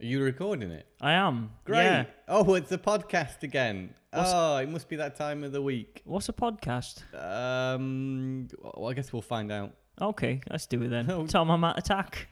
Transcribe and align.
Are 0.00 0.04
you 0.04 0.22
recording 0.22 0.70
it? 0.72 0.86
I 1.00 1.12
am. 1.12 1.50
Great. 1.64 1.84
Yeah. 1.84 2.04
Oh, 2.28 2.52
it's 2.54 2.70
a 2.70 2.76
podcast 2.76 3.42
again. 3.42 3.94
What's- 4.12 4.30
oh, 4.32 4.58
it 4.58 4.68
must 4.68 4.88
be 4.90 4.96
that 4.96 5.16
time 5.16 5.42
of 5.42 5.52
the 5.52 5.62
week. 5.62 6.02
What's 6.04 6.28
a 6.28 6.34
podcast? 6.34 7.02
Um, 7.14 8.48
well, 8.62 8.88
I 8.90 8.92
guess 8.92 9.10
we'll 9.12 9.22
find 9.22 9.50
out. 9.50 9.72
Okay, 10.00 10.42
let's 10.50 10.66
do 10.66 10.82
it 10.82 10.88
then. 10.88 11.10
Oh. 11.10 11.26
Tom, 11.26 11.48
and 11.50 11.62
Matt 11.62 11.78
Attack. 11.78 12.28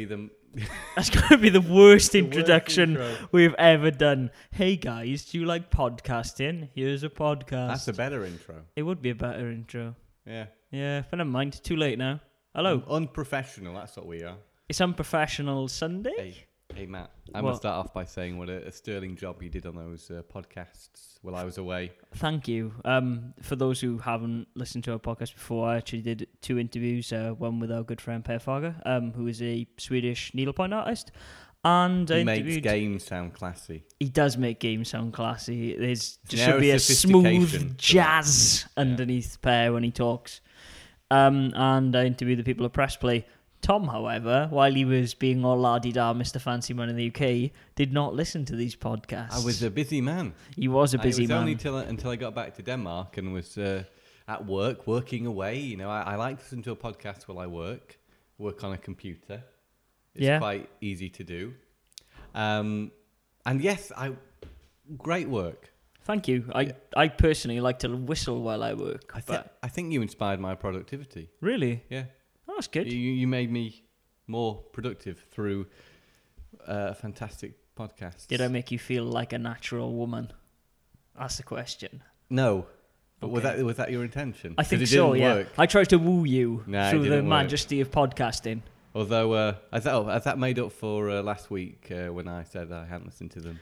Be 0.00 0.14
the. 0.14 0.30
That's 0.96 1.10
going 1.10 1.28
to 1.28 1.38
be 1.38 1.48
the 1.48 1.60
worst 1.60 1.70
the 1.70 1.74
worst 1.76 2.14
introduction 2.16 2.90
intro. 2.90 3.14
we've 3.30 3.54
ever 3.54 3.90
done. 3.92 4.30
Hey 4.50 4.76
guys, 4.76 5.24
do 5.26 5.38
you 5.38 5.46
like 5.46 5.70
podcasting? 5.70 6.68
Here's 6.74 7.04
a 7.04 7.08
podcast. 7.08 7.68
That's 7.68 7.88
a 7.88 7.92
better 7.92 8.24
intro. 8.24 8.56
it 8.74 8.82
would 8.82 9.00
be 9.00 9.10
a 9.10 9.14
better 9.14 9.48
intro. 9.50 9.94
Yeah. 10.26 10.46
Yeah, 10.72 11.02
but 11.08 11.16
never 11.18 11.30
mind. 11.30 11.62
Too 11.62 11.76
late 11.76 11.98
now. 11.98 12.20
Hello. 12.54 12.76
Un- 12.76 12.84
unprofessional. 12.88 13.74
That's 13.74 13.96
what 13.96 14.06
we 14.06 14.22
are. 14.24 14.36
It's 14.68 14.80
Unprofessional 14.80 15.66
Sunday. 15.68 16.14
Hey, 16.16 16.36
hey, 16.74 16.86
Matt. 16.86 17.10
I 17.34 17.40
What? 17.42 17.50
must 17.50 17.62
start 17.62 17.84
off 17.84 17.92
by 17.94 18.04
saying 18.04 18.38
what 18.38 18.48
a, 18.48 18.66
a 18.66 18.72
sterling 18.72 19.16
job 19.16 19.42
you 19.42 19.50
did 19.50 19.66
on 19.66 19.74
those 19.76 20.10
uh, 20.10 20.22
podcasts 20.32 21.09
while 21.22 21.36
I 21.36 21.44
was 21.44 21.58
away. 21.58 21.92
Thank 22.14 22.48
you. 22.48 22.72
Um, 22.84 23.34
for 23.42 23.54
those 23.56 23.80
who 23.80 23.98
haven't 23.98 24.48
listened 24.54 24.84
to 24.84 24.92
our 24.92 24.98
podcast 24.98 25.34
before, 25.34 25.68
I 25.68 25.76
actually 25.76 26.02
did 26.02 26.26
two 26.40 26.58
interviews. 26.58 27.12
Uh, 27.12 27.30
one 27.36 27.60
with 27.60 27.70
our 27.70 27.82
good 27.82 28.00
friend 28.00 28.24
Per 28.24 28.38
Fager, 28.38 28.74
um, 28.86 29.12
who 29.12 29.26
is 29.26 29.40
a 29.42 29.66
Swedish 29.78 30.32
needlepoint 30.34 30.72
artist, 30.72 31.10
and 31.62 32.10
I 32.10 32.18
He 32.18 32.24
makes 32.24 32.38
interviewed. 32.40 32.62
games 32.62 33.04
sound 33.04 33.34
classy. 33.34 33.84
he 34.00 34.08
does 34.08 34.38
make 34.38 34.60
games 34.60 34.88
sound 34.88 35.12
classy. 35.12 35.76
There's 35.76 36.18
just 36.26 36.42
should 36.44 36.60
be 36.60 36.70
a 36.70 36.78
smooth 36.78 37.76
jazz 37.76 38.64
Yeah. 38.76 38.80
underneath 38.82 39.38
Per 39.42 39.72
when 39.72 39.82
he 39.82 39.90
talks. 39.90 40.40
Um, 41.10 41.52
and 41.54 41.94
I 41.96 42.06
interviewed 42.06 42.38
the 42.38 42.44
people 42.44 42.64
at 42.64 42.72
Press 42.72 42.96
Play. 42.96 43.26
Tom, 43.60 43.86
however, 43.88 44.46
while 44.50 44.72
he 44.74 44.84
was 44.84 45.14
being 45.14 45.44
all 45.44 45.58
la 45.58 45.78
di 45.78 45.92
da, 45.92 46.14
Mr. 46.14 46.40
Fancy 46.40 46.74
Man 46.74 46.88
in 46.88 46.96
the 46.96 47.08
UK, 47.08 47.50
did 47.74 47.92
not 47.92 48.14
listen 48.14 48.44
to 48.46 48.56
these 48.56 48.74
podcasts. 48.76 49.32
I 49.32 49.44
was 49.44 49.62
a 49.62 49.70
busy 49.70 50.00
man. 50.00 50.32
he 50.56 50.68
was 50.68 50.94
a 50.94 50.98
busy 50.98 51.22
it 51.24 51.26
was 51.26 51.28
man. 51.30 51.38
only 51.40 51.56
till, 51.56 51.76
until 51.76 52.10
I 52.10 52.16
got 52.16 52.34
back 52.34 52.54
to 52.56 52.62
Denmark 52.62 53.18
and 53.18 53.32
was 53.32 53.58
uh, 53.58 53.84
at 54.26 54.46
work, 54.46 54.86
working 54.86 55.26
away. 55.26 55.58
You 55.58 55.76
know, 55.76 55.90
I, 55.90 56.00
I 56.12 56.16
like 56.16 56.38
to 56.38 56.42
listen 56.44 56.62
to 56.62 56.70
a 56.72 56.76
podcast 56.76 57.28
while 57.28 57.38
I 57.38 57.46
work, 57.46 57.98
work 58.38 58.64
on 58.64 58.72
a 58.72 58.78
computer. 58.78 59.44
It's 60.14 60.24
Yeah. 60.24 60.38
quite 60.38 60.68
easy 60.80 61.10
to 61.10 61.24
do. 61.24 61.52
Um, 62.34 62.90
and 63.44 63.60
yes, 63.60 63.92
I 63.96 64.12
great 64.98 65.28
work. 65.28 65.72
Thank 66.04 66.28
you. 66.28 66.44
I 66.54 66.62
Yeah. 66.62 66.72
I 66.96 67.08
personally 67.08 67.60
like 67.60 67.78
to 67.80 67.88
whistle 67.94 68.42
while 68.42 68.62
I 68.62 68.74
work. 68.74 69.12
I, 69.14 69.20
th- 69.20 69.44
I 69.62 69.68
think 69.68 69.92
you 69.92 70.02
inspired 70.02 70.40
my 70.40 70.54
productivity. 70.54 71.28
really, 71.40 71.82
Yeah, 71.90 72.04
oh, 72.50 72.54
that's 72.56 72.68
you, 72.74 72.82
good. 72.84 72.92
you 72.92 73.26
made 73.26 73.50
me 73.50 73.82
more 74.26 74.56
productive 74.72 75.24
through 75.30 75.66
uh, 76.66 76.94
fantastic 76.94 77.52
podcast. 77.76 78.26
Did 78.26 78.40
I 78.40 78.48
make 78.48 78.70
you 78.70 78.78
feel 78.78 79.04
like 79.04 79.32
a 79.32 79.38
natural 79.38 79.92
woman? 79.94 80.32
That's 81.18 81.36
the 81.36 81.42
question. 81.42 82.02
No, 82.28 82.66
but 83.20 83.28
was 83.28 83.42
that 83.42 83.58
was 83.64 83.76
that 83.76 83.90
your 83.90 84.04
intention? 84.04 84.54
I 84.58 84.62
think 84.64 84.82
it 84.82 84.86
so. 84.88 85.14
Yeah, 85.14 85.34
work. 85.34 85.48
I 85.58 85.66
tried 85.66 85.88
to 85.90 85.98
woo 85.98 86.24
you 86.24 86.64
Nah, 86.66 86.90
through 86.90 87.08
the 87.08 87.16
work. 87.16 87.24
majesty 87.24 87.80
of 87.80 87.90
podcasting. 87.90 88.62
Although, 88.94 89.32
uh, 89.34 89.54
has, 89.72 89.84
that, 89.84 90.04
has 90.06 90.24
that 90.24 90.38
made 90.38 90.58
up 90.58 90.72
for 90.72 91.10
uh, 91.10 91.22
last 91.22 91.48
week 91.50 91.92
uh, 91.92 92.12
when 92.12 92.26
I 92.26 92.42
said 92.42 92.72
I 92.72 92.86
hadn't 92.86 93.06
listened 93.06 93.30
to 93.32 93.40
them? 93.40 93.60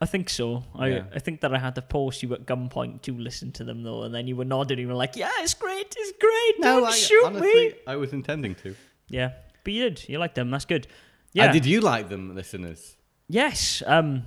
I 0.00 0.06
think 0.06 0.30
so. 0.30 0.62
I 0.74 0.88
Yeah. 0.88 1.04
I 1.14 1.18
think 1.18 1.40
that 1.40 1.52
I 1.52 1.58
had 1.58 1.74
to 1.74 1.82
force 1.82 2.22
you 2.22 2.32
at 2.34 2.46
gunpoint 2.46 3.02
to 3.02 3.12
listen 3.12 3.52
to 3.52 3.64
them 3.64 3.82
though, 3.82 4.02
and 4.04 4.14
then 4.14 4.26
you 4.26 4.36
were 4.36 4.46
nodding. 4.46 4.78
You 4.78 4.88
were 4.88 4.94
like, 5.02 5.16
"Yeah, 5.16 5.30
it's 5.42 5.54
great. 5.54 5.94
It's 5.98 6.12
great. 6.18 6.54
Don't 6.62 6.92
shoot 6.94 7.24
honestly, 7.26 7.68
me." 7.68 7.72
I 7.86 7.96
was 7.96 8.12
intending 8.12 8.54
to. 8.56 8.74
Yeah, 9.08 9.32
but 9.64 9.72
you 9.72 9.90
did. 9.90 10.08
You 10.08 10.18
liked 10.18 10.34
them. 10.34 10.50
That's 10.50 10.64
good. 10.66 10.86
Yeah. 11.32 11.46
Uh, 11.50 11.52
did 11.52 11.66
you 11.66 11.80
like 11.80 12.08
them, 12.08 12.34
listeners? 12.34 12.96
Yes. 13.28 13.82
Um, 13.86 14.22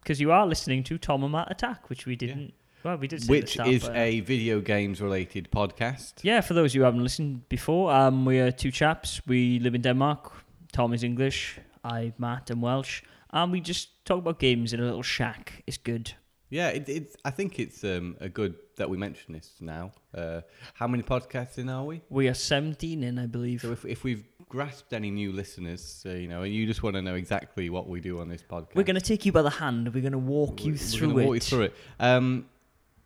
because 0.00 0.20
you 0.20 0.32
are 0.32 0.46
listening 0.46 0.82
to 0.84 0.98
Tom 0.98 1.22
and 1.22 1.32
Matt 1.32 1.50
Attack, 1.50 1.88
which 1.88 2.04
we 2.06 2.16
didn't. 2.16 2.52
Well, 2.82 2.98
we 2.98 3.08
did. 3.08 3.22
say 3.22 3.30
Which 3.30 3.52
start, 3.54 3.68
is 3.70 3.84
but- 3.84 3.96
a 3.96 4.20
video 4.20 4.60
games 4.60 5.00
related 5.00 5.48
podcast. 5.50 6.14
Yeah, 6.22 6.42
for 6.42 6.52
those 6.54 6.74
who 6.74 6.82
haven't 6.82 7.02
listened 7.02 7.48
before, 7.48 7.90
um, 7.90 8.26
we 8.26 8.38
are 8.40 8.50
two 8.52 8.70
chaps. 8.70 9.22
We 9.26 9.58
live 9.60 9.74
in 9.74 9.80
Denmark. 9.80 10.32
Tom 10.72 10.92
is 10.92 11.02
English. 11.02 11.58
I'm 11.82 12.12
Matt, 12.18 12.50
am 12.50 12.60
Welsh. 12.60 13.02
And 13.30 13.50
we 13.52 13.60
just 13.60 13.88
talk 14.04 14.18
about 14.18 14.38
games 14.38 14.72
in 14.72 14.80
a 14.80 14.84
little 14.84 15.02
shack. 15.02 15.62
It's 15.66 15.76
good. 15.78 16.12
Yeah, 16.50 16.68
it, 16.68 16.88
it's. 16.88 17.16
I 17.24 17.30
think 17.30 17.58
it's 17.58 17.82
um, 17.84 18.16
a 18.20 18.28
good 18.28 18.54
that 18.76 18.88
we 18.88 18.96
mention 18.96 19.32
this 19.34 19.52
now. 19.60 19.92
Uh, 20.14 20.42
how 20.74 20.86
many 20.86 21.02
podcasts 21.02 21.58
in 21.58 21.68
are 21.68 21.84
we? 21.84 22.02
We 22.10 22.28
are 22.28 22.34
17 22.34 23.02
in, 23.02 23.18
I 23.18 23.26
believe. 23.26 23.62
So 23.62 23.72
if, 23.72 23.84
if 23.84 24.04
we've 24.04 24.24
grasped 24.48 24.92
any 24.92 25.10
new 25.10 25.32
listeners, 25.32 26.04
uh, 26.06 26.10
you 26.10 26.28
know, 26.28 26.42
and 26.42 26.54
you 26.54 26.66
just 26.66 26.82
want 26.82 26.94
to 26.96 27.02
know 27.02 27.14
exactly 27.14 27.70
what 27.70 27.88
we 27.88 28.00
do 28.00 28.20
on 28.20 28.28
this 28.28 28.42
podcast, 28.42 28.74
We're 28.74 28.84
going 28.84 28.94
to 28.94 29.00
take 29.00 29.26
you 29.26 29.32
by 29.32 29.42
the 29.42 29.50
hand. 29.50 29.92
We're 29.92 30.02
going 30.02 30.12
to 30.12 30.18
walk 30.18 30.64
you 30.64 30.76
through 30.76 31.14
we're 31.14 31.22
it. 31.22 31.26
Walk 31.26 31.34
you 31.34 31.40
through 31.40 31.62
it. 31.62 31.76
Um, 31.98 32.46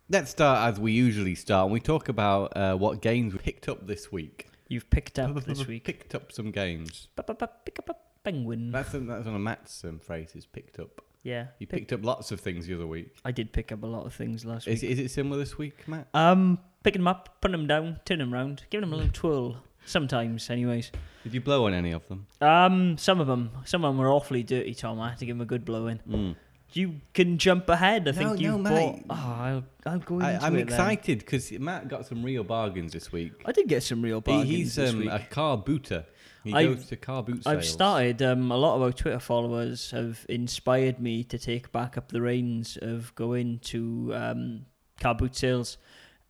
let's 0.09 0.31
start 0.31 0.71
as 0.71 0.79
we 0.79 0.91
usually 0.91 1.35
start. 1.35 1.65
and 1.65 1.73
We 1.73 1.79
talk 1.79 2.09
about 2.09 2.55
uh, 2.55 2.75
what 2.75 3.01
games 3.01 3.33
we 3.33 3.39
picked 3.39 3.69
up 3.69 3.87
this 3.87 4.11
week. 4.11 4.47
You've 4.67 4.89
picked 4.89 5.17
up 5.17 5.43
this 5.45 5.65
week. 5.65 5.85
Picked 5.85 6.13
up 6.13 6.31
some 6.31 6.51
games. 6.51 7.07
Pick 7.15 7.79
up 7.79 8.08
penguin. 8.31 8.71
That's 8.71 8.93
a, 8.93 8.99
that's 8.99 9.25
one 9.25 9.35
of 9.35 9.41
Matt's 9.41 9.83
um, 9.83 9.99
phrases. 9.99 10.45
Picked 10.45 10.79
up. 10.79 11.01
yeah. 11.23 11.47
You 11.59 11.67
pick- 11.67 11.79
picked 11.81 11.93
up 11.93 12.03
lots 12.05 12.31
of 12.31 12.39
things 12.39 12.67
the 12.67 12.75
other 12.75 12.87
week. 12.87 13.13
I 13.25 13.31
did 13.31 13.51
pick 13.51 13.71
up 13.71 13.83
a 13.83 13.87
lot 13.87 14.05
of 14.05 14.13
things 14.13 14.45
last 14.45 14.67
Is, 14.67 14.81
week. 14.81 14.91
is 14.91 14.99
it 14.99 15.11
similar 15.11 15.37
this 15.37 15.57
week, 15.57 15.87
Matt? 15.87 16.07
Um, 16.13 16.59
picking 16.83 17.01
them 17.01 17.07
up, 17.07 17.37
putting 17.41 17.57
them 17.57 17.67
down, 17.67 17.99
turning 18.05 18.27
them 18.27 18.33
around, 18.33 18.63
giving 18.69 18.81
them 18.89 18.93
a 18.93 18.97
little 18.97 19.11
twirl. 19.13 19.57
Sometimes, 19.85 20.49
anyways. 20.49 20.91
Did 21.23 21.33
you 21.33 21.41
blow 21.41 21.65
on 21.65 21.73
any 21.73 21.91
of 21.91 22.07
them? 22.09 22.27
Um, 22.41 22.97
some 22.97 23.19
of 23.19 23.27
them, 23.27 23.49
some 23.65 23.83
of 23.83 23.89
them 23.89 23.97
were 23.97 24.11
awfully 24.11 24.43
dirty, 24.43 24.73
Tom. 24.75 24.99
I 24.99 25.09
had 25.09 25.17
to 25.19 25.25
give 25.25 25.35
them 25.35 25.41
a 25.41 25.45
good 25.45 25.65
blow 25.65 25.87
in. 25.87 25.99
Mm. 26.07 26.35
You 26.73 26.95
can 27.15 27.39
jump 27.39 27.67
ahead. 27.69 28.07
I 28.07 28.11
No, 28.11 28.17
think 28.17 28.41
you 28.41 28.51
no, 28.51 28.57
bought. 28.69 28.95
mate. 28.95 29.05
Oh, 29.09 29.13
I'll, 29.15 29.63
I'll 29.87 29.99
go 29.99 30.15
into 30.19 30.27
I, 30.27 30.45
I'm 30.45 30.53
it 30.55 30.67
then. 30.67 30.67
excited 30.67 31.19
because 31.19 31.51
Matt 31.53 31.87
got 31.87 32.05
some 32.05 32.21
real 32.23 32.43
bargains 32.43 32.93
this 32.93 33.11
week. 33.11 33.31
I 33.45 33.51
did 33.51 33.67
get 33.67 33.81
some 33.81 34.03
real 34.03 34.17
He- 34.17 34.21
bargains 34.31 34.49
he's 34.49 34.75
this 34.75 34.91
um, 34.91 34.99
week. 34.99 35.09
a 35.11 35.19
car 35.19 35.57
booter. 35.57 36.05
He 36.43 36.53
I've- 36.53 36.75
goes 36.75 36.85
to 36.87 36.95
car 36.95 37.23
boot 37.23 37.43
sales. 37.43 37.47
I've 37.47 37.65
started. 37.65 38.21
Um, 38.21 38.51
a 38.51 38.57
lot 38.57 38.75
of 38.75 38.81
our 38.81 38.91
Twitter 38.93 39.19
followers 39.19 39.91
have 39.91 40.25
inspired 40.29 40.99
me 40.99 41.23
to 41.25 41.37
take 41.37 41.71
back 41.71 41.97
up 41.97 42.11
the 42.11 42.21
reins 42.21 42.77
of 42.81 43.13
going 43.15 43.59
to 43.59 44.13
um, 44.15 44.65
car 44.99 45.15
boot 45.15 45.35
sales. 45.35 45.77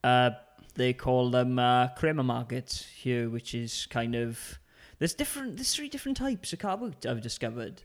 Uh, 0.04 0.32
they 0.76 0.94
call 0.94 1.30
them 1.30 1.60
uh, 1.60 1.90
Kramer 1.90 2.24
markets 2.24 2.86
here, 2.96 3.30
which 3.30 3.54
is 3.54 3.86
kind 3.88 4.16
of 4.16 4.60
there's 4.98 5.14
different. 5.14 5.58
There's 5.58 5.76
three 5.76 5.90
different 5.90 6.18
types 6.18 6.54
of 6.54 6.60
car 6.60 6.78
boot 6.78 7.06
I've 7.06 7.22
discovered. 7.22 7.84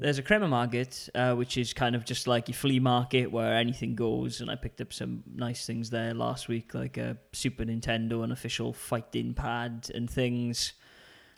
There's 0.00 0.18
a 0.18 0.22
Kramer 0.22 0.48
market, 0.48 1.08
uh, 1.14 1.34
which 1.34 1.56
is 1.56 1.72
kind 1.72 1.94
of 1.94 2.04
just 2.04 2.26
like 2.26 2.48
your 2.48 2.56
flea 2.56 2.80
market 2.80 3.30
where 3.30 3.54
anything 3.54 3.94
goes, 3.94 4.40
and 4.40 4.50
I 4.50 4.56
picked 4.56 4.80
up 4.80 4.92
some 4.92 5.22
nice 5.32 5.64
things 5.64 5.90
there 5.90 6.12
last 6.12 6.48
week, 6.48 6.74
like 6.74 6.96
a 6.96 7.16
Super 7.32 7.64
Nintendo, 7.64 8.24
an 8.24 8.32
official 8.32 8.72
fighting 8.72 9.32
pad, 9.34 9.88
and 9.94 10.10
things. 10.10 10.72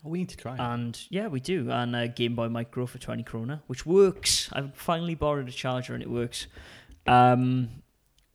Oh, 0.04 0.10
we 0.10 0.18
need 0.18 0.28
to 0.28 0.36
try 0.36 0.54
it. 0.54 0.60
And 0.60 0.98
yeah, 1.10 1.26
we 1.28 1.40
do. 1.40 1.70
And 1.70 1.94
a 1.96 2.08
Game 2.08 2.34
Boy 2.36 2.48
Micro 2.48 2.86
for 2.86 2.98
20 2.98 3.24
krona, 3.24 3.60
which 3.66 3.84
works. 3.84 4.48
I've 4.52 4.74
finally 4.74 5.14
borrowed 5.14 5.48
a 5.48 5.52
charger 5.52 5.94
and 5.94 6.02
it 6.02 6.10
works. 6.10 6.46
Um, 7.06 7.68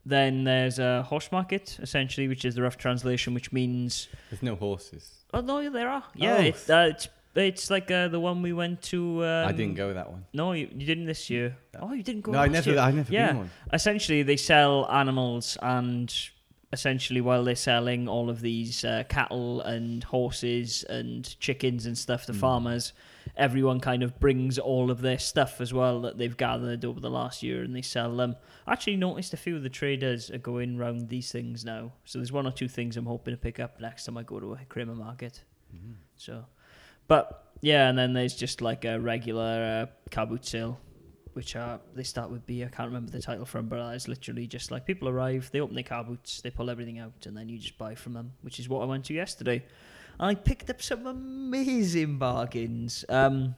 then 0.06 0.44
there's 0.44 0.78
a 0.78 1.02
horse 1.02 1.30
market, 1.32 1.78
essentially, 1.80 2.28
which 2.28 2.44
is 2.44 2.54
the 2.54 2.62
rough 2.62 2.76
translation, 2.76 3.32
which 3.34 3.52
means. 3.52 4.08
There's 4.30 4.42
no 4.42 4.56
horses. 4.56 5.24
Oh, 5.32 5.40
no, 5.40 5.70
there 5.70 5.88
are. 5.88 6.04
Yeah, 6.14 6.36
Oh. 6.38 6.42
it, 6.42 6.70
uh, 6.70 6.86
it's. 6.90 7.08
It's 7.36 7.68
like 7.68 7.90
uh, 7.90 8.06
the 8.06 8.20
one 8.20 8.42
we 8.42 8.52
went 8.52 8.80
to. 8.82 9.24
Um, 9.24 9.48
I 9.48 9.50
didn't 9.50 9.74
go 9.74 9.92
that 9.92 10.08
one. 10.08 10.24
No, 10.32 10.52
you, 10.52 10.68
you 10.72 10.86
didn't 10.86 11.06
this 11.06 11.28
year. 11.28 11.56
Oh, 11.80 11.92
you 11.92 12.04
didn't 12.04 12.20
go. 12.20 12.30
No, 12.30 12.38
I 12.38 12.42
last 12.46 12.52
never. 12.52 12.70
year. 12.70 12.78
I 12.78 12.90
never 12.92 13.12
Yeah. 13.12 13.26
been 13.28 13.36
one. 13.38 13.50
Essentially, 13.72 14.22
they 14.22 14.36
sell 14.36 14.88
animals, 14.88 15.58
and 15.60 16.14
essentially, 16.74 17.22
while 17.22 17.44
they're 17.44 17.56
selling 17.56 18.06
all 18.08 18.28
of 18.28 18.42
these 18.42 18.84
uh, 18.84 19.04
cattle 19.08 19.62
and 19.62 20.04
horses 20.04 20.84
and 20.90 21.38
chickens 21.40 21.86
and 21.86 21.96
stuff 21.96 22.26
to 22.26 22.32
Mm. 22.32 22.40
farmers, 22.40 22.92
everyone 23.36 23.80
kind 23.80 24.02
of 24.02 24.20
brings 24.20 24.58
all 24.58 24.90
of 24.90 25.00
their 25.00 25.18
stuff 25.18 25.60
as 25.60 25.72
well 25.72 26.02
that 26.02 26.18
they've 26.18 26.36
gathered 26.36 26.84
over 26.84 27.00
the 27.00 27.10
last 27.10 27.42
year, 27.42 27.62
and 27.62 27.74
they 27.74 27.80
sell 27.82 28.14
them. 28.14 28.36
I 28.66 28.72
actually 28.72 28.96
noticed 28.96 29.32
a 29.32 29.38
few 29.38 29.56
of 29.56 29.62
the 29.62 29.70
traders 29.70 30.30
are 30.30 30.38
going 30.38 30.76
round 30.76 31.08
these 31.08 31.32
things 31.32 31.64
now, 31.64 31.92
so 32.04 32.18
there's 32.18 32.32
one 32.32 32.46
or 32.46 32.52
two 32.52 32.68
things 32.68 32.96
I'm 32.96 33.06
hoping 33.06 33.32
to 33.32 33.38
pick 33.38 33.58
up 33.58 33.80
next 33.80 34.04
time 34.04 34.18
I 34.18 34.22
go 34.22 34.40
to 34.40 34.52
a 34.52 34.64
Kramer 34.68 34.94
market. 34.94 35.42
Mm-hmm. 35.74 35.94
So, 36.16 36.44
but 37.08 37.52
yeah, 37.60 37.88
and 37.88 37.96
then 37.96 38.12
there's 38.12 38.36
just 38.36 38.60
like 38.60 38.84
a 38.84 39.00
regular 39.00 39.88
uh, 40.12 40.36
sale 40.42 40.78
which 41.34 41.56
are 41.56 41.80
they 41.94 42.02
start 42.02 42.30
with 42.30 42.46
B. 42.46 42.64
I 42.64 42.68
can't 42.68 42.88
remember 42.88 43.10
the 43.10 43.20
title 43.20 43.44
from, 43.44 43.66
but 43.66 43.78
it's 43.94 44.08
literally 44.08 44.46
just 44.46 44.70
like 44.70 44.86
people 44.86 45.08
arrive, 45.08 45.50
they 45.52 45.60
open 45.60 45.74
their 45.74 45.84
car 45.84 46.02
boots, 46.02 46.40
they 46.40 46.50
pull 46.50 46.70
everything 46.70 46.98
out, 46.98 47.26
and 47.26 47.36
then 47.36 47.48
you 47.48 47.58
just 47.58 47.76
buy 47.76 47.94
from 47.94 48.12
them, 48.12 48.32
which 48.42 48.58
is 48.58 48.68
what 48.68 48.82
I 48.82 48.86
went 48.86 49.04
to 49.06 49.14
yesterday. 49.14 49.64
And 50.18 50.28
I 50.30 50.34
picked 50.34 50.70
up 50.70 50.80
some 50.80 51.06
amazing 51.06 52.18
bargains. 52.18 53.04
Um, 53.08 53.56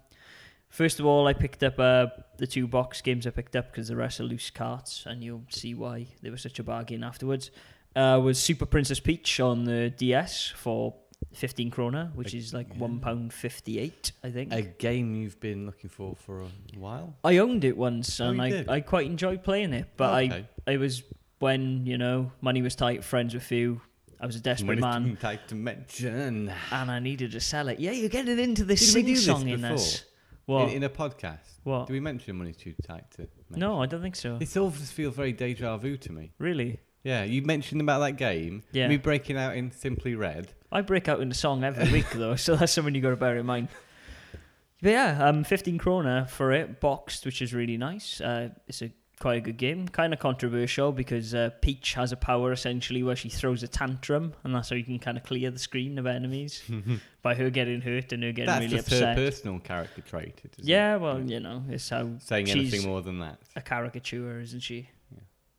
first 0.69 1.00
of 1.00 1.06
all, 1.06 1.26
I 1.26 1.34
picked 1.34 1.62
up 1.62 1.78
uh, 1.78 2.06
the 2.38 2.46
two 2.46 2.67
box 2.67 3.02
games 3.02 3.26
I 3.26 3.31
picked 3.31 3.56
up 3.56 3.70
because 3.70 3.88
the 3.88 3.96
rest 3.96 4.20
are 4.20 4.25
loose 4.25 4.50
carts, 4.50 5.05
and 5.06 5.23
you'll 5.23 5.44
see 5.50 5.75
why 5.75 6.06
they 6.23 6.31
were 6.31 6.38
such 6.38 6.58
a 6.58 6.62
bargain 6.62 7.05
afterwards. 7.05 7.50
Uh, 7.94 8.20
was 8.23 8.38
Super 8.38 8.67
Princess 8.67 9.00
Peach 9.00 9.40
on 9.40 9.64
the 9.64 9.90
DS 9.90 10.52
for 10.55 10.94
15 11.35 11.71
krona, 11.71 12.15
which 12.15 12.35
is 12.35 12.55
like 12.55 12.69
Yeah. 12.71 12.79
one 12.79 12.99
pound 13.01 13.33
fifty-eight, 13.33 14.13
I 14.25 14.31
think. 14.31 14.53
A 14.53 14.63
game 14.63 15.15
you've 15.15 15.39
been 15.41 15.67
looking 15.67 15.91
for 15.91 16.15
for 16.17 16.41
a 16.43 16.49
while. 16.79 17.17
I 17.25 17.39
owned 17.39 17.65
it 17.65 17.77
once, 17.77 18.21
Oh, 18.21 18.29
and 18.31 18.41
I, 18.41 18.51
did? 18.51 18.69
I 18.69 18.81
quite 18.81 19.07
enjoyed 19.07 19.43
playing 19.45 19.73
it. 19.73 19.87
But 19.97 20.11
oh, 20.11 20.15
I, 20.15 20.25
Okay. 20.25 20.47
I 20.67 20.77
was 20.79 21.03
when 21.39 21.85
you 21.87 21.99
know 21.99 22.33
money 22.41 22.63
was 22.63 22.75
tight, 22.75 23.05
friends 23.05 23.35
were 23.35 23.41
few. 23.41 23.81
I 24.19 24.25
was 24.25 24.37
a 24.37 24.41
desperate 24.41 24.79
Money 24.79 25.09
man, 25.11 25.17
Type 25.19 25.47
to 25.49 25.55
mention. 25.55 26.51
and 26.73 26.91
I 26.91 27.01
needed 27.01 27.33
to 27.33 27.41
sell 27.41 27.69
it. 27.69 27.79
Yeah, 27.79 27.91
you're 27.91 28.09
getting 28.09 28.39
into 28.39 28.62
Did 28.62 28.69
we 28.71 28.77
sing 28.77 29.17
song 29.17 29.47
in 29.49 29.61
this. 29.61 30.05
What? 30.47 30.71
In, 30.71 30.77
in 30.77 30.83
a 30.85 30.89
podcast. 30.89 31.41
what? 31.65 31.87
Do 31.87 31.93
we 31.93 32.01
mention 32.01 32.37
money's 32.37 32.57
too 32.57 32.73
tight 32.83 33.11
to 33.17 33.19
mention? 33.51 33.59
No, 33.59 33.83
I 33.83 33.87
don't 33.87 34.01
think 34.01 34.17
so. 34.17 34.39
It 34.41 34.57
all 34.57 34.71
just 34.71 34.95
feels 34.95 35.15
very 35.15 35.33
deja 35.35 35.77
vu 35.77 35.99
to 35.99 36.12
me. 36.12 36.33
Really, 36.39 36.81
Yeah, 37.06 37.23
you 37.23 37.43
mentioned 37.43 37.81
about 37.81 38.00
that 38.00 38.17
game. 38.17 38.64
Yeah. 38.73 38.88
Me 38.88 38.97
breaking 38.97 39.37
out 39.37 39.56
in 39.56 39.70
Simply 39.70 40.17
Red. 40.17 40.49
I 40.73 40.81
break 40.81 41.08
out 41.08 41.20
in 41.20 41.31
a 41.31 41.35
song 41.35 41.62
every 41.62 41.88
week 41.93 42.11
though, 42.11 42.35
so 42.35 42.56
that's 42.56 42.73
something 42.73 42.97
you 42.97 43.00
got 43.00 43.11
to 43.11 43.17
bear 43.17 43.37
in 43.37 43.47
mind. 43.47 43.69
But 44.82 44.91
yeah, 44.91 45.25
um, 45.25 45.44
15 45.44 45.79
krona 45.79 46.29
for 46.29 46.50
it, 46.50 46.81
boxed, 46.81 47.25
which 47.25 47.41
is 47.43 47.55
really 47.55 47.76
nice. 47.76 48.20
Uh, 48.20 48.49
it's 48.67 48.82
a 48.82 48.91
quite 49.20 49.38
a 49.38 49.41
good 49.41 49.56
game. 49.56 49.87
Kind 49.87 50.14
of 50.14 50.19
controversial 50.19 50.91
because 50.91 51.32
uh, 51.32 51.50
Peach 51.62 51.94
has 51.94 52.11
a 52.11 52.17
power 52.17 52.50
essentially 52.50 53.05
where 53.05 53.14
she 53.14 53.29
throws 53.29 53.62
a 53.62 53.69
tantrum, 53.69 54.35
and 54.43 54.52
that's 54.52 54.70
how 54.70 54.75
you 54.75 54.82
can 54.82 54.99
kind 54.99 55.17
of 55.17 55.23
clear 55.23 55.52
the 55.52 55.61
screen 55.61 56.00
of 56.00 56.06
enemies 56.06 56.64
by 57.23 57.37
her 57.37 57.50
getting 57.50 57.82
hurt 57.82 58.12
and 58.12 58.25
her 58.25 58.32
getting 58.32 58.47
That's 58.47 58.64
really 58.64 58.76
just 58.79 58.91
her 58.91 59.14
personal 59.14 59.61
character 59.61 60.00
trait. 60.00 60.41
Isn't 60.41 60.59
it? 60.59 60.64
Yeah, 60.64 60.97
well, 60.97 61.20
you 61.20 61.38
know, 61.38 61.62
it's 61.69 61.88
how 61.88 62.19
Saying 62.19 62.50
anything 62.50 62.82
more 62.82 63.00
than 63.00 63.20
that. 63.20 63.38
a 63.55 63.62
caricature, 63.62 64.41
isn't 64.41 64.61
she? 64.61 64.88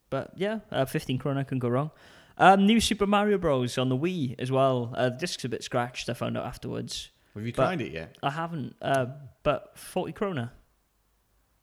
But 0.09 0.31
yeah, 0.35 0.59
uh, 0.71 0.85
15 0.85 1.19
krona 1.19 1.47
can 1.47 1.59
go 1.59 1.67
wrong. 1.69 1.91
Um, 2.37 2.65
new 2.65 2.79
Super 2.79 3.07
Mario 3.07 3.37
Bros. 3.37 3.77
on 3.77 3.89
the 3.89 3.97
Wii 3.97 4.35
as 4.39 4.51
well. 4.51 4.93
Uh, 4.95 5.09
the 5.09 5.17
disc's 5.17 5.43
a 5.45 5.49
bit 5.49 5.63
scratched, 5.63 6.07
I 6.09 6.13
found 6.13 6.37
out 6.37 6.45
afterwards. 6.45 7.09
Have 7.33 7.45
you 7.45 7.51
tried 7.51 7.81
it 7.81 7.91
yet? 7.91 8.17
I 8.23 8.29
haven't, 8.31 8.75
uh, 8.81 9.07
but 9.43 9.77
40 9.77 10.13
krona. 10.13 10.51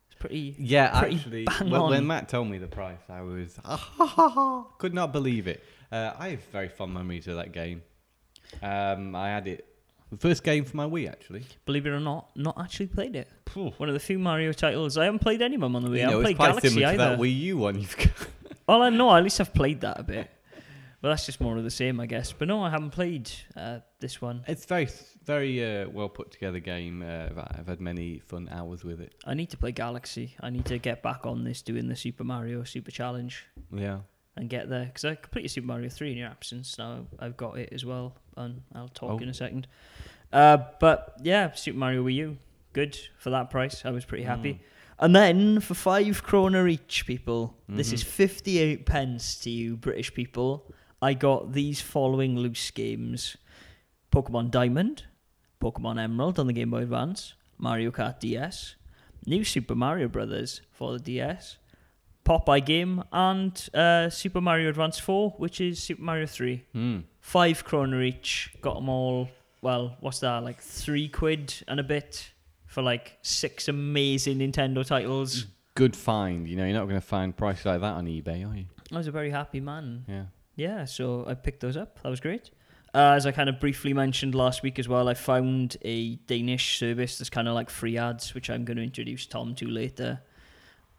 It's 0.07 0.19
pretty. 0.19 0.55
Yeah, 0.57 0.99
pretty 0.99 1.15
actually. 1.15 1.47
Well, 1.69 1.89
when. 1.89 2.07
Matt 2.07 2.29
told 2.29 2.49
me 2.49 2.57
the 2.57 2.67
price, 2.67 2.99
I 3.09 3.21
was 3.21 3.57
could 4.77 4.93
not 4.93 5.11
believe 5.11 5.47
it. 5.47 5.63
Uh, 5.91 6.11
I 6.17 6.29
have 6.29 6.43
very 6.45 6.69
fond 6.69 6.93
memories 6.93 7.27
of 7.27 7.35
that 7.37 7.51
game. 7.51 7.81
Um, 8.61 9.15
I 9.15 9.29
had 9.29 9.47
it 9.47 9.65
the 10.11 10.17
first 10.17 10.43
game 10.43 10.65
for 10.65 10.77
my 10.77 10.85
Wii 10.85 11.09
actually. 11.09 11.43
Believe 11.65 11.85
it 11.85 11.89
or 11.89 11.99
not, 11.99 12.29
not 12.35 12.59
actually 12.59 12.87
played 12.87 13.15
it. 13.15 13.27
One 13.53 13.89
of 13.89 13.93
the 13.93 13.99
few 13.99 14.19
Mario 14.19 14.51
titles. 14.53 14.97
I 14.97 15.05
haven't 15.05 15.19
played 15.19 15.41
any 15.41 15.55
of 15.55 15.61
them 15.61 15.75
on 15.75 15.83
the 15.83 15.89
Wii. 15.89 15.97
You 15.97 16.01
I 16.01 16.09
haven't 16.09 16.23
played 16.23 16.37
quite 16.37 16.47
Galaxy 16.47 16.69
similar 16.69 16.87
to 16.87 16.93
either. 16.93 17.09
that 17.15 17.19
Wii 17.19 17.39
U 17.41 17.57
one 17.57 17.79
you've 17.79 17.97
got. 17.97 18.27
Well, 18.67 18.81
I 18.81 18.89
know. 18.89 19.15
At 19.15 19.23
least 19.23 19.39
I've 19.39 19.53
played 19.53 19.81
that 19.81 19.99
a 19.99 20.03
bit. 20.03 20.29
But 21.01 21.09
that's 21.09 21.25
just 21.27 21.39
more 21.39 21.55
of 21.55 21.63
the 21.63 21.69
same, 21.69 21.99
I 21.99 22.07
guess. 22.07 22.31
But 22.31 22.47
no, 22.47 22.63
I 22.63 22.71
haven't 22.71 22.89
played 22.91 23.29
uh, 23.55 23.79
this 23.99 24.21
one. 24.21 24.43
It's 24.47 24.65
very, 24.65 24.87
very 25.23 25.81
uh, 25.83 25.89
well 25.89 26.09
put 26.09 26.31
together 26.31 26.59
game. 26.59 27.03
Uh, 27.03 27.27
I've- 27.37 27.69
had 27.69 27.79
many 27.79 28.19
fun 28.19 28.49
hours 28.51 28.83
with 28.83 29.01
it. 29.01 29.13
I 29.25 29.35
need 29.35 29.51
to 29.51 29.57
play 29.57 29.71
Galaxy. 29.71 30.33
I 30.39 30.49
need 30.49 30.65
to 30.65 30.79
get 30.79 31.03
back 31.03 31.25
on 31.27 31.43
this, 31.43 31.61
doing 31.61 31.87
the 31.89 31.95
Super 31.95 32.23
Mario 32.23 32.63
Super 32.63 32.89
Challenge. 32.91 33.43
Yeah. 33.71 33.99
and 34.37 34.49
get 34.49 34.67
there 34.67 34.85
because 34.85 35.05
I 35.05 35.15
completed 35.15 35.49
Super 35.49 35.67
Mario 35.67 35.89
3 35.89 36.11
in 36.13 36.17
your 36.17 36.27
absence. 36.29 36.77
Now 36.79 37.05
I've 37.19 37.37
got 37.37 37.57
it 37.59 37.69
as 37.71 37.85
well, 37.85 38.15
and 38.35 38.61
I'll 38.73 38.89
talk 38.89 39.11
Oh. 39.11 39.17
in 39.23 39.29
a 39.29 39.33
second. 39.33 39.67
Uh, 40.33 40.57
but 40.79 41.17
yeah, 41.23 41.51
Super 41.53 41.77
Mario 41.77 42.03
Wii 42.03 42.15
U, 42.15 42.37
good 42.73 42.97
for 43.19 43.29
that 43.29 43.49
price. 43.51 43.85
I 43.85 43.91
was 43.91 44.05
pretty 44.05 44.23
happy. 44.23 44.53
Mm. 44.55 44.59
And 44.99 45.15
then 45.15 45.59
for 45.59 45.73
five 45.73 46.23
kroner 46.23 46.67
each, 46.67 47.05
people, 47.05 47.57
this 47.67 47.91
is 47.91 48.03
Mhm. 48.03 48.07
58 48.07 48.85
pence 48.85 49.37
to 49.41 49.49
you, 49.49 49.75
British 49.75 50.13
people. 50.13 50.73
I 51.01 51.13
got 51.13 51.51
these 51.53 51.81
following 51.81 52.37
loose 52.37 52.71
games 52.71 53.35
Pokemon 54.11 54.51
Diamond, 54.51 55.03
Pokemon 55.61 55.99
Emerald 55.99 56.39
on 56.39 56.47
the 56.47 56.53
Game 56.53 56.69
Boy 56.71 56.83
Advance, 56.83 57.33
Mario 57.57 57.91
Kart 57.91 58.19
DS, 58.19 58.75
New 59.25 59.43
Super 59.43 59.75
Mario 59.75 60.07
Brothers 60.07 60.61
for 60.71 60.93
the 60.93 60.99
DS, 60.99 61.57
Popeye 62.23 62.65
game, 62.65 63.03
and 63.11 63.69
uh, 63.73 64.09
Super 64.09 64.39
Mario 64.39 64.69
Advance 64.69 64.97
4, 64.99 65.31
which 65.31 65.59
is 65.59 65.83
Super 65.83 66.01
Mario 66.01 66.25
3. 66.25 66.63
Mm. 66.73 67.03
Five 67.19 67.65
kroner 67.65 68.01
each, 68.01 68.51
got 68.61 68.75
them 68.75 68.87
all. 68.89 69.29
Well, 69.61 69.97
what's 69.99 70.19
that? 70.19 70.43
Like 70.43 70.61
three 70.61 71.07
quid 71.09 71.53
and 71.67 71.79
a 71.79 71.83
bit 71.83 72.31
for 72.75 72.81
like 72.81 73.17
six 73.21 73.69
amazing 73.69 74.39
Nintendo 74.39 74.85
titles. 74.85 75.45
Good 75.75 75.95
find. 75.95 76.45
You 76.45 76.57
know, 76.57 76.65
you're 76.65 76.77
not 76.77 76.89
going 76.89 76.99
to 76.99 77.07
find 77.07 77.35
prices 77.35 77.65
like 77.65 77.79
that 77.79 77.93
on 77.93 78.05
eBay, 78.05 78.45
are 78.45 78.53
you? 78.53 78.65
I 78.91 78.97
was 78.97 79.07
a 79.07 79.11
very 79.11 79.29
happy 79.29 79.61
man. 79.61 80.03
Yeah. 80.09 80.25
Yeah, 80.57 80.83
so 80.83 81.23
I 81.25 81.35
picked 81.35 81.61
those 81.61 81.77
up. 81.77 82.01
That 82.03 82.09
was 82.09 82.19
great. 82.19 82.49
Uh, 82.93 83.13
as 83.15 83.25
I 83.25 83.31
kind 83.31 83.47
of 83.47 83.61
briefly 83.61 83.93
mentioned 83.93 84.35
last 84.35 84.61
week 84.61 84.77
as 84.77 84.89
well, 84.89 85.07
I 85.07 85.13
found 85.13 85.77
a 85.83 86.15
Danish 86.27 86.77
service 86.77 87.17
that's 87.17 87.29
kind 87.29 87.47
of 87.47 87.55
like 87.55 87.69
free 87.69 87.97
ads, 87.97 88.35
which 88.35 88.49
I'm 88.49 88.65
going 88.65 88.75
to 88.75 88.83
introduce 88.83 89.25
Tom 89.25 89.55
to 89.55 89.67
later. 89.69 90.19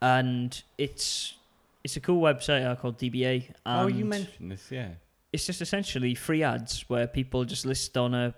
And 0.01 0.59
it's 0.79 1.35
it's 1.83 1.95
a 1.95 1.99
cool 1.99 2.23
website 2.23 2.65
uh, 2.65 2.75
called 2.75 2.97
DBA. 2.97 3.51
Oh, 3.67 3.85
you 3.85 4.03
mentioned 4.03 4.51
this, 4.51 4.71
yeah. 4.71 4.89
it's 5.31 5.45
just 5.45 5.61
essentially 5.61 6.15
free 6.15 6.41
ads 6.41 6.85
where 6.87 7.05
people 7.05 7.45
just 7.45 7.67
list 7.67 7.97
on 7.97 8.15
a 8.15 8.33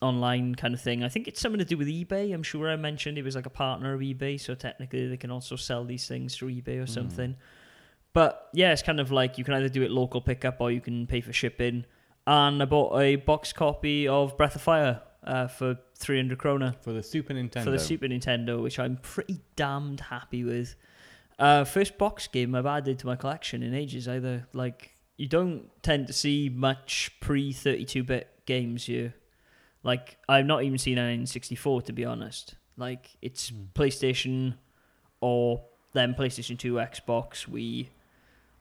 online 0.00 0.54
kind 0.54 0.74
of 0.74 0.80
thing. 0.80 1.02
I 1.02 1.08
think 1.08 1.26
it's 1.28 1.40
something 1.40 1.58
to 1.58 1.64
do 1.64 1.76
with 1.76 1.88
eBay. 1.88 2.32
I'm 2.32 2.42
sure 2.42 2.68
I 2.70 2.76
mentioned 2.76 3.18
it 3.18 3.24
was 3.24 3.34
like 3.36 3.46
a 3.46 3.50
partner 3.50 3.94
of 3.94 4.00
eBay, 4.00 4.40
so 4.40 4.54
technically 4.54 5.08
they 5.08 5.16
can 5.16 5.30
also 5.30 5.56
sell 5.56 5.84
these 5.84 6.06
things 6.06 6.34
through 6.36 6.50
eBay 6.50 6.78
or 6.78 6.84
Mm. 6.84 6.88
something. 6.88 7.36
But 8.12 8.48
yeah, 8.52 8.72
it's 8.72 8.82
kind 8.82 9.00
of 9.00 9.10
like 9.12 9.38
you 9.38 9.44
can 9.44 9.54
either 9.54 9.68
do 9.68 9.82
it 9.82 9.90
local 9.90 10.20
pickup 10.20 10.60
or 10.60 10.70
you 10.70 10.80
can 10.80 11.06
pay 11.06 11.20
for 11.20 11.32
shipping. 11.32 11.84
And 12.26 12.60
I 12.62 12.64
bought 12.66 12.98
a 13.00 13.16
box 13.16 13.52
copy 13.52 14.06
of 14.08 14.36
Breath 14.36 14.54
of 14.56 14.62
Fire 14.62 15.02
uh, 15.24 15.46
for 15.48 15.78
300 15.96 16.38
krona 16.38 16.76
For 16.82 16.92
the 16.92 17.02
Super 17.02 17.34
Nintendo. 17.34 17.64
for 17.64 17.70
the 17.70 17.78
Super 17.78 18.06
Nintendo, 18.06 18.62
which 18.62 18.78
I'm 18.78 18.96
pretty 18.98 19.40
damned 19.56 20.00
happy 20.00 20.44
with. 20.44 20.74
Uh, 21.38 21.64
first 21.64 21.98
box 21.98 22.26
game 22.26 22.54
I've 22.54 22.66
added 22.66 22.98
to 23.00 23.06
my 23.06 23.16
collection 23.16 23.62
in 23.62 23.74
ages. 23.74 24.08
Either 24.08 24.46
like 24.52 24.94
you 25.16 25.26
don't 25.28 25.70
tend 25.82 26.06
to 26.08 26.12
see 26.12 26.48
much 26.48 27.12
pre 27.20 27.52
32 27.52 28.02
bit 28.04 28.28
games 28.46 28.86
here. 28.86 29.14
Like 29.82 30.18
I've 30.28 30.46
not 30.46 30.62
even 30.64 30.78
seen 30.78 30.98
an 30.98 31.24
N64 31.24 31.84
to 31.86 31.92
be 31.92 32.04
honest. 32.04 32.56
Like 32.76 33.16
it's 33.22 33.48
Hmm. 33.50 33.64
PlayStation 33.74 34.54
or 35.20 35.64
then 35.94 36.14
PlayStation 36.14 36.58
2, 36.58 36.74
Xbox, 36.74 37.48
Wii. 37.48 37.88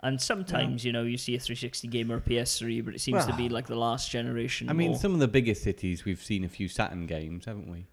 And 0.01 0.21
sometimes, 0.21 0.85
you 0.85 0.91
know, 0.93 1.03
you 1.03 1.17
see 1.17 1.35
a 1.35 1.39
360 1.39 1.87
game 1.87 2.11
or 2.11 2.17
a 2.17 2.21
PS3, 2.21 2.81
but 2.85 2.93
it 2.95 3.01
seems 3.01 3.25
to 3.25 3.33
be 3.33 3.49
like 3.49 3.65
the 3.67 3.75
last 3.75 4.09
generation. 4.11 4.69
I 4.69 4.73
mean, 4.73 4.91
more. 4.91 4.99
some 4.99 5.13
of 5.13 5.19
the 5.19 5.27
biggest 5.27 5.63
cities, 5.63 6.05
we've 6.05 6.21
seen 6.23 6.43
a 6.43 6.49
few 6.49 6.67
Saturn 6.67 7.07
games, 7.07 7.45
haven't 7.45 7.69
we? 7.69 7.87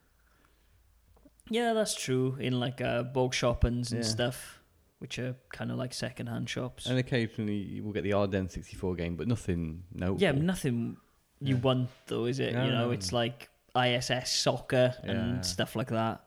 Yeah, 1.50 1.72
that's 1.72 1.94
true. 1.94 2.36
In 2.40 2.58
like 2.60 2.80
uh, 2.80 3.02
bulk 3.02 3.32
shoppings 3.32 3.92
and 3.92 4.02
Yeah. 4.02 4.08
stuff, 4.08 4.60
which 4.98 5.18
are 5.18 5.36
kind 5.52 5.70
of 5.70 5.76
like 5.78 5.92
second-hand 5.92 6.48
shops. 6.48 6.86
And 6.86 6.98
occasionally 6.98 7.80
we'll 7.80 7.92
get 7.92 8.04
the 8.04 8.12
odd 8.12 8.32
N64 8.32 8.96
game, 8.96 9.16
but 9.16 9.26
nothing 9.28 9.84
notable. 9.92 10.20
yeah, 10.20 10.32
nothing 10.32 10.96
you 11.44 11.56
Yeah. 11.56 11.60
want 11.62 11.90
though, 12.06 12.24
is 12.26 12.38
it? 12.40 12.52
No, 12.54 12.64
you 12.64 12.70
know, 12.72 12.90
it's 12.90 13.12
like 13.12 13.48
ISS 13.76 14.30
soccer 14.30 14.94
and 15.02 15.36
Yeah. 15.36 15.40
stuff 15.42 15.76
like 15.76 15.88
that. 15.88 16.22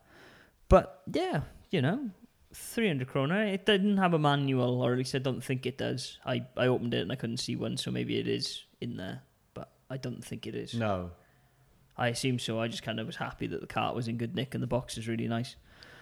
But 0.69 1.01
yeah, 1.13 1.41
you 1.71 1.81
know, 1.81 2.09
300 2.53 3.07
kroner. 3.07 3.43
It 3.45 3.65
didn't 3.65 3.97
have 3.97 4.13
a 4.13 4.19
manual, 4.19 4.81
or 4.81 4.91
at 4.93 4.97
least 4.97 5.15
I 5.15 5.19
don't 5.19 5.43
think 5.43 5.65
it 5.65 5.77
does. 5.77 6.17
I, 6.25 6.45
I 6.55 6.67
opened 6.67 6.93
it 6.93 7.01
and 7.01 7.11
I 7.11 7.15
couldn't 7.15 7.37
see 7.37 7.55
one, 7.55 7.77
so 7.77 7.91
maybe 7.91 8.17
it 8.19 8.27
is 8.27 8.63
in 8.81 8.97
there, 8.97 9.21
but 9.53 9.71
I 9.89 9.97
don't 9.97 10.23
think 10.23 10.47
it 10.47 10.55
is. 10.55 10.73
No. 10.73 11.11
I 11.97 12.09
assume 12.09 12.37
so. 12.39 12.59
I 12.59 12.67
just 12.67 12.83
kind 12.83 12.99
of 12.99 13.07
was 13.07 13.15
happy 13.15 13.47
that 13.47 13.61
the 13.61 13.67
cart 13.67 13.95
was 13.95 14.07
in 14.07 14.17
good 14.17 14.35
nick 14.35 14.53
and 14.53 14.61
the 14.61 14.67
box 14.67 14.97
is 14.97 15.07
really 15.07 15.27
nice. 15.27 15.55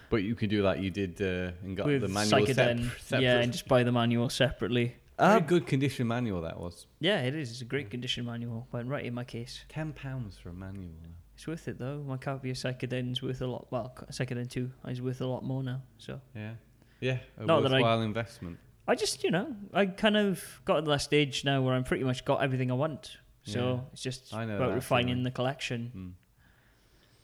But 0.10 0.24
you 0.24 0.36
can 0.36 0.50
do 0.50 0.62
like 0.62 0.81
you 0.81 0.91
did 0.91 1.22
uh, 1.22 1.51
and 1.63 1.75
got 1.75 1.88
With 1.88 2.01
the 2.01 2.07
manual 2.07 2.48
yeah, 2.48 3.39
and 3.39 3.51
just 3.51 3.67
buy 3.67 3.84
the 3.84 3.91
manual 3.91 4.29
separately. 4.29 4.95
Very 5.17 5.31
Uh, 5.36 5.39
good 5.39 5.65
condition 5.67 6.07
manual 6.07 6.41
that 6.41 6.60
was. 6.60 6.88
Yeah, 7.00 7.22
it 7.22 7.36
is. 7.36 7.51
It's 7.51 7.62
a 7.62 7.65
great 7.65 7.89
condition 7.89 8.25
manual. 8.25 8.67
Went 8.72 8.89
right 8.89 9.05
in 9.05 9.13
my 9.13 9.24
case. 9.24 9.63
Ten 9.69 9.93
pounds 9.93 10.38
for 10.38 10.50
a 10.50 10.53
manual. 10.53 10.91
It's 11.36 11.48
worth 11.48 11.67
it 11.67 11.79
though. 11.79 12.03
My 12.07 12.17
copy 12.17 12.50
of 12.50 12.57
Psychoden's 12.57 13.22
worth 13.22 13.41
a 13.41 13.48
lot. 13.48 13.67
Well, 13.72 13.93
Psychoden 14.12 14.50
2 14.50 14.72
is 14.88 15.01
worth 15.01 15.22
a 15.22 15.25
lot 15.27 15.43
more 15.43 15.63
now. 15.63 15.81
So 15.98 16.19
Yeah. 16.36 16.55
Yeah. 17.00 17.19
A 17.38 17.45
Not 17.45 17.62
that 17.62 17.72
I- 17.74 17.75
worthwhile 17.77 18.01
investment. 18.01 18.57
I 18.88 18.95
just, 18.95 19.24
you 19.24 19.31
know, 19.31 19.55
I 19.74 19.86
kind 19.88 20.15
of 20.15 20.62
got 20.65 20.81
to 20.81 20.91
that 20.91 21.01
stage 21.01 21.43
now 21.43 21.62
where 21.62 21.74
I'm 21.74 21.84
pretty 21.84 22.03
much 22.03 22.24
got 22.24 22.43
everything 22.43 22.69
I 22.69 22.75
want. 22.75 23.17
So 23.43 23.60
Yeah. 23.75 23.81
it's 23.93 24.01
just 24.01 24.34
I 24.34 24.45
know 24.45 24.55
about 24.57 24.69
that 24.69 24.75
refining 24.75 25.07
feeling. 25.07 25.24
the 25.24 25.31
collection. 25.31 25.91
Mm. 25.95 26.12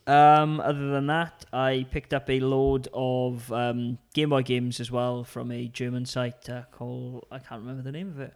Um, 0.08 0.60
other 0.60 0.90
than 0.92 1.08
that, 1.08 1.46
I 1.54 1.86
picked 1.92 2.14
up 2.14 2.30
a 2.30 2.40
load 2.40 2.88
of 2.94 3.52
um, 3.54 3.98
Game 4.14 4.30
Boy 4.30 4.42
games 4.42 4.80
as 4.80 4.92
well 4.92 5.24
from 5.24 5.52
a 5.52 5.68
German 5.68 6.06
site 6.06 6.50
uh, 6.50 6.64
called 6.72 7.26
I 7.32 7.38
can't 7.40 7.62
remember 7.62 7.84
the 7.84 7.92
name 7.92 8.10
of 8.10 8.20
it. 8.20 8.34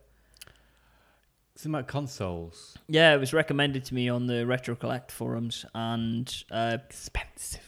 It's 1.55 1.65
about 1.65 1.87
consoles. 1.87 2.77
Yeah, 2.87 3.13
it 3.13 3.19
was 3.19 3.33
recommended 3.33 3.85
to 3.85 3.95
me 3.95 4.09
on 4.09 4.27
the 4.27 4.45
Retro 4.45 4.75
Collect 4.75 5.11
forums, 5.11 5.65
and 5.73 6.31
uh, 6.51 6.77
Expensive. 6.89 7.61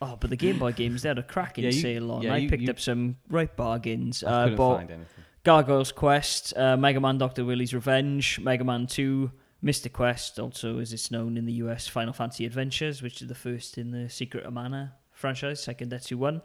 oh, 0.00 0.16
but 0.18 0.30
the 0.30 0.36
Game 0.36 0.58
Boy 0.58 0.72
games 0.82 1.02
they 1.02 1.08
had 1.10 1.18
a 1.18 1.22
cracking 1.22 1.64
Yeah, 1.64 1.70
you- 1.70 1.80
sale 1.80 2.10
on. 2.12 2.22
yeah, 2.22 2.34
I 2.34 2.38
you- 2.38 2.48
picked 2.48 2.62
you- 2.62 2.70
up 2.70 2.80
some 2.80 3.16
right 3.28 3.54
bargains. 3.54 4.24
I 4.24 4.26
Uh, 4.26 4.42
couldn't 4.44 4.56
find 4.58 4.90
anything. 4.90 5.06
Gargoyle's 5.44 5.92
Quest, 5.92 6.56
uh, 6.56 6.76
Mega 6.76 6.98
Man 6.98 7.18
Doctor 7.18 7.44
Wily's 7.44 7.72
Revenge, 7.74 8.40
Mega 8.40 8.64
Man 8.64 8.86
Two, 8.86 9.30
Mystic 9.66 9.92
Quest, 9.92 10.38
also 10.38 10.78
as 10.78 10.92
it's 10.92 11.10
known 11.10 11.36
in 11.36 11.44
the 11.44 11.54
US, 11.64 11.88
Final 11.88 12.12
Fantasy 12.12 12.46
Adventures, 12.46 13.02
which 13.02 13.20
is 13.20 13.26
the 13.26 13.34
first 13.34 13.76
in 13.78 13.90
the 13.90 14.08
Secret 14.08 14.44
of 14.44 14.52
Mana 14.52 14.94
franchise, 15.12 15.60
Seiken 15.66 15.88
Densetsu 15.88 16.14
One. 16.14 16.40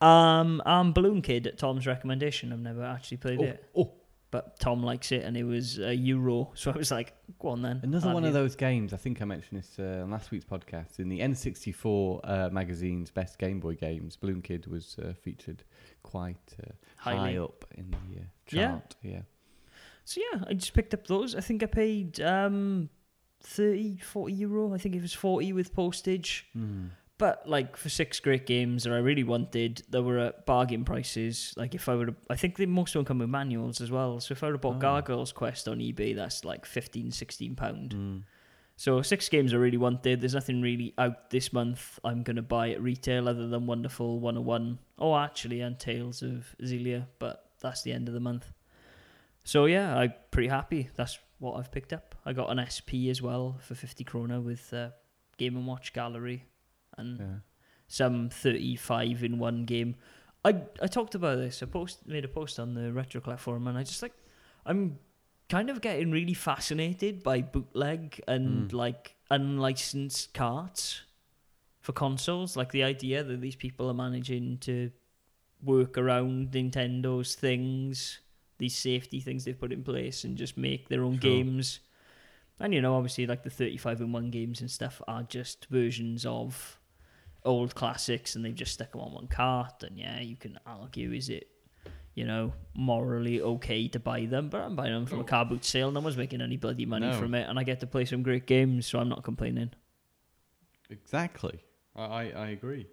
Um, 0.00 0.62
and 0.64 0.94
Balloon 0.94 1.20
Kid 1.20 1.46
at 1.46 1.58
Tom's 1.58 1.86
recommendation. 1.86 2.54
I've 2.54 2.60
never 2.60 2.82
actually 2.82 3.18
played 3.18 3.40
Oh, 3.40 3.44
it, 3.44 3.64
oh, 3.76 3.92
but 4.30 4.58
Tom 4.58 4.82
likes 4.82 5.12
it, 5.12 5.22
and 5.24 5.36
it 5.36 5.44
was 5.44 5.78
a 5.78 5.94
euro, 5.94 6.50
so 6.54 6.70
I 6.70 6.76
was 6.76 6.90
like, 6.90 7.12
"Go 7.38 7.48
on 7.48 7.60
then." 7.60 7.80
another 7.82 8.12
one 8.14 8.22
have 8.22 8.30
of 8.30 8.34
those 8.34 8.56
games. 8.56 8.94
I 8.94 8.96
think 8.96 9.20
I 9.20 9.26
mentioned 9.26 9.60
this 9.60 9.78
uh, 9.78 10.02
on 10.02 10.10
last 10.10 10.30
week's 10.30 10.46
podcast. 10.46 10.98
In 10.98 11.10
the 11.10 11.20
N64 11.20 12.20
uh, 12.24 12.48
magazine's 12.50 13.10
best 13.10 13.38
Game 13.38 13.60
Boy 13.60 13.74
games, 13.74 14.16
Balloon 14.16 14.40
Kid 14.40 14.66
was 14.66 14.96
uh, 14.98 15.12
featured 15.12 15.62
quite 16.02 16.54
uh, 16.62 16.72
high 16.96 17.36
up 17.36 17.64
in 17.76 17.90
the 17.90 18.20
uh, 18.20 18.24
Yeah. 18.50 18.68
chart. 18.70 18.96
Yeah. 19.02 19.20
So 20.06 20.20
yeah, 20.32 20.44
I 20.48 20.54
just 20.54 20.72
picked 20.72 20.94
up 20.94 21.06
those. 21.08 21.34
I 21.34 21.40
think 21.40 21.62
I 21.62 21.66
paid 21.66 22.20
um 22.20 22.88
30, 23.42 23.98
40 23.98 24.32
euro. 24.32 24.72
I 24.72 24.78
think 24.78 24.94
it 24.94 25.02
was 25.02 25.12
40 25.12 25.52
with 25.52 25.74
postage. 25.74 26.46
Hmm. 26.52 26.86
But 27.18 27.48
like 27.48 27.76
for 27.76 27.88
six 27.88 28.20
great 28.20 28.46
games 28.46 28.84
that 28.84 28.92
I 28.92 28.98
really 28.98 29.24
wanted, 29.24 29.82
they 29.88 30.00
were 30.00 30.18
at 30.18 30.46
bargain 30.46 30.84
prices. 30.84 31.54
Like 31.56 31.74
if 31.74 31.88
I 31.88 31.94
would, 31.96 32.14
I 32.30 32.36
think 32.36 32.56
they 32.56 32.66
most 32.66 32.94
of 32.94 33.00
them 33.00 33.06
come 33.06 33.18
with 33.18 33.30
manuals 33.30 33.80
as 33.80 33.90
well. 33.90 34.20
So 34.20 34.32
if 34.32 34.42
I 34.42 34.46
would 34.46 34.54
have 34.54 34.60
bought 34.60 34.76
Oh. 34.76 34.78
Gargoyle's 34.80 35.32
Quest 35.32 35.66
on 35.66 35.78
eBay, 35.78 36.14
that's 36.14 36.44
like 36.44 36.64
15, 36.66 37.10
16 37.10 37.56
pound. 37.56 37.94
Mm. 37.94 38.22
So 38.76 39.00
six 39.02 39.28
games 39.28 39.54
I 39.54 39.56
really 39.56 39.78
wanted. 39.78 40.20
There's 40.20 40.34
nothing 40.34 40.60
really 40.60 40.92
out 40.98 41.30
this 41.30 41.52
month. 41.52 41.98
I'm 42.04 42.22
gonna 42.22 42.42
buy 42.42 42.70
at 42.70 42.82
retail 42.82 43.28
other 43.28 43.48
than 43.48 43.66
Wonderful 43.66 44.20
101. 44.20 44.78
Oh, 44.98 45.16
actually, 45.16 45.62
and 45.62 45.78
Tales 45.80 46.22
of 46.22 46.54
Xillia, 46.62 47.06
but 47.18 47.50
that's 47.60 47.82
the 47.82 47.92
end 47.92 48.06
of 48.08 48.14
the 48.14 48.20
month. 48.20 48.52
So 49.46 49.66
yeah, 49.66 49.96
I'm 49.96 50.12
pretty 50.32 50.48
happy. 50.48 50.90
That's 50.96 51.18
what 51.38 51.54
I've 51.56 51.70
picked 51.70 51.92
up. 51.92 52.14
I 52.24 52.32
got 52.32 52.50
an 52.50 52.58
SP 52.66 53.06
as 53.10 53.22
well 53.22 53.58
for 53.60 53.74
50 53.76 54.02
krona 54.04 54.42
with 54.42 54.72
uh, 54.74 54.90
Game 55.38 55.56
and 55.56 55.66
Watch 55.68 55.92
Gallery 55.92 56.44
and 56.98 57.18
Yeah. 57.20 57.34
some 57.86 58.28
35 58.28 59.22
in 59.22 59.38
one 59.38 59.64
game. 59.64 59.94
I 60.44 60.62
I 60.82 60.88
talked 60.88 61.14
about 61.14 61.38
this. 61.38 61.62
I 61.62 61.66
post 61.66 62.06
made 62.06 62.24
a 62.24 62.28
post 62.28 62.58
on 62.58 62.74
the 62.74 62.92
Retro 62.92 63.20
Collect 63.20 63.40
forum, 63.40 63.68
and 63.68 63.78
I 63.78 63.82
just 63.84 64.02
like 64.02 64.14
I'm 64.64 64.98
kind 65.48 65.70
of 65.70 65.80
getting 65.80 66.10
really 66.10 66.34
fascinated 66.34 67.22
by 67.22 67.40
bootleg 67.42 68.20
and 68.26 68.68
Mm. 68.68 68.72
like 68.72 69.14
unlicensed 69.30 70.34
carts 70.34 71.02
for 71.80 71.92
consoles. 71.92 72.56
Like 72.56 72.72
the 72.72 72.82
idea 72.82 73.22
that 73.22 73.40
these 73.40 73.54
people 73.56 73.88
are 73.88 73.94
managing 73.94 74.58
to 74.58 74.90
work 75.62 75.96
around 75.96 76.50
Nintendo's 76.50 77.36
things, 77.36 78.18
these 78.58 78.74
safety 78.76 79.20
things 79.20 79.44
they've 79.44 79.58
put 79.58 79.72
in 79.72 79.82
place, 79.84 80.24
and 80.24 80.36
just 80.36 80.56
make 80.56 80.88
their 80.88 81.02
own 81.04 81.12
Sure. 81.14 81.20
games. 81.20 81.80
And 82.58 82.72
you 82.72 82.80
know, 82.80 82.94
obviously, 82.94 83.26
like 83.26 83.42
the 83.42 83.50
35 83.50 84.00
in 84.00 84.12
one 84.12 84.30
games 84.30 84.60
and 84.60 84.70
stuff 84.70 85.02
are 85.06 85.22
just 85.22 85.66
versions 85.66 86.24
of 86.24 86.78
old 87.44 87.74
classics, 87.74 88.34
and 88.34 88.44
they've 88.44 88.54
just 88.54 88.72
stuck 88.74 88.92
them 88.92 89.00
on 89.02 89.12
one 89.12 89.26
cart. 89.28 89.82
And 89.82 89.98
yeah, 89.98 90.20
you 90.20 90.36
can 90.36 90.58
argue, 90.66 91.12
is 91.12 91.28
it, 91.28 91.48
you 92.14 92.24
know, 92.24 92.54
morally 92.74 93.42
okay 93.42 93.88
to 93.88 94.00
buy 94.00 94.24
them? 94.24 94.48
But 94.48 94.62
I'm 94.62 94.74
buying 94.74 94.92
them 94.94 95.04
from 95.06 95.20
a 95.20 95.24
car 95.24 95.44
boot 95.44 95.64
sale. 95.64 95.90
No 95.90 96.00
one's 96.00 96.16
making 96.16 96.40
any 96.40 96.56
bloody 96.56 96.86
money 96.86 97.08
No. 97.08 97.18
from 97.18 97.34
it, 97.34 97.46
and 97.48 97.58
I 97.58 97.62
get 97.62 97.80
to 97.80 97.86
play 97.86 98.04
some 98.06 98.22
great 98.22 98.46
games, 98.46 98.86
so 98.86 98.98
I'm 98.98 99.08
not 99.10 99.22
complaining. 99.22 99.72
Exactly. 100.90 101.60
I, 101.94 102.02
I, 102.04 102.22
I 102.30 102.48
agree. 102.48 102.86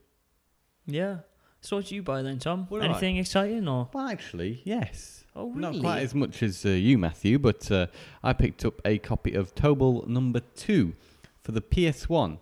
Yeah. 0.86 1.20
So 1.64 1.78
what 1.78 1.86
do 1.86 1.96
you 1.96 2.04
buy 2.04 2.22
then, 2.22 2.40
Tom? 2.40 2.68
Do 2.70 2.76
Anything 2.82 3.16
exciting 3.16 3.70
or? 3.70 3.88
Well, 3.94 4.10
actually, 4.10 4.62
yes. 4.66 5.24
Oh, 5.34 5.48
really? 5.48 5.62
Not 5.62 5.80
quite 5.80 6.00
as 6.02 6.14
much 6.14 6.44
as 6.44 6.66
uh, 6.66 6.70
you, 6.70 6.98
Matthew, 6.98 7.40
but 7.40 7.72
uh, 7.72 7.88
I 8.22 8.34
picked 8.34 8.66
up 8.66 8.82
a 8.84 8.98
copy 8.98 9.34
of 9.34 9.56
Tobal 9.56 10.06
Number 10.06 10.42
Two 10.58 10.94
for 11.42 11.54
the 11.54 11.62
PS1. 11.62 12.38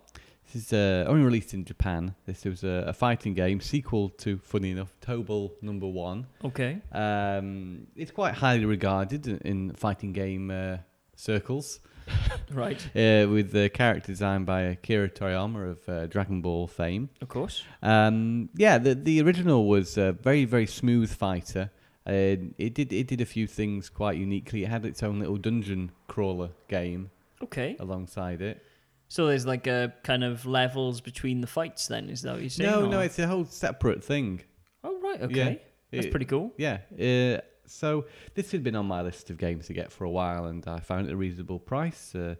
This 0.52 0.64
is 0.64 0.72
uh, 0.72 1.04
only 1.06 1.22
released 1.24 1.54
in 1.54 1.64
Japan. 1.64 2.16
This 2.26 2.44
was 2.44 2.64
a, 2.64 2.86
a 2.88 2.92
fighting 2.92 3.32
game 3.34 3.60
sequel 3.60 4.08
to, 4.08 4.38
funny 4.38 4.72
enough, 4.72 4.92
Tobal 5.00 5.52
Number 5.62 5.86
One. 5.86 6.26
Okay. 6.44 6.80
Um, 6.90 7.86
it's 7.94 8.10
quite 8.10 8.34
highly 8.34 8.64
regarded 8.64 9.28
in, 9.28 9.38
in 9.38 9.72
fighting 9.74 10.12
game 10.12 10.50
uh, 10.50 10.78
circles, 11.14 11.78
Right. 12.52 12.84
uh, 12.94 13.28
with 13.30 13.52
the 13.52 13.70
character 13.70 14.12
designed 14.12 14.44
by 14.46 14.62
Akira 14.62 15.08
Toriyama 15.08 15.70
of 15.70 15.88
uh, 15.88 16.06
Dragon 16.06 16.42
Ball 16.42 16.66
fame. 16.66 17.08
Of 17.22 17.28
course. 17.28 17.64
Um, 17.82 18.50
yeah, 18.56 18.78
the 18.78 18.94
the 18.94 19.22
original 19.22 19.66
was 19.66 19.96
a 19.96 20.12
very 20.12 20.44
very 20.44 20.66
smooth 20.66 21.10
fighter. 21.10 21.70
Uh, 22.06 22.36
it 22.58 22.74
did 22.74 22.92
it 22.92 23.06
did 23.06 23.20
a 23.20 23.24
few 23.24 23.46
things 23.46 23.88
quite 23.88 24.16
uniquely. 24.18 24.64
It 24.64 24.68
had 24.68 24.84
its 24.84 25.02
own 25.02 25.18
little 25.20 25.36
dungeon 25.38 25.92
crawler 26.08 26.50
game 26.68 27.10
Okay. 27.42 27.76
alongside 27.80 28.42
it. 28.42 28.62
So 29.08 29.26
there's 29.26 29.46
like 29.46 29.66
a 29.66 29.92
kind 30.02 30.24
of 30.24 30.44
levels 30.46 31.00
between 31.00 31.40
the 31.40 31.46
fights. 31.46 31.86
Then 31.86 32.10
is 32.10 32.22
that 32.22 32.32
what 32.32 32.40
you're 32.42 32.50
saying? 32.50 32.70
No, 32.70 32.84
or- 32.86 32.88
no, 32.88 33.00
it's 33.00 33.18
a 33.18 33.26
whole 33.26 33.44
separate 33.44 34.02
thing. 34.04 34.40
Oh 34.84 34.98
right. 35.00 35.22
Okay. 35.22 35.34
Yeah. 35.36 35.54
That's 35.92 36.06
It- 36.06 36.10
pretty 36.10 36.26
cool. 36.26 36.52
Yeah. 36.58 36.78
Uh, 36.92 37.40
so 37.66 38.06
this 38.34 38.52
had 38.52 38.62
been 38.62 38.76
on 38.76 38.86
my 38.86 39.02
list 39.02 39.30
of 39.30 39.38
games 39.38 39.66
to 39.66 39.72
get 39.72 39.92
for 39.92 40.04
a 40.04 40.10
while, 40.10 40.46
and 40.46 40.66
I 40.66 40.80
found 40.80 41.06
it 41.06 41.10
at 41.10 41.14
a 41.14 41.16
reasonable 41.16 41.58
price. 41.58 42.14
Uh, 42.14 42.36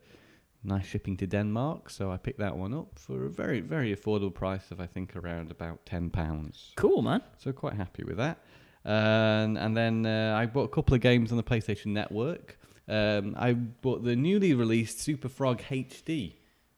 nice 0.65 0.87
shipping 0.87 1.17
to 1.19 1.27
Denmark, 1.27 1.91
so 1.91 2.11
I 2.11 2.17
picked 2.17 2.39
that 2.39 2.57
one 2.57 2.75
up 2.75 2.99
for 2.99 3.27
a 3.27 3.31
very 3.31 3.61
very 3.61 3.95
affordable 3.95 4.35
price 4.35 4.71
of 4.71 4.81
I 4.81 4.87
think 4.87 5.17
around 5.17 5.51
about 5.51 5.85
ten 5.87 6.11
pounds. 6.11 6.73
Cool, 6.77 7.03
man. 7.03 7.23
So 7.39 7.53
quite 7.53 7.75
happy 7.75 8.05
with 8.05 8.17
that. 8.19 8.39
And 8.85 9.57
and 9.59 9.77
then 9.77 10.07
uh, 10.07 10.37
I 10.37 10.47
bought 10.47 10.65
a 10.65 10.75
couple 10.75 10.95
of 10.95 11.01
games 11.01 11.31
on 11.31 11.37
the 11.37 11.43
PlayStation 11.43 11.87
Network. 11.87 12.59
Um, 12.89 13.35
I 13.39 13.53
bought 13.53 14.03
the 14.05 14.17
newly 14.17 14.55
released 14.55 15.01
Super 15.01 15.29
Frog 15.29 15.63
HD. 15.63 16.35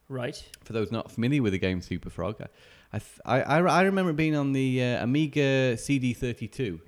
Right. 0.07 0.41
For 0.63 0.73
those 0.73 0.91
not 0.91 1.11
familiar 1.11 1.41
with 1.41 1.53
the 1.53 1.59
game 1.59 1.81
Super 1.81 2.11
Frog, 2.11 2.35
I 2.39 2.47
I 2.93 2.99
th- 2.99 3.19
I, 3.25 3.41
I, 3.41 3.59
I 3.59 3.81
remember 3.81 4.11
it 4.11 4.15
being 4.15 4.35
on 4.35 4.53
the 4.53 4.81
uh, 4.81 5.03
Amiga 5.03 5.75
CD32. 5.75 6.79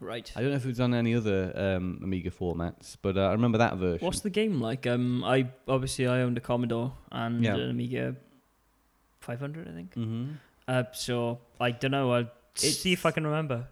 Right. 0.00 0.30
I 0.36 0.40
don't 0.40 0.50
know 0.50 0.56
if 0.56 0.64
it 0.64 0.68
was 0.68 0.80
on 0.80 0.94
any 0.94 1.14
other 1.14 1.52
um, 1.56 2.00
Amiga 2.02 2.30
formats, 2.30 2.96
but 3.02 3.16
uh, 3.16 3.22
I 3.22 3.32
remember 3.32 3.58
that 3.58 3.76
version. 3.76 4.04
What's 4.06 4.20
the 4.20 4.30
game 4.30 4.60
like? 4.60 4.86
Um, 4.86 5.24
I 5.24 5.48
obviously 5.66 6.06
I 6.06 6.20
owned 6.20 6.38
a 6.38 6.40
Commodore 6.40 6.92
and 7.10 7.42
Yeah. 7.42 7.54
an 7.56 7.70
Amiga 7.70 8.14
500, 9.20 9.68
I 9.68 9.72
think. 9.72 9.94
hmm 9.94 10.26
Uh, 10.68 10.84
so 10.92 11.40
I 11.60 11.70
don't 11.70 11.90
know. 11.92 12.12
I'll 12.12 12.20
It's- 12.56 12.78
see 12.78 12.92
if 12.92 13.06
I 13.06 13.10
can 13.10 13.24
remember. 13.26 13.66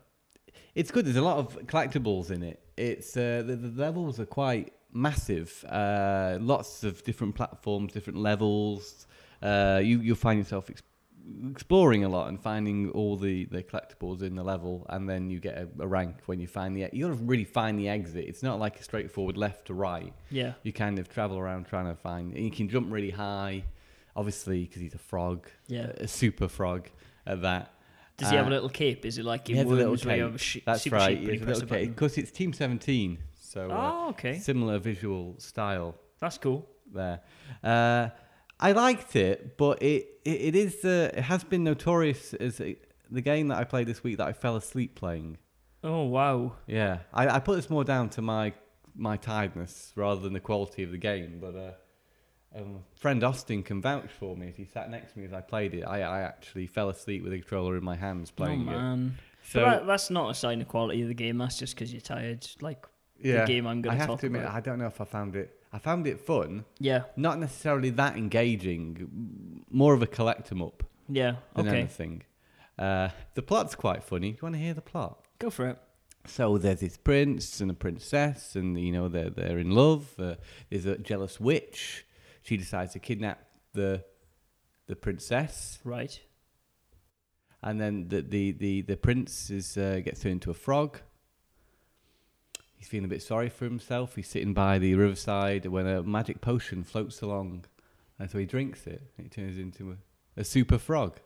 It's 0.75 0.91
good. 0.91 1.05
There's 1.07 1.17
a 1.17 1.23
lot 1.23 1.39
of 1.39 1.59
collectibles 1.67 2.31
in 2.31 2.43
it. 2.43 2.61
It's 2.77 3.17
uh, 3.17 3.43
the, 3.47 3.57
the 3.57 3.81
levels 3.81 4.19
are 4.21 4.27
quite 4.27 4.73
massive. 4.93 5.65
Uh, 5.69 6.39
lots 6.41 6.85
of 6.85 7.03
different 7.05 7.35
platforms, 7.35 7.93
different 7.93 8.19
levels. 8.19 9.07
Uh, 9.43 9.81
you 9.83 10.01
you'll 10.01 10.17
find 10.17 10.39
yourself 10.39 10.69
ex- 10.71 10.83
exploring 11.51 12.05
a 12.05 12.09
lot 12.09 12.29
and 12.29 12.41
finding 12.41 12.91
all 12.91 13.17
the, 13.17 13.45
the 13.47 13.63
collectibles 13.63 14.23
in 14.23 14.35
the 14.37 14.43
level, 14.45 14.87
and 14.91 15.09
then 15.09 15.31
you 15.31 15.41
get 15.41 15.57
a, 15.59 15.69
a 15.81 15.87
rank 15.87 16.17
when 16.27 16.41
you 16.41 16.47
find 16.47 16.77
the. 16.77 16.89
You 16.93 17.09
got 17.09 17.17
to 17.19 17.25
really 17.25 17.45
find 17.45 17.79
the 17.79 17.89
exit. 17.89 18.25
It's 18.29 18.43
not 18.43 18.59
like 18.59 18.79
a 18.79 18.83
straightforward 18.83 19.37
left 19.37 19.67
to 19.67 19.75
right. 19.75 20.13
Yeah. 20.31 20.53
You 20.63 20.73
kind 20.73 20.99
of 20.99 21.09
travel 21.09 21.39
around 21.39 21.67
trying 21.67 21.87
to 21.87 21.95
find. 21.97 22.35
And 22.35 22.45
you 22.45 22.51
can 22.51 22.69
jump 22.69 22.93
really 22.93 23.11
high, 23.11 23.65
obviously 24.15 24.65
because 24.65 24.81
he's 24.83 24.95
a 24.95 24.99
frog, 24.99 25.49
Yeah. 25.69 25.93
a 25.99 26.09
super 26.09 26.49
frog 26.49 26.89
at 27.27 27.43
that. 27.43 27.73
Does 28.17 28.31
he 28.31 28.37
have 28.37 28.47
a 28.47 28.49
Uh, 28.49 28.53
little 28.53 28.69
cape? 28.71 29.05
Is 29.05 29.19
it 29.19 29.25
like 29.27 29.47
he 29.47 29.53
in 29.53 29.59
has 29.59 29.67
a 29.67 29.71
little 29.75 29.91
Worms 29.93 30.07
where 30.07 30.17
you 30.17 30.23
cape. 30.23 30.27
have 30.33 30.35
a 30.35 30.39
sh- 30.39 30.59
That's 30.65 30.83
super 30.83 30.97
right. 30.97 31.19
sheep 31.19 31.29
when 31.29 31.43
a 31.43 31.45
little 31.47 31.67
button? 31.69 31.89
because 31.91 32.17
it's 32.17 32.31
Team 32.31 32.53
17, 32.55 33.19
so 33.39 33.71
uh, 33.71 33.75
Oh, 34.07 34.09
okay. 34.11 34.39
similar 34.39 34.79
visual 34.79 35.35
style 35.39 35.95
That's 36.19 36.39
cool. 36.39 36.67
there. 36.95 37.21
Uh, 37.63 38.09
I 38.59 38.73
liked 38.73 39.17
it, 39.17 39.57
but 39.57 39.83
it 39.83 40.09
it, 40.25 40.41
it 40.41 40.57
is 40.57 40.85
uh, 40.85 41.11
it 41.15 41.23
has 41.23 41.45
been 41.45 41.65
notorious 41.65 42.35
as 42.35 42.61
a, 42.61 42.77
the 43.11 43.21
game 43.21 43.49
that 43.49 43.59
I 43.59 43.65
played 43.65 43.87
this 43.87 44.03
week 44.03 44.19
that 44.19 44.27
I 44.27 44.33
fell 44.33 44.57
asleep 44.57 44.95
playing. 44.95 45.39
Oh 45.85 46.05
wow. 46.05 46.55
Yeah, 46.67 47.01
I, 47.13 47.29
I 47.29 47.39
put 47.39 47.57
this 47.57 47.71
more 47.71 47.85
down 47.85 48.09
to 48.11 48.23
my 48.23 48.53
my 48.95 49.17
tiredness 49.17 49.93
rather 49.95 50.21
than 50.21 50.33
the 50.33 50.41
quality 50.41 50.83
of 50.83 50.91
the 50.91 50.99
game. 50.99 51.39
But 51.41 51.55
uh, 51.55 52.59
um, 52.59 52.79
friend 52.95 53.23
Austin 53.23 53.63
can 53.63 53.83
vouch 53.83 54.11
for 54.19 54.37
me. 54.37 54.49
If 54.49 54.57
he 54.57 54.65
sat 54.65 54.91
next 54.91 55.13
to 55.13 55.19
me 55.19 55.27
as 55.27 55.33
I 55.33 55.43
played 55.43 55.75
it, 55.75 55.83
I, 55.83 56.01
I 56.01 56.21
actually 56.23 56.67
fell 56.67 56.89
asleep 56.89 57.23
with 57.23 57.33
the 57.33 57.39
controller 57.41 57.77
in 57.77 57.85
my 57.85 57.97
hands 57.97 58.33
Oh 58.33 58.43
playing 58.43 58.63
it. 58.63 58.65
man. 58.67 59.19
So 59.45 59.61
that, 59.61 59.87
that's 59.87 60.11
not 60.11 60.31
a 60.31 60.35
sign 60.35 60.61
of 60.61 60.67
quality 60.67 61.03
of 61.03 61.09
the 61.09 61.15
game. 61.15 61.39
That's 61.39 61.59
just 61.59 61.75
because 61.77 61.93
you're 61.93 62.01
tired. 62.01 62.47
Like 62.61 62.85
yeah, 63.21 63.43
the 63.43 63.47
game 63.47 63.67
I'm 63.67 63.81
going 63.83 63.95
to 63.95 63.99
have 64.01 64.09
talk 64.09 64.21
to 64.21 64.27
admit, 64.27 64.43
about. 64.43 64.55
I 64.57 64.61
don't 64.61 64.79
know 64.79 64.87
if 64.87 65.01
I 65.01 65.05
found 65.05 65.37
it. 65.37 65.61
I 65.77 65.79
found 65.79 66.07
it 66.07 66.19
fun, 66.21 66.65
Yeah, 66.79 67.03
not 67.17 67.39
necessarily 67.39 67.91
that 67.91 68.17
engaging, 68.17 69.65
more 69.71 69.93
of 69.93 70.01
a 70.03 70.07
collect 70.07 70.51
'em 70.51 70.63
up 70.63 70.83
yeah. 71.09 71.37
than 71.55 71.69
Okay, 71.69 71.81
anything. 71.81 72.23
Uh, 72.79 73.09
the 73.35 73.43
plot's 73.43 73.75
quite 73.75 74.03
funny. 74.03 74.31
Do 74.33 74.37
you 74.37 74.43
want 74.43 74.55
to 74.55 74.61
hear 74.61 74.75
the 74.75 74.81
plot? 74.93 75.15
go 75.39 75.51
for 75.51 75.69
it. 75.69 75.79
So 76.25 76.57
there's 76.59 76.81
this 76.81 76.97
prince 76.97 77.61
and 77.61 77.71
a 77.71 77.75
princess, 77.75 78.57
and 78.57 78.69
you 78.81 78.91
know 78.91 79.07
they're 79.09 79.31
they're 79.39 79.59
in 79.59 79.71
love. 79.71 80.03
Uh, 80.19 80.37
there's 80.71 80.87
a 80.87 80.97
jealous 80.99 81.39
witch. 81.39 82.07
She 82.43 82.57
decides 82.57 82.93
to 82.95 82.99
kidnap 82.99 83.39
the 83.75 84.03
the 84.87 84.97
princess, 84.97 85.79
Right. 85.85 86.15
and 87.63 87.79
then 87.81 88.09
the 88.09 88.23
the 88.23 88.53
the, 88.53 88.83
the 88.83 88.97
prince 88.97 89.51
is 89.51 89.77
uh, 89.77 90.01
gets 90.05 90.21
turned 90.23 90.33
into 90.39 90.51
a 90.51 90.55
frog. 90.55 91.01
He's 92.87 92.91
feeling 92.93 93.07
a 93.07 93.09
bit 93.09 93.21
sorry 93.23 93.49
for 93.49 93.65
himself. 93.65 94.15
He's 94.15 94.29
sitting 94.29 94.55
by 94.55 94.79
the 94.79 94.95
riverside 94.95 95.67
when 95.67 95.89
a 95.89 96.05
magic 96.05 96.41
potion 96.41 96.85
floats 96.85 97.21
along, 97.21 97.65
and 98.17 98.31
so 98.31 98.39
he 98.39 98.47
drinks 98.47 98.87
it. 98.87 99.03
And 99.19 99.27
it 99.27 99.33
turns 99.33 99.59
into 99.59 99.91
a, 99.91 99.97
a 100.41 100.45
super 100.45 100.79
frog. 100.79 101.19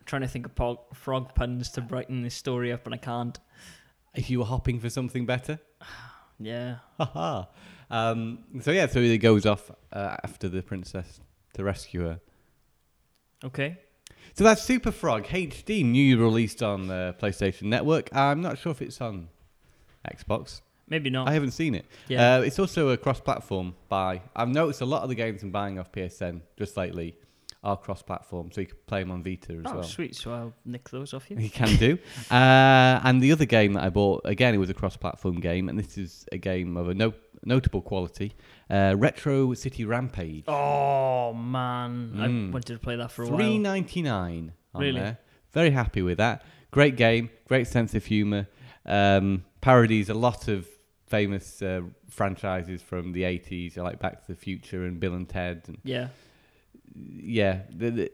I'm 0.00 0.04
trying 0.04 0.22
to 0.22 0.26
think 0.28 0.46
of 0.46 0.56
po- 0.56 0.80
frog 0.94 1.32
puns 1.36 1.70
to 1.70 1.80
brighten 1.80 2.22
this 2.22 2.34
story 2.34 2.72
up, 2.72 2.86
and 2.86 2.94
I 2.94 2.98
can't. 2.98 3.38
If 4.16 4.30
you 4.30 4.40
were 4.40 4.46
hopping 4.46 4.80
for 4.80 4.90
something 4.90 5.26
better, 5.26 5.60
Yeah. 6.40 6.78
haha. 6.98 7.44
Um, 7.88 8.40
so 8.60 8.72
yeah, 8.72 8.88
so 8.88 9.00
he 9.00 9.16
goes 9.16 9.46
off 9.46 9.70
uh, 9.92 10.16
after 10.24 10.48
the 10.48 10.60
princess 10.60 11.20
to 11.54 11.62
rescue 11.62 12.00
her. 12.00 12.20
Okay. 13.44 13.78
So 14.34 14.42
that's 14.42 14.60
Super 14.64 14.90
Frog 14.90 15.22
HD, 15.26 15.84
new 15.84 16.18
released 16.18 16.64
on 16.64 16.88
the 16.88 17.14
PlayStation 17.20 17.64
Network. 17.68 18.08
I'm 18.12 18.42
not 18.42 18.58
sure 18.58 18.72
if 18.72 18.82
it's 18.82 19.00
on 19.00 19.28
Xbox. 20.04 20.62
Maybe 20.88 21.10
not. 21.10 21.28
I 21.28 21.32
haven't 21.32 21.50
seen 21.50 21.74
it. 21.74 21.86
yeah. 22.08 22.36
Uh, 22.36 22.40
it's 22.42 22.58
also 22.58 22.90
a 22.90 22.96
cross-platform 22.96 23.74
buy. 23.88 24.22
I've 24.36 24.48
noticed 24.48 24.80
a 24.80 24.86
lot 24.86 25.02
of 25.02 25.08
the 25.08 25.14
games 25.16 25.42
I'm 25.42 25.50
buying 25.50 25.78
off 25.78 25.90
PSN 25.90 26.42
just 26.56 26.76
lately 26.76 27.16
are 27.64 27.76
cross-platform, 27.76 28.52
so 28.52 28.60
you 28.60 28.68
can 28.68 28.76
play 28.86 29.00
them 29.00 29.10
on 29.10 29.24
Vita 29.24 29.52
as 29.54 29.62
oh, 29.66 29.74
well. 29.74 29.82
sweet. 29.82 30.14
So 30.14 30.32
I'll 30.32 30.54
nick 30.64 30.88
those 30.90 31.12
off 31.12 31.28
you. 31.30 31.36
You 31.38 31.50
can 31.50 31.76
do. 31.76 31.98
Uh, 32.30 33.00
and 33.04 33.20
the 33.20 33.32
other 33.32 33.44
game 33.46 33.72
that 33.72 33.82
I 33.82 33.90
bought, 33.90 34.22
again, 34.24 34.54
it 34.54 34.58
was 34.58 34.70
a 34.70 34.74
cross-platform 34.74 35.40
game, 35.40 35.68
and 35.68 35.76
this 35.78 35.98
is 35.98 36.24
a 36.30 36.38
game 36.38 36.76
of 36.76 36.88
a 36.88 36.94
no- 36.94 37.14
notable 37.44 37.82
quality. 37.82 38.34
Uh, 38.70 38.94
Retro 38.96 39.54
City 39.54 39.84
Rampage. 39.84 40.44
Oh 40.46 41.32
man, 41.34 42.12
Mm. 42.14 42.20
I 42.20 42.52
wanted 42.52 42.74
to 42.74 42.78
play 42.78 42.94
that 42.96 43.10
for 43.10 43.22
a 43.22 43.26
Three 43.26 43.34
while. 43.36 43.40
Three 43.46 43.58
ninety 43.58 44.02
nine. 44.02 44.52
Really? 44.74 45.00
there. 45.00 45.18
Very 45.52 45.70
happy 45.70 46.02
with 46.02 46.18
that. 46.18 46.44
Great 46.70 46.96
game, 46.96 47.30
great 47.48 47.66
sense 47.66 47.94
of 47.94 48.04
humour. 48.04 48.46
Um, 48.84 49.44
parodies 49.60 50.08
a 50.10 50.14
lot 50.14 50.46
of 50.48 50.68
famous 51.06 51.62
uh, 51.62 51.82
franchises 52.08 52.82
from 52.82 53.12
the 53.12 53.24
eighties, 53.24 53.76
like 53.76 53.98
Back 54.00 54.22
to 54.26 54.32
the 54.32 54.36
Future 54.38 54.84
and 54.84 54.98
Bill 55.00 55.14
and 55.14 55.28
Ted. 55.28 55.62
And 55.68 55.78
Yeah. 55.84 56.08
yeah, 56.94 57.62
the, 57.70 57.90
the, 57.90 58.10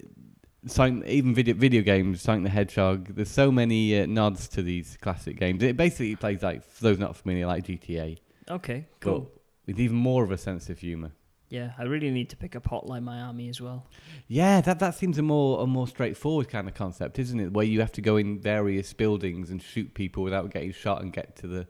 Sonic, 0.66 1.08
even 1.08 1.34
video 1.34 1.54
video 1.54 1.82
games, 1.82 2.22
Sonic 2.22 2.44
the 2.44 2.50
Hedgehog. 2.50 3.14
There's 3.14 3.30
so 3.30 3.50
many 3.50 3.98
uh, 4.00 4.06
nods 4.06 4.46
to 4.48 4.62
these 4.62 4.96
classic 5.00 5.36
games. 5.38 5.62
It 5.62 5.76
basically 5.76 6.14
plays 6.14 6.42
like, 6.42 6.62
for 6.62 6.84
those 6.84 6.98
not 6.98 7.16
familiar, 7.16 7.46
like 7.46 7.64
GTA, 7.64 8.18
Okay. 8.48 8.86
Cool. 9.00 9.28
with 9.66 9.80
even 9.80 9.96
more 9.96 10.22
of 10.22 10.30
a 10.30 10.38
sense 10.38 10.70
of 10.70 10.78
humour. 10.78 11.10
Yeah, 11.48 11.72
I 11.76 11.82
really 11.82 12.10
need 12.10 12.30
to 12.30 12.36
pick 12.36 12.56
up 12.56 12.64
Hotline 12.64 13.02
Miami 13.02 13.48
as 13.48 13.60
well. 13.60 13.86
Yeah, 14.26 14.60
that 14.62 14.78
that 14.78 14.94
seems 14.94 15.18
a 15.18 15.22
more 15.22 15.62
a 15.62 15.66
more 15.66 15.86
straightforward 15.86 16.48
kind 16.48 16.66
of 16.66 16.74
concept, 16.74 17.18
isn't 17.18 17.38
it? 17.40 17.52
Where 17.52 17.66
you 17.66 17.80
have 17.80 17.92
to 17.92 18.00
go 18.00 18.16
in 18.16 18.38
various 18.40 18.92
buildings 18.94 19.50
and 19.50 19.60
shoot 19.60 19.92
people 19.94 20.22
without 20.22 20.50
getting 20.50 20.72
shot 20.72 21.02
and 21.02 21.12
get 21.12 21.36
to 21.36 21.46
the 21.46 21.66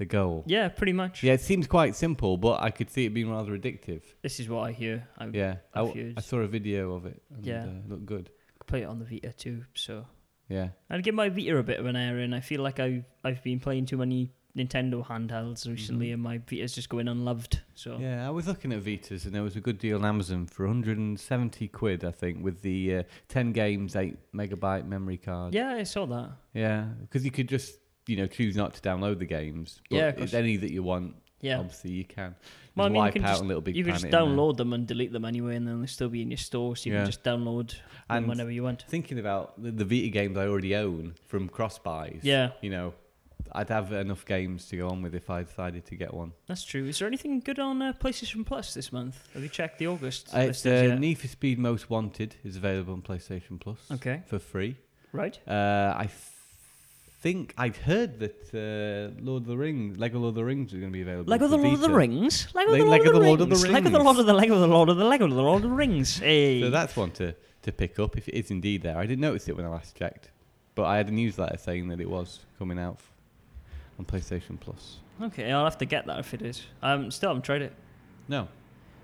the 0.00 0.06
goal. 0.06 0.42
Yeah, 0.46 0.68
pretty 0.68 0.92
much. 0.94 1.22
Yeah, 1.22 1.34
it 1.34 1.40
seems 1.42 1.66
quite 1.68 1.94
simple, 1.94 2.36
but 2.38 2.62
I 2.62 2.70
could 2.70 2.90
see 2.90 3.04
it 3.06 3.10
being 3.14 3.30
rather 3.30 3.56
addictive. 3.56 4.02
This 4.22 4.40
is 4.40 4.48
what 4.48 4.62
I 4.68 4.72
hear. 4.72 5.06
I 5.18 5.26
Yeah, 5.26 5.56
I, 5.74 5.80
w- 5.84 6.14
I 6.16 6.20
saw 6.22 6.38
a 6.38 6.46
video 6.48 6.94
of 6.94 7.06
it. 7.06 7.22
And, 7.34 7.46
Yeah. 7.46 7.64
uh, 7.64 7.88
looked 7.88 8.06
good. 8.06 8.30
play 8.66 8.82
it 8.82 8.86
on 8.86 8.98
the 8.98 9.04
Vita 9.04 9.32
too. 9.32 9.64
So 9.74 10.06
Yeah, 10.48 10.68
I'd 10.88 11.04
give 11.04 11.14
my 11.14 11.28
Vita 11.28 11.56
a 11.58 11.62
bit 11.62 11.78
of 11.80 11.86
an 11.86 11.96
air 11.96 12.16
airing. 12.16 12.32
I 12.32 12.40
feel 12.40 12.62
like 12.62 12.80
I've 12.80 13.04
I've 13.22 13.42
been 13.42 13.60
playing 13.60 13.86
too 13.86 13.98
many 13.98 14.30
Nintendo 14.56 15.06
handhelds 15.06 15.68
recently, 15.68 16.08
Mhm. 16.08 16.14
and 16.14 16.22
my 16.22 16.38
Vita's 16.38 16.74
just 16.74 16.88
going 16.88 17.06
unloved. 17.08 17.60
So 17.74 17.98
yeah. 17.98 18.26
I 18.26 18.30
was 18.30 18.46
looking 18.48 18.72
at 18.72 18.82
Vitas, 18.82 19.24
and 19.26 19.32
there 19.34 19.42
was 19.44 19.54
a 19.56 19.60
good 19.60 19.78
deal 19.78 19.96
on 19.98 20.04
Amazon 20.04 20.46
for 20.46 20.66
170 20.66 21.68
quid, 21.68 22.04
I 22.04 22.10
think, 22.10 22.42
with 22.42 22.62
the 22.62 22.96
uh, 22.96 23.02
10 23.28 23.52
games, 23.52 23.94
8 23.96 24.16
megabyte 24.34 24.86
memory 24.86 25.18
card. 25.18 25.54
yeah, 25.54 25.70
I 25.70 25.84
saw 25.84 26.06
that. 26.06 26.30
Yeah, 26.54 26.86
because 27.02 27.24
you 27.24 27.30
could 27.30 27.48
just 27.48 27.78
you 28.10 28.16
know 28.16 28.26
choose 28.26 28.56
not 28.56 28.74
to 28.74 28.80
download 28.80 29.18
the 29.18 29.24
games. 29.26 29.80
But 29.90 29.96
Yeah, 29.96 30.08
if 30.16 30.34
any 30.34 30.56
that 30.56 30.70
you 30.72 30.82
want, 30.82 31.14
Yeah. 31.40 31.58
obviously 31.60 31.92
you 31.92 32.04
can. 32.04 32.34
Well, 32.76 32.86
I 32.86 32.88
mean, 32.90 32.94
you 32.96 33.00
wipe 33.00 33.12
can 33.14 33.24
out 33.24 33.28
just- 33.32 33.42
a 33.42 33.44
little 33.44 33.60
big 33.62 33.76
you 33.76 33.84
can 33.84 33.92
just 33.94 34.04
planet 34.08 34.22
in 34.22 34.28
there. 34.36 34.36
download 34.44 34.56
them 34.56 34.72
and 34.72 34.86
delete 34.86 35.12
them 35.12 35.24
anyway, 35.24 35.56
and 35.56 35.66
then 35.66 35.78
they'll 35.78 35.86
still 35.88 36.08
be 36.08 36.22
in 36.22 36.30
your 36.30 36.38
store, 36.38 36.76
so 36.76 36.88
you 36.88 36.94
Yeah. 36.94 37.00
can 37.02 37.06
just 37.06 37.24
download 37.24 37.70
them 37.70 37.78
And 38.10 38.28
whenever 38.28 38.50
you 38.50 38.62
want. 38.62 38.84
thinking 38.88 39.18
about 39.18 39.60
the, 39.62 39.70
the 39.70 39.84
Vita 39.84 40.08
games 40.08 40.36
I 40.36 40.46
already 40.46 40.74
own 40.76 41.14
from 41.26 41.48
cross 41.48 41.78
buys. 41.78 42.20
Yeah. 42.22 42.50
You 42.62 42.70
know, 42.70 42.94
I'd 43.52 43.68
have 43.70 43.92
enough 43.92 44.24
games 44.26 44.66
to 44.68 44.76
go 44.76 44.88
on 44.88 45.02
with 45.02 45.14
if 45.14 45.28
I 45.28 45.42
decided 45.42 45.84
to 45.86 45.96
get 45.96 46.14
one. 46.14 46.32
That's 46.46 46.62
true. 46.62 46.86
Is 46.86 46.98
there 47.00 47.08
anything 47.08 47.40
good 47.40 47.58
on 47.58 47.82
uh, 47.82 47.92
PlayStation 47.94 48.46
Plus 48.46 48.74
this 48.74 48.92
month? 48.92 49.28
Have 49.34 49.42
you 49.42 49.48
checked 49.48 49.78
the 49.78 49.88
August 49.88 50.32
Uh, 50.34 50.40
it's 50.40 50.64
uh. 50.64 50.94
Need 50.96 51.18
for 51.18 51.26
Speed 51.26 51.58
Most 51.58 51.90
Wanted 51.90 52.36
is 52.44 52.56
available 52.56 52.92
on 52.92 53.02
PlayStation 53.02 53.58
Plus 53.58 53.78
Okay, 53.90 54.22
for 54.26 54.38
free. 54.38 54.76
right. 55.12 55.36
Uh, 55.48 55.94
I 55.96 56.06
think 57.20 57.52
I'd 57.58 57.76
heard 57.76 58.18
that 58.20 58.48
uh, 58.54 59.20
Lord 59.22 59.42
of 59.42 59.48
the 59.48 59.56
Rings, 59.56 59.98
Lego 59.98 60.18
Lord 60.18 60.30
of 60.30 60.34
the 60.36 60.44
Rings, 60.44 60.72
is 60.72 60.80
going 60.80 60.90
to 60.90 60.96
be 60.96 61.02
available. 61.02 61.30
Lego 61.30 61.48
the 61.48 61.56
Lord 61.58 61.74
of 61.74 61.80
the 61.80 61.90
Rings. 61.90 62.48
Lego 62.54 62.72
the 62.76 62.84
Lord 62.84 63.00
of 63.00 63.04
the 63.04 63.12
the 63.12 63.20
Lord 63.20 63.40
of 63.40 63.48
the 63.48 63.56
Rings. 63.56 63.72
Lego 63.74 63.90
the 63.90 63.98
Lord 63.98 64.18
of 64.18 64.26
the 64.26 64.34
Lego 64.34 64.58
the 64.58 64.66
Lord 64.66 64.88
of 64.88 64.96
the 64.96 65.04
Lego 65.04 65.28
the 65.28 65.34
Lord 65.34 65.64
of 65.64 65.70
the 65.70 65.76
Rings. 65.76 66.18
Hey. 66.20 66.60
So 66.60 66.70
that's 66.70 66.96
one 66.96 67.10
to, 67.12 67.34
to 67.62 67.72
pick 67.72 67.98
up 67.98 68.16
if 68.16 68.28
it 68.28 68.34
is 68.34 68.50
indeed 68.50 68.82
there. 68.82 68.96
I 68.98 69.06
didn't 69.06 69.20
notice 69.20 69.48
it 69.48 69.56
when 69.56 69.66
I 69.66 69.68
last 69.68 69.96
checked, 69.96 70.30
but 70.74 70.84
I 70.84 70.96
had 70.96 71.08
a 71.08 71.12
newsletter 71.12 71.58
saying 71.58 71.88
that 71.88 72.00
it 72.00 72.08
was 72.08 72.40
coming 72.58 72.78
out 72.78 72.98
on 73.98 74.04
PlayStation 74.06 74.58
Plus. 74.58 74.96
Okay, 75.22 75.52
I'll 75.52 75.64
have 75.64 75.78
to 75.78 75.84
get 75.84 76.06
that 76.06 76.18
if 76.20 76.32
it 76.32 76.40
is. 76.42 76.62
Um, 76.82 77.10
still 77.10 77.30
haven't 77.30 77.42
tried 77.42 77.62
it. 77.62 77.74
No. 78.28 78.48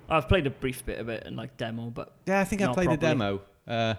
I've 0.08 0.28
played 0.28 0.46
a 0.46 0.50
brief 0.50 0.86
bit 0.86 0.98
of 0.98 1.08
it 1.08 1.24
and 1.26 1.36
like 1.36 1.56
demo, 1.58 1.90
but 1.90 2.12
Yeah, 2.26 2.40
I 2.40 2.44
think 2.44 2.62
I 2.62 2.72
played 2.72 2.90
the 2.90 2.96
properly. 2.96 2.98
demo. 2.98 3.40
Uh, 3.66 3.94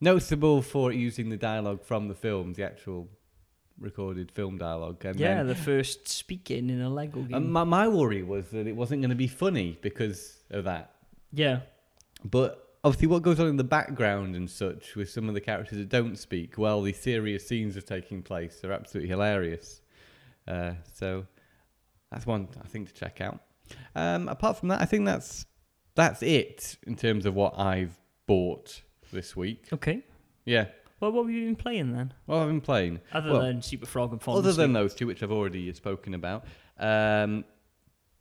noticeable 0.00 0.62
for 0.62 0.92
using 0.92 1.28
the 1.28 1.36
dialogue 1.36 1.84
from 1.84 2.08
the 2.08 2.14
films, 2.14 2.56
the 2.56 2.64
actual 2.64 3.08
recorded 3.80 4.30
film 4.30 4.58
dialogue. 4.58 5.04
And 5.04 5.18
yeah, 5.18 5.36
then- 5.36 5.46
the 5.48 5.54
first 5.54 6.06
speaking 6.08 6.68
in 6.70 6.80
a 6.80 6.88
Lego 6.90 7.22
game. 7.22 7.34
and 7.34 7.52
my, 7.52 7.64
my 7.64 7.88
worry 7.88 8.22
was 8.22 8.48
that 8.50 8.66
it 8.66 8.76
wasn't 8.76 9.00
going 9.02 9.10
to 9.10 9.16
be 9.16 9.26
funny 9.28 9.78
because 9.80 10.36
of 10.50 10.64
that. 10.64 10.92
yeah, 11.32 11.60
But 12.24 12.66
obviously, 12.84 13.08
what 13.08 13.22
goes 13.22 13.40
on 13.40 13.46
in 13.48 13.56
the 13.56 13.64
background 13.64 14.36
and 14.36 14.48
such 14.50 14.94
with 14.96 15.08
some 15.10 15.28
of 15.28 15.34
the 15.34 15.40
characters 15.40 15.78
that 15.78 15.88
don't 15.88 16.16
speak 16.18 16.58
while 16.58 16.82
the 16.82 16.92
serious 16.92 17.46
scenes 17.46 17.76
are 17.76 17.80
taking 17.82 18.22
place 18.22 18.62
are 18.64 18.72
absolutely 18.72 19.08
hilarious. 19.08 19.80
Uh, 20.48 20.72
so 20.92 21.26
that's 22.10 22.26
one 22.26 22.48
I 22.62 22.66
think 22.66 22.88
to 22.88 22.94
check 22.94 23.20
out. 23.20 23.40
Um, 23.94 24.28
apart 24.28 24.58
from 24.58 24.68
that, 24.70 24.80
I 24.82 24.84
think 24.84 25.04
that's 25.06 25.46
that's 25.94 26.22
it 26.22 26.76
in 26.86 26.96
terms 26.96 27.24
of 27.26 27.34
what 27.34 27.58
I've 27.58 27.96
bought 28.26 28.82
this 29.12 29.36
week. 29.36 29.68
okay. 29.72 30.02
Yeah. 30.44 30.66
Well, 31.00 31.12
what 31.12 31.22
have 31.24 31.30
you 31.32 31.46
been 31.46 31.56
playing 31.56 31.92
then? 31.92 32.12
Well, 32.26 32.40
I've 32.40 32.48
been 32.48 32.60
playing? 32.60 33.00
Other 33.12 33.32
Well, 33.32 33.40
than 33.42 33.62
Super 33.62 33.86
Frog 33.86 34.12
and 34.12 34.20
Fallen 34.22 34.38
Other 34.44 34.52
than 34.52 34.72
those 34.74 34.94
two, 34.94 35.06
which 35.06 35.22
I've 35.22 35.32
already 35.32 35.72
spoken 35.72 36.12
about, 36.14 36.44
um, 36.78 37.44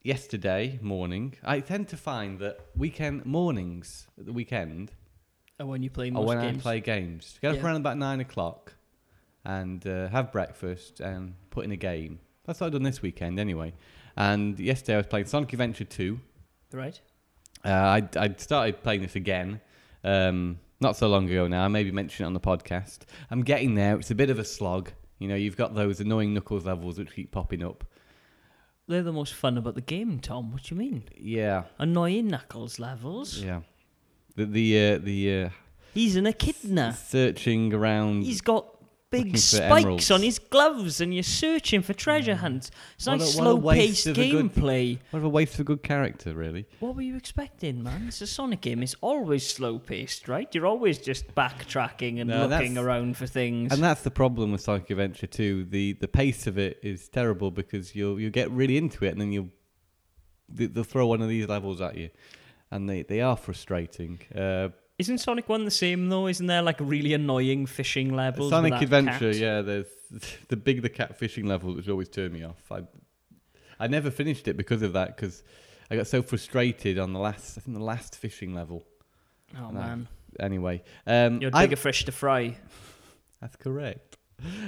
yesterday 0.02 0.80
morning, 0.82 1.36
I 1.44 1.60
tend 1.60 1.90
to 1.90 1.98
find 1.98 2.40
that 2.40 2.60
weekend 2.76 3.26
mornings 3.26 4.08
at 4.18 4.26
the 4.26 4.34
weekend 4.34 4.94
Oh, 5.60 5.66
when 5.66 5.84
you 5.84 5.90
play 5.90 6.10
most 6.10 6.26
when 6.26 6.40
games. 6.40 6.60
I 6.60 6.62
play 6.62 6.80
games. 6.80 7.38
Get 7.42 7.50
up 7.52 7.58
Yeah. 7.58 7.64
around 7.66 7.76
about 7.78 7.98
nine 7.98 8.22
o'clock 8.22 8.76
and 9.44 9.86
uh, 9.86 10.08
have 10.08 10.32
breakfast 10.32 11.02
and 11.02 11.34
put 11.50 11.66
in 11.66 11.72
a 11.72 11.78
game. 11.78 12.20
That's 12.46 12.62
what 12.62 12.68
I've 12.68 12.74
done 12.74 12.84
this 12.84 13.02
weekend 13.02 13.40
anyway. 13.40 13.74
And 14.16 14.58
yesterday 14.58 14.94
I 14.94 14.98
was 14.98 15.08
playing 15.08 15.26
Sonic 15.26 15.52
Adventure 15.52 15.84
2. 15.84 16.20
Right. 16.72 17.00
Uh, 17.66 17.70
I 17.70 18.08
I 18.16 18.34
started 18.38 18.82
playing 18.84 19.02
this 19.02 19.16
again, 19.18 19.60
um, 20.06 20.60
not 20.80 20.96
so 20.96 21.08
long 21.08 21.30
ago 21.30 21.48
now. 21.48 21.64
I 21.64 21.68
maybe 21.68 21.92
mentioned 21.92 22.26
it 22.26 22.28
on 22.28 22.34
the 22.34 22.40
podcast. 22.40 23.00
I'm 23.32 23.44
getting 23.44 23.76
there. 23.76 23.98
It's 24.00 24.12
a 24.12 24.16
bit 24.16 24.30
of 24.30 24.40
a 24.40 24.46
slog. 24.46 24.92
You 25.20 25.28
know, 25.28 25.36
you've 25.36 25.58
got 25.58 25.76
those 25.76 26.00
annoying 26.00 26.34
Knuckles 26.34 26.66
levels 26.66 26.98
which 26.98 27.14
keep 27.14 27.32
popping 27.32 27.64
up. 27.64 27.84
They're 28.88 29.04
the 29.04 29.12
most 29.14 29.34
fun 29.36 29.58
about 29.58 29.76
the 29.76 29.82
game, 29.82 30.20
Tom. 30.20 30.52
What 30.52 30.64
do 30.64 30.74
you 30.76 30.80
mean? 30.80 31.04
Yeah, 31.18 31.64
Annoying 31.78 32.28
Knuckles 32.28 32.80
levels. 32.80 33.38
yeah. 33.38 33.62
The 34.36 34.46
the 34.46 34.94
uh, 34.94 34.98
the 35.00 35.44
uh, 35.44 35.50
He's 35.94 36.16
an 36.16 36.26
echidna. 36.26 36.94
searching 36.94 37.74
around. 37.74 38.24
He's 38.24 38.42
got 38.42 38.66
big 39.12 39.38
spikes 39.38 39.82
emeralds. 39.84 40.12
on 40.12 40.22
his 40.22 40.38
gloves, 40.40 41.02
and 41.02 41.14
you're 41.14 41.24
searching 41.24 41.82
for 41.82 41.94
treasure 41.94 42.36
hunts. 42.36 42.70
It's 42.96 43.08
like 43.08 43.20
a- 43.20 43.24
what 43.24 43.30
a 43.30 43.32
slow-paced 43.32 44.08
a 44.08 44.14
good- 44.14 44.52
gameplay. 44.54 45.00
what 45.12 45.24
a 45.24 45.30
waste 45.30 45.56
of 45.56 45.62
a 45.62 45.64
good 45.64 45.84
character, 45.84 46.34
really. 46.34 46.66
What 46.80 46.96
were 46.96 47.02
you 47.02 47.16
expecting, 47.16 47.82
man? 47.84 48.06
It's 48.08 48.22
a 48.22 48.28
Sonic 48.28 48.62
game. 48.62 48.84
It's 48.84 48.96
always 49.02 49.46
slow 49.48 49.80
paced, 49.80 50.28
right? 50.28 50.48
You're 50.54 50.68
always 50.68 50.98
just 51.00 51.34
backtracking 51.36 52.20
and 52.22 52.30
No, 52.30 52.46
looking 52.48 52.78
around 52.78 53.18
for 53.18 53.26
things. 53.28 53.74
And 53.74 53.82
that's 53.84 54.02
the 54.04 54.12
problem 54.12 54.52
with 54.52 54.62
Sonic 54.62 54.90
Adventure 54.90 55.28
2. 55.28 55.66
The 55.66 55.94
the 55.94 56.08
pace 56.08 56.48
of 56.48 56.58
it 56.58 56.80
is 56.84 57.10
terrible 57.10 57.52
because 57.52 57.96
you'll 57.96 58.20
you'll 58.20 58.32
get 58.32 58.52
really 58.52 58.78
into 58.78 59.06
it 59.06 59.10
and 59.10 59.22
then 59.22 59.32
you'll 59.32 59.50
they, 60.48 60.66
they'll 60.68 60.84
throw 60.84 61.08
one 61.08 61.22
of 61.22 61.30
these 61.30 61.48
levels 61.48 61.80
at 61.82 61.96
you, 61.98 62.10
and 62.72 62.90
they 62.90 63.04
they 63.04 63.22
are 63.22 63.36
frustrating. 63.38 64.20
Uh, 64.36 64.70
Isn't 65.00 65.18
Sonic 65.20 65.48
One 65.50 65.64
the 65.66 65.72
same 65.72 66.10
though? 66.10 66.28
Isn't 66.28 66.46
there 66.48 66.62
like 66.62 66.82
a 66.82 66.84
really 66.84 67.14
annoying 67.14 67.66
fishing 67.66 68.14
levels? 68.14 68.50
Sonic 68.52 68.74
with 68.80 68.90
that 68.90 69.00
Adventure, 69.00 69.32
cat? 69.32 69.36
yeah. 69.42 69.62
There's 69.62 69.88
the 70.50 70.58
big 70.58 70.82
the 70.82 70.90
cat 70.90 71.18
fishing 71.18 71.46
level, 71.48 71.74
which 71.76 71.88
always 71.90 72.10
turned 72.10 72.34
me 72.34 72.44
off. 72.44 72.62
I 72.72 72.82
I 73.80 73.88
never 73.88 74.12
finished 74.12 74.48
it 74.48 74.58
because 74.58 74.82
of 74.82 74.94
that 74.94 75.16
because 75.16 75.42
I 75.90 75.96
got 75.96 76.08
so 76.08 76.22
frustrated 76.22 77.00
on 77.00 77.14
the 77.14 77.20
last 77.20 77.58
I 77.58 77.62
think 77.62 77.78
the 77.78 77.84
last 77.84 78.16
fishing 78.18 78.54
level. 78.54 78.84
Oh 79.58 79.70
No. 79.72 79.80
man, 79.80 80.08
Anyway, 80.40 80.84
um, 81.08 81.42
you're 81.42 81.50
I- 81.54 81.66
bigger 81.66 81.76
fish 81.78 82.06
to 82.06 82.12
fry. 82.12 82.56
That's 83.42 83.56
correct. 83.56 84.18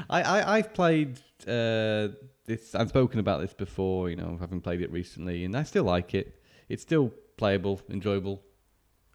I, 0.10 0.22
I 0.24 0.58
I've 0.58 0.74
played 0.74 1.20
uh, 1.48 2.10
this. 2.46 2.74
I've 2.74 2.90
spoken 2.90 3.20
about 3.20 3.42
this 3.42 3.54
before. 3.54 4.10
You 4.10 4.16
know, 4.16 4.38
having 4.40 4.60
played 4.62 4.82
it 4.82 4.92
recently, 4.92 5.44
and 5.46 5.56
I 5.56 5.64
still 5.64 5.84
like 5.84 6.14
it. 6.16 6.42
It's 6.70 6.82
still 6.82 7.12
playable, 7.38 7.82
enjoyable, 7.90 8.42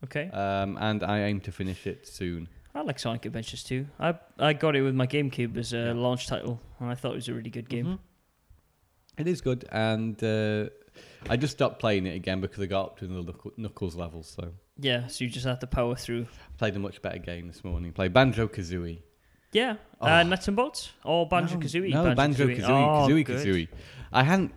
Okay, 0.05 0.29
um, 0.31 0.77
and 0.81 1.03
I 1.03 1.21
aim 1.23 1.41
to 1.41 1.53
finish 1.53 1.87
it 1.87 2.07
soon. 2.07 2.49
I 2.75 2.83
like 2.83 2.99
Sonic 2.99 3.25
Adventures 3.25 3.65
too. 3.65 3.87
I 3.99 4.15
I 4.39 4.53
got 4.53 4.77
it 4.77 4.83
with 4.83 4.95
my 4.95 5.07
GameCube 5.07 5.57
as 5.57 5.73
a 5.73 5.95
launch 5.95 6.27
title, 6.27 6.61
and 6.81 6.91
I 6.91 6.95
thought 6.95 7.13
it 7.13 7.17
was 7.17 7.29
a 7.29 7.35
really 7.35 7.51
good 7.51 7.69
game. 7.69 7.87
Mhm. 7.87 7.99
It 9.19 9.27
is 9.27 9.41
good, 9.41 9.65
and 9.73 10.23
uh, 10.23 10.69
I 11.31 11.37
just 11.39 11.55
stopped 11.55 11.79
playing 11.81 12.07
it 12.07 12.15
again 12.15 12.41
because 12.43 12.61
I 12.63 12.67
got 12.67 12.85
up 12.85 12.99
to 12.99 13.07
the 13.07 13.35
Knuckles 13.57 13.97
levels. 13.97 14.29
So 14.29 14.53
Yeah, 14.79 15.07
so 15.07 15.25
you 15.25 15.31
just 15.31 15.47
have 15.47 15.59
to 15.61 15.67
power 15.67 15.95
through. 15.97 16.27
played 16.59 16.77
a 16.77 16.79
much 16.79 17.01
better 17.01 17.19
game 17.19 17.47
this 17.47 17.65
morning. 17.65 17.93
Played 17.93 18.13
Banjo 18.13 18.47
Kazooie. 18.49 19.01
Yeah, 19.53 19.77
uh, 20.03 20.21
Oh. 20.25 20.29
nuts 20.29 20.49
and 20.49 20.57
bolts 20.57 20.93
or 21.03 21.27
Banjo 21.27 21.57
Kazooie. 21.57 21.91
No, 21.95 22.15
Banjo 22.15 22.47
Kazooie. 22.47 22.69
Oh, 22.69 23.09
Kazooie. 23.09 23.25
Kazooie. 23.27 23.69
I 24.13 24.23
hadn't. 24.23 24.53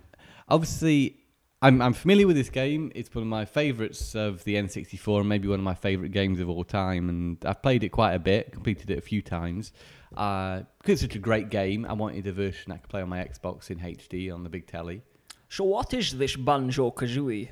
Obviously, 0.49 1.15
I'm 1.61 1.81
I'm 1.81 1.93
familiar 1.93 2.25
with 2.25 2.37
this 2.37 2.49
game. 2.49 2.91
It's 2.95 3.13
one 3.13 3.23
of 3.23 3.27
my 3.27 3.43
favourites 3.43 4.15
of 4.15 4.43
the 4.45 4.55
N64, 4.55 5.19
and 5.19 5.29
maybe 5.29 5.47
one 5.47 5.59
of 5.59 5.65
my 5.65 5.73
favourite 5.73 6.11
games 6.11 6.39
of 6.39 6.49
all 6.49 6.63
time. 6.63 7.09
And 7.09 7.37
I've 7.45 7.61
played 7.61 7.83
it 7.83 7.89
quite 7.89 8.13
a 8.13 8.19
bit. 8.19 8.53
Completed 8.53 8.89
it 8.89 8.97
a 8.97 9.01
few 9.01 9.21
times. 9.21 9.73
Uh, 10.15 10.61
because 10.79 11.03
it's 11.03 11.13
such 11.13 11.15
a 11.15 11.19
great 11.19 11.49
game, 11.49 11.85
I 11.85 11.93
wanted 11.93 12.25
a 12.27 12.31
version 12.31 12.71
I 12.71 12.77
could 12.77 12.89
play 12.89 13.01
on 13.01 13.09
my 13.09 13.23
Xbox 13.23 13.69
in 13.69 13.79
HD 13.79 14.33
on 14.33 14.43
the 14.43 14.49
big 14.49 14.67
telly. 14.67 15.01
So 15.49 15.65
what 15.65 15.93
is 15.93 16.17
this 16.17 16.35
Banjo 16.35 16.91
Kazooie? 16.91 17.49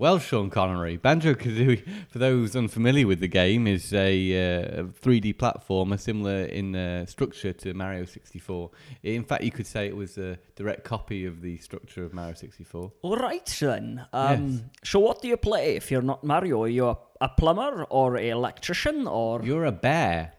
Well, 0.00 0.20
Sean 0.20 0.48
Connery, 0.48 0.96
Banjo 0.96 1.34
Kazooie, 1.34 1.82
for 2.08 2.20
those 2.20 2.54
unfamiliar 2.54 3.04
with 3.04 3.18
the 3.18 3.26
game, 3.26 3.66
is 3.66 3.92
a 3.92 4.68
uh, 4.78 4.82
3D 5.02 5.34
platformer 5.34 5.98
similar 5.98 6.44
in 6.44 6.76
uh, 6.76 7.04
structure 7.06 7.52
to 7.54 7.74
Mario 7.74 8.04
64. 8.04 8.70
In 9.02 9.24
fact, 9.24 9.42
you 9.42 9.50
could 9.50 9.66
say 9.66 9.88
it 9.88 9.96
was 9.96 10.16
a 10.16 10.38
direct 10.54 10.84
copy 10.84 11.24
of 11.26 11.42
the 11.42 11.58
structure 11.58 12.04
of 12.04 12.14
Mario 12.14 12.34
64. 12.34 12.92
All 13.02 13.16
right 13.16 13.44
then. 13.58 14.06
Um, 14.12 14.48
Yes. 14.52 14.62
So 14.84 15.00
what 15.00 15.20
do 15.20 15.26
you 15.26 15.36
play 15.36 15.74
if 15.74 15.90
you're 15.90 16.00
not 16.00 16.22
Mario? 16.22 16.62
Are 16.62 16.68
you 16.68 16.90
a, 16.90 16.98
a 17.20 17.28
plumber 17.30 17.82
or 17.90 18.14
an 18.16 18.24
electrician 18.26 19.08
or 19.08 19.42
You're 19.42 19.64
a 19.64 19.72
bear. 19.72 20.32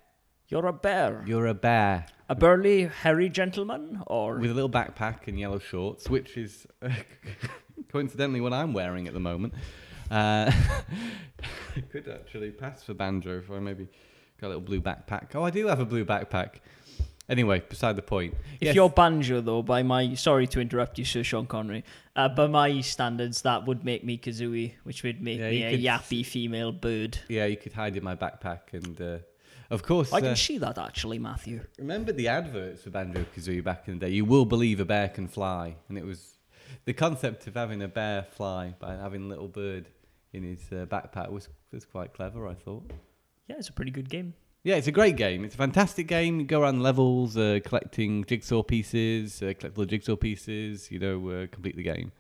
you're 0.48 0.68
a 0.68 0.74
bear? 0.74 1.22
You're 1.28 1.48
a 1.48 1.54
bear 1.54 2.06
A 2.30 2.36
burly, 2.36 2.86
hairy 2.86 3.28
gentleman 3.28 4.04
or 4.08 4.38
with 4.38 4.52
a 4.52 4.54
little 4.54 4.70
backpack 4.70 5.28
and 5.28 5.38
yellow 5.38 5.60
shorts, 5.60 6.10
which 6.10 6.38
is 6.38 6.66
coincidentally 7.92 8.42
what 8.42 8.54
I'm 8.54 8.74
wearing 8.74 9.08
at 9.08 9.14
the 9.14 9.20
moment. 9.20 9.54
Uh, 10.10 10.52
could 11.92 12.08
actually 12.08 12.52
pass 12.52 12.84
for 12.84 12.94
banjo 12.94 13.38
if 13.40 13.52
I 13.52 13.60
maybe 13.60 13.88
got 14.40 14.48
a 14.48 14.50
little 14.50 14.62
blue 14.62 14.82
backpack. 14.82 15.36
Oh, 15.36 15.44
I 15.44 15.50
do 15.50 15.68
have 15.68 15.80
a 15.80 15.86
blue 15.86 16.06
backpack. 16.06 16.56
Anyway, 17.30 17.62
beside 17.70 17.96
the 17.96 18.02
point. 18.02 18.34
If 18.60 18.68
Yes. 18.68 18.76
you're 18.76 18.90
banjo, 18.90 19.40
though, 19.40 19.62
by 19.62 19.84
my 19.84 20.16
sorry 20.16 20.48
to 20.48 20.60
interrupt 20.60 20.98
you, 20.98 21.06
Sir 21.06 21.22
Sean 21.24 21.46
Connery, 21.46 21.84
uh, 22.16 22.28
by 22.30 22.48
my 22.48 22.82
standards, 22.82 23.44
that 23.44 23.68
would 23.68 23.86
make 23.86 24.04
me 24.04 24.18
Kazooie, 24.18 24.74
which 24.84 25.04
would 25.04 25.22
make 25.22 25.38
Yeah, 25.40 25.50
me 25.52 25.64
a 25.64 25.72
could- 25.72 25.82
yappy 25.82 26.26
female 26.26 26.72
bird. 26.72 27.20
Yeah, 27.28 27.46
you 27.46 27.56
could 27.58 27.74
hide 27.74 27.96
in 27.96 28.04
my 28.04 28.16
backpack, 28.16 28.74
and 28.74 29.00
uh, 29.00 29.18
of 29.70 29.84
course, 29.84 30.12
I 30.12 30.22
can 30.22 30.30
uh, 30.32 30.36
see 30.36 30.58
that 30.58 30.80
actually, 30.80 31.20
Matthew. 31.20 31.62
remember 31.78 32.12
the 32.12 32.28
adverts 32.30 32.82
for 32.82 32.90
Banjo 32.90 33.24
Kazooie 33.36 33.64
back 33.64 33.88
in 33.88 34.00
the 34.00 34.08
day. 34.08 34.12
You 34.12 34.26
will 34.26 34.46
believe 34.46 34.80
a 34.80 34.86
bear 34.86 35.08
can 35.10 35.28
fly, 35.28 35.76
and 35.88 36.00
it 36.00 36.06
was 36.06 36.34
the 36.90 36.94
concept 36.94 37.46
of 37.46 37.54
having 37.54 37.84
a 37.84 37.88
bear 37.88 38.24
fly 38.24 38.74
by 38.80 38.96
having 38.96 39.26
a 39.26 39.28
little 39.28 39.48
bird 39.48 39.88
in 40.34 40.42
his 40.42 40.60
uh, 40.72 40.88
backpack 40.88 41.30
was 41.30 41.48
was 41.72 41.86
quite 41.86 42.16
clever. 42.16 42.48
I 42.48 42.56
thought. 42.56 42.90
Yeah, 43.48 43.58
it's 43.60 43.70
a 43.70 43.74
pretty 43.74 43.92
good 43.92 44.10
game. 44.10 44.34
Yeah, 44.64 44.78
it's 44.78 44.88
a 44.88 44.92
great 44.92 45.16
game. 45.16 45.46
It's 45.46 45.54
a 45.54 45.58
fantastic 45.60 46.08
game. 46.08 46.40
You 46.40 46.48
go 46.48 46.64
around 46.64 46.82
levels, 46.82 47.38
uh, 47.38 47.60
collecting 47.64 48.26
jigsaw 48.26 48.64
pieces, 48.64 49.40
uh, 49.44 49.54
collect 49.60 49.76
the 49.76 49.86
jigsaw 49.86 50.16
pieces. 50.16 50.90
You 50.90 50.98
know, 50.98 51.30
uh, 51.30 51.46
complete 51.52 51.76
the 51.76 51.84
game, 51.84 52.12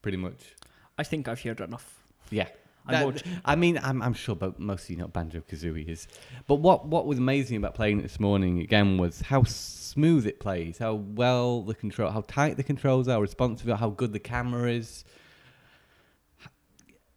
pretty 0.00 0.18
much. 0.18 0.54
I 0.96 1.02
think 1.02 1.26
I've 1.26 1.42
heard 1.42 1.60
enough. 1.60 2.04
Yeah. 2.30 2.46
That- 2.88 3.06
watch- 3.06 3.22
I 3.44 3.56
mean, 3.56 3.78
I'm, 3.82 4.02
I'm 4.02 4.14
sure 4.14 4.34
but 4.34 4.58
most 4.58 4.84
of 4.84 4.90
you 4.90 4.96
know 4.96 5.04
what 5.04 5.12
Banjo 5.14 5.40
Kazooie 5.40 5.88
is. 5.88 6.06
But 6.46 6.56
what, 6.56 6.86
what 6.86 7.06
was 7.06 7.18
amazing 7.18 7.56
about 7.56 7.74
playing 7.74 7.98
it 7.98 8.02
this 8.02 8.20
morning 8.20 8.60
again 8.60 8.98
was 8.98 9.20
how 9.22 9.44
smooth 9.44 10.26
it 10.26 10.38
plays, 10.40 10.78
how 10.78 10.94
well 10.94 11.62
the 11.62 11.74
control, 11.74 12.10
how 12.10 12.22
tight 12.26 12.56
the 12.56 12.62
controls 12.62 13.08
are, 13.08 13.20
responsive, 13.20 13.68
how 13.78 13.90
good 13.90 14.12
the 14.12 14.18
camera 14.18 14.70
is, 14.70 15.04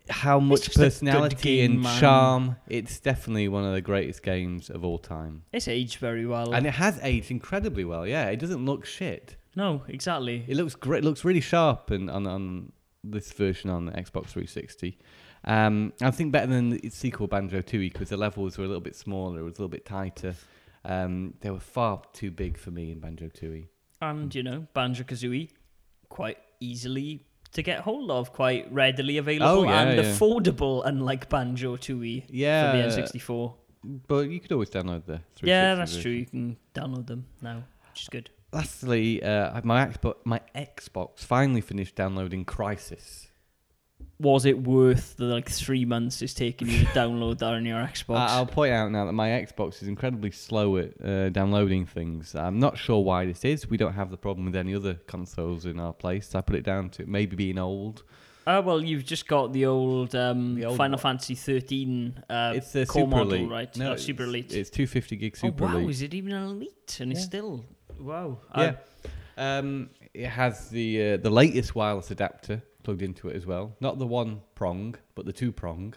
how 0.09 0.39
much 0.39 0.63
just 0.63 0.75
a 0.75 0.79
good 0.79 0.85
personality 0.85 1.35
game, 1.35 1.71
and 1.71 1.81
man. 1.81 1.99
charm. 1.99 2.55
It's 2.69 2.99
definitely 2.99 3.49
one 3.49 3.65
of 3.65 3.73
the 3.73 3.81
greatest 3.81 4.23
games 4.23 4.69
of 4.69 4.85
all 4.85 4.97
time. 4.97 5.43
It's 5.51 5.67
aged 5.67 5.97
very 5.97 6.25
well. 6.25 6.53
And 6.53 6.65
it 6.65 6.71
has 6.75 6.99
aged 7.03 7.29
incredibly 7.31 7.83
well, 7.83 8.07
yeah. 8.07 8.27
It 8.27 8.37
doesn't 8.37 8.63
look 8.65 8.85
shit. 8.85 9.35
no, 9.55 9.81
exactly. 9.87 10.45
It 10.47 10.55
looks 10.55 10.75
great. 10.75 11.03
It 11.03 11.07
looks 11.07 11.25
really 11.25 11.41
sharp 11.41 11.91
and 11.91 12.09
on 12.09 12.25
on 12.25 12.71
this 13.03 13.31
version 13.33 13.69
on 13.69 13.85
the 13.85 13.91
Xbox 13.93 14.27
360. 14.27 14.97
Um, 15.47 15.93
I 16.01 16.11
think 16.11 16.31
better 16.33 16.47
than 16.47 16.69
the 16.71 16.89
sequel 16.89 17.25
Banjo 17.27 17.61
Tooie 17.61 17.91
because 17.91 18.09
the 18.09 18.17
levels 18.17 18.57
were 18.57 18.65
a 18.65 18.67
little 18.67 18.81
bit 18.81 18.95
smaller, 18.95 19.39
it 19.39 19.43
was 19.43 19.53
a 19.57 19.61
little 19.61 19.69
bit 19.69 19.85
tighter. 19.85 20.35
Um, 20.85 21.33
they 21.41 21.49
were 21.49 21.59
far 21.59 22.01
too 22.13 22.31
big 22.31 22.57
for 22.57 22.69
me 22.71 22.91
in 22.91 22.99
Banjo 22.99 23.27
Tooie. 23.29 23.67
and 24.01 24.33
you 24.35 24.43
know 24.43 24.67
Banjo 24.73 25.03
Kazooie 25.03 25.49
quite 26.09 26.37
easily 26.59 27.25
to 27.53 27.61
get 27.63 27.79
hold 27.79 28.11
of, 28.11 28.33
quite 28.33 28.71
readily 28.71 29.17
available 29.17 29.61
Oh, 29.61 29.63
yeah, 29.63 29.81
and 29.83 29.97
yeah. 29.97 30.03
affordable, 30.03 30.85
unlike 30.85 31.29
Banjo 31.29 31.77
Tooie 31.77 32.25
Yeah, 32.29 32.71
for 32.71 32.77
the 32.95 33.01
N64. 33.03 33.53
but 34.07 34.29
you 34.29 34.39
could 34.41 34.51
always 34.51 34.69
download 34.69 35.05
the 35.05 35.21
360 35.35 35.47
Yeah, 35.47 35.75
that's 35.75 35.91
version. 35.93 36.01
true. 36.03 36.11
You 36.11 36.25
can 36.25 36.57
download 36.75 37.07
them 37.07 37.25
now, 37.41 37.63
which 37.89 38.01
is 38.03 38.09
good. 38.09 38.29
Lastly, 38.51 39.23
uh, 39.23 39.59
my 39.63 39.85
Xbox, 39.85 40.15
my 40.25 40.41
Xbox 40.55 41.19
finally 41.19 41.61
finished 41.61 41.95
downloading 41.95 42.43
Crysis. 42.45 43.26
Was 44.19 44.45
it 44.45 44.63
worth 44.63 45.15
the 45.17 45.25
like 45.25 45.47
three 45.47 45.85
months 45.85 46.23
it's 46.23 46.33
taken 46.33 46.67
you 46.67 46.79
to 46.79 46.85
download 46.87 47.37
that 47.39 47.53
on 47.53 47.65
your 47.65 47.77
Xbox? 47.93 48.17
I- 48.17 48.35
I'll 48.37 48.47
point 48.47 48.73
out 48.73 48.91
now 48.91 49.05
that 49.05 49.13
my 49.13 49.29
Xbox 49.29 49.81
is 49.83 49.87
incredibly 49.87 50.31
slow 50.31 50.77
at 50.77 51.05
uh, 51.05 51.29
downloading 51.29 51.85
things. 51.85 52.33
I'm 52.33 52.57
not 52.57 52.77
sure 52.79 53.03
why 53.03 53.25
this 53.27 53.45
is. 53.45 53.69
We 53.69 53.77
don't 53.77 53.93
have 53.93 54.09
the 54.09 54.17
problem 54.17 54.45
with 54.45 54.55
any 54.55 54.73
other 54.73 54.95
consoles 55.05 55.65
in 55.67 55.79
our 55.79 55.93
place. 55.93 56.33
I 56.33 56.41
put 56.41 56.55
it 56.55 56.63
down 56.63 56.89
to 56.91 57.05
maybe 57.05 57.35
being 57.35 57.59
old. 57.59 58.03
Ah, 58.47 58.61
well, 58.61 58.81
you've 58.83 59.05
just 59.05 59.27
got 59.27 59.51
the 59.53 59.65
old, 59.65 60.15
um, 60.15 60.55
The 60.55 60.65
old 60.65 60.77
Final 60.77 60.95
one. 60.95 61.01
Fantasy 61.01 61.35
13 61.35 62.23
uh, 62.29 62.53
it's 62.55 62.73
a 62.75 62.85
core 62.85 63.01
Super 63.03 63.07
model, 63.17 63.33
Elite, 63.33 63.49
right? 63.51 63.77
No, 63.77 63.89
Uh, 63.89 63.93
it's, 63.93 64.03
Super 64.03 64.23
Elite. 64.23 64.53
It's 64.53 64.69
250 64.69 65.15
gig 65.17 65.35
Super 65.37 65.65
oh, 65.65 65.67
wow, 65.67 65.77
Elite. 65.77 65.89
is 65.89 66.01
it 66.01 66.13
even 66.13 66.31
an 66.31 66.43
Elite? 66.43 66.97
And 67.01 67.11
it's 67.11 67.23
still, 67.23 67.65
wow. 67.99 68.39
Yeah. 68.57 68.75
Um, 69.37 69.89
it 70.13 70.27
has 70.27 70.69
the 70.69 71.11
uh, 71.13 71.17
the 71.17 71.29
latest 71.29 71.75
wireless 71.75 72.09
adapter 72.09 72.63
plugged 72.87 73.01
into 73.01 73.27
it 73.27 73.35
as 73.35 73.45
well. 73.45 73.75
Not 73.81 73.99
the 73.99 74.07
one 74.07 74.39
prong, 74.55 74.95
but 75.13 75.25
the 75.25 75.33
two 75.33 75.51
prong, 75.51 75.93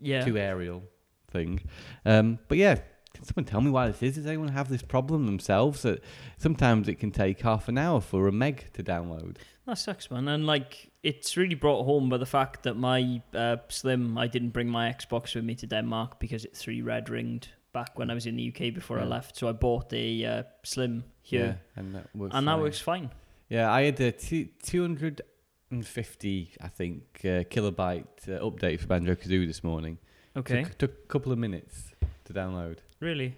yeah, 0.00 0.24
two 0.24 0.36
aerial 0.36 0.82
thing. 1.30 1.60
Um, 2.04 2.40
but 2.48 2.58
yeah, 2.58 2.80
can 3.14 3.22
someone 3.22 3.44
tell 3.44 3.60
me 3.60 3.70
why 3.70 3.86
this 3.86 4.02
is? 4.02 4.16
Does 4.16 4.26
anyone 4.26 4.48
have 4.48 4.68
this 4.68 4.82
problem 4.82 5.26
themselves 5.26 5.82
that 5.82 6.02
sometimes 6.36 6.88
it 6.88 6.96
can 6.96 7.12
take 7.12 7.42
half 7.42 7.68
an 7.68 7.78
hour 7.78 8.00
for 8.00 8.26
a 8.26 8.32
meg 8.32 8.72
to 8.72 8.82
download? 8.82 9.36
That 9.68 9.78
sucks, 9.78 10.10
man. 10.10 10.26
And 10.26 10.48
like, 10.48 10.90
it's 11.04 11.36
really 11.36 11.54
brought 11.54 11.84
home 11.84 12.08
by 12.08 12.16
the 12.16 12.26
fact 12.26 12.64
that 12.64 12.74
my 12.74 13.22
uh, 13.32 13.58
Slim, 13.68 14.18
I 14.18 14.26
didn't 14.26 14.50
bring 14.50 14.68
my 14.68 14.92
Xbox 14.92 15.36
with 15.36 15.44
me 15.44 15.54
to 15.54 15.66
Denmark 15.68 16.18
because 16.18 16.44
it 16.44 16.56
three 16.56 16.82
red 16.82 17.08
ringed 17.08 17.50
back 17.72 17.96
when 17.96 18.10
I 18.10 18.14
was 18.14 18.26
in 18.26 18.34
the 18.34 18.48
UK 18.48 18.74
before 18.74 18.96
yeah. 18.96 19.04
I 19.04 19.06
left. 19.06 19.36
So 19.36 19.48
I 19.48 19.52
bought 19.52 19.92
a 19.92 20.24
uh, 20.24 20.42
Slim 20.64 21.04
here, 21.22 21.60
yeah, 21.76 21.80
and 21.80 21.94
that 21.94 22.08
works. 22.16 22.34
And 22.34 22.44
fine. 22.44 22.56
that 22.56 22.60
works 22.60 22.80
fine. 22.80 23.10
Yeah, 23.48 23.70
I 23.70 23.82
had 23.82 24.00
a 24.00 24.10
t- 24.10 24.50
200 24.64 25.22
50, 25.70 26.52
I 26.60 26.68
think, 26.68 27.02
uh, 27.24 27.42
kilobyte 27.44 28.28
uh, 28.28 28.40
update 28.40 28.80
for 28.80 28.86
Banjo 28.86 29.14
Kazooie 29.14 29.46
this 29.46 29.64
morning. 29.64 29.98
Okay. 30.36 30.62
Took, 30.62 30.78
took 30.78 30.90
a 30.92 31.08
couple 31.08 31.32
of 31.32 31.38
minutes 31.38 31.94
to 32.24 32.32
download. 32.32 32.78
Really? 33.00 33.36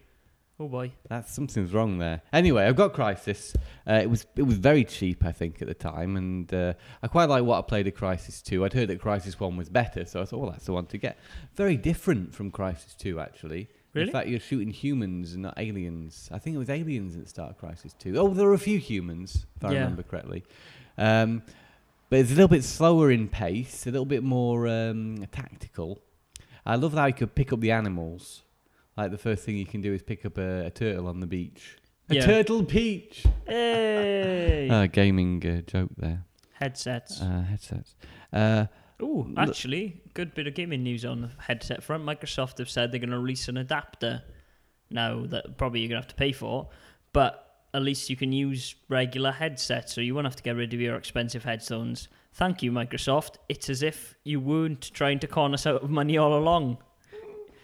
Oh 0.61 0.67
boy. 0.67 0.91
That's 1.09 1.33
something's 1.33 1.73
wrong 1.73 1.99
there. 1.99 2.21
Anyway, 2.33 2.64
I've 2.64 2.75
got 2.75 2.93
Crysis. 2.93 3.55
Uh, 3.88 3.95
it 3.95 4.11
was 4.11 4.27
it 4.35 4.43
was 4.43 4.59
very 4.59 4.85
cheap, 4.85 5.25
I 5.25 5.31
think, 5.31 5.62
at 5.62 5.69
the 5.69 5.75
time, 5.75 6.17
and 6.17 6.53
uh, 6.53 6.73
I 7.01 7.07
quite 7.07 7.29
like 7.29 7.45
what 7.45 7.59
I 7.59 7.62
played 7.62 7.87
at 7.87 7.95
Crysis 7.95 8.43
Two. 8.43 8.64
I'd 8.64 8.73
heard 8.73 8.88
that 8.88 9.01
Crysis 9.01 9.38
One 9.38 9.57
was 9.57 9.69
better, 9.69 10.05
so 10.05 10.21
I 10.21 10.25
thought, 10.25 10.41
well, 10.41 10.51
that's 10.51 10.67
the 10.67 10.73
one 10.73 10.87
to 10.87 10.99
get. 10.99 11.17
Very 11.55 11.77
different 11.77 12.35
from 12.35 12.51
Crysis 12.51 12.97
Two, 12.97 13.21
actually. 13.21 13.69
Really? 13.95 14.09
In 14.09 14.12
fact, 14.12 14.29
you're 14.29 14.41
shooting 14.41 14.71
humans 14.71 15.33
and 15.35 15.43
not 15.43 15.55
aliens. 15.59 16.29
I 16.33 16.41
think 16.41 16.57
it 16.57 16.59
was 16.59 16.71
aliens 16.71 17.14
at 17.14 17.23
the 17.23 17.29
start 17.29 17.51
of 17.51 17.61
Crysis 17.61 17.97
Two. 17.97 18.17
Oh, 18.19 18.29
there 18.35 18.49
were 18.49 18.55
a 18.55 18.59
few 18.59 18.79
humans, 18.81 19.47
if 19.57 19.64
I 19.64 19.75
remember 19.75 20.03
correctly. 20.03 20.43
Um, 20.99 21.43
but 22.11 22.18
it's 22.21 22.31
a 22.31 22.35
little 22.35 22.49
bit 22.49 22.64
slower 22.64 23.11
in 23.11 23.29
pace, 23.29 23.87
a 23.87 23.90
little 23.90 24.07
bit 24.07 24.23
more 24.23 24.66
um, 24.68 25.25
tactical. 25.33 26.01
I 26.66 26.77
love 26.77 26.92
how 26.94 27.07
you 27.07 27.14
could 27.14 27.35
pick 27.35 27.53
up 27.53 27.61
the 27.61 27.71
animals. 27.71 28.42
Like 28.97 29.11
the 29.11 29.18
first 29.18 29.44
thing 29.44 29.57
you 29.57 29.66
can 29.66 29.81
do 29.81 29.92
is 29.94 30.03
pick 30.03 30.25
up 30.27 30.38
a, 30.38 30.66
a 30.66 30.71
turtle 30.71 31.07
on 31.07 31.21
the 31.21 31.27
beach. 31.27 31.77
A 32.11 32.14
Yeah. 32.16 32.27
turtle 32.27 32.64
peach. 32.64 33.25
Hey, 33.47 34.68
Uh, 34.71 34.87
gaming 34.87 35.44
uh, 35.47 35.61
joke 35.62 35.90
there. 35.97 36.25
headsets. 36.55 37.21
Uh, 37.21 37.42
headsets. 37.49 37.94
Uh, 38.33 38.66
Oh, 39.01 39.27
look- 39.29 39.38
actually, 39.38 40.03
good 40.14 40.35
bit 40.35 40.49
of 40.49 40.55
gaming 40.55 40.83
news 40.83 41.05
on 41.05 41.21
the 41.21 41.31
headset 41.38 41.85
front. 41.85 42.05
Microsoft 42.05 42.59
have 42.59 42.68
said 42.68 42.90
they're 42.90 42.99
going 42.99 43.11
to 43.11 43.18
release 43.21 43.47
an 43.47 43.57
adapter 43.57 44.23
now 44.90 45.25
that 45.27 45.57
probably 45.57 45.79
you're 45.81 45.88
going 45.88 46.03
to 46.03 46.05
have 46.05 46.09
to 46.09 46.16
pay 46.16 46.33
for, 46.33 46.68
but 47.12 47.48
at 47.74 47.83
least 47.83 48.09
you 48.09 48.16
can 48.16 48.33
use 48.33 48.74
regular 48.88 49.33
headsets, 49.33 49.94
so 49.94 50.00
you 50.00 50.14
won't 50.14 50.26
have 50.26 50.37
to 50.37 50.42
get 50.42 50.57
rid 50.57 50.72
of 50.74 50.81
your 50.81 50.96
expensive 50.96 51.44
headphones. 51.44 52.09
Thank 52.33 52.62
you, 52.62 52.72
Microsoft. 52.72 53.37
It's 53.48 53.68
as 53.68 53.83
if 53.83 54.14
you 54.24 54.40
weren't 54.40 54.92
trying 54.94 55.18
to 55.20 55.26
con 55.26 55.54
us 55.54 55.66
out 55.66 55.83
of 55.83 55.90
money 55.90 56.16
all 56.16 56.37
along. 56.37 56.78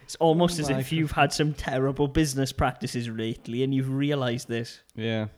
It's 0.02 0.16
almost 0.16 0.58
as 0.58 0.68
if 0.68 0.92
you've 0.92 1.12
had 1.12 1.32
some 1.32 1.54
terrible 1.54 2.08
business 2.08 2.52
practices 2.52 3.08
lately 3.08 3.62
and 3.62 3.74
you've 3.74 3.88
realised 3.88 4.48
this. 4.48 4.80
yeah. 4.94 5.28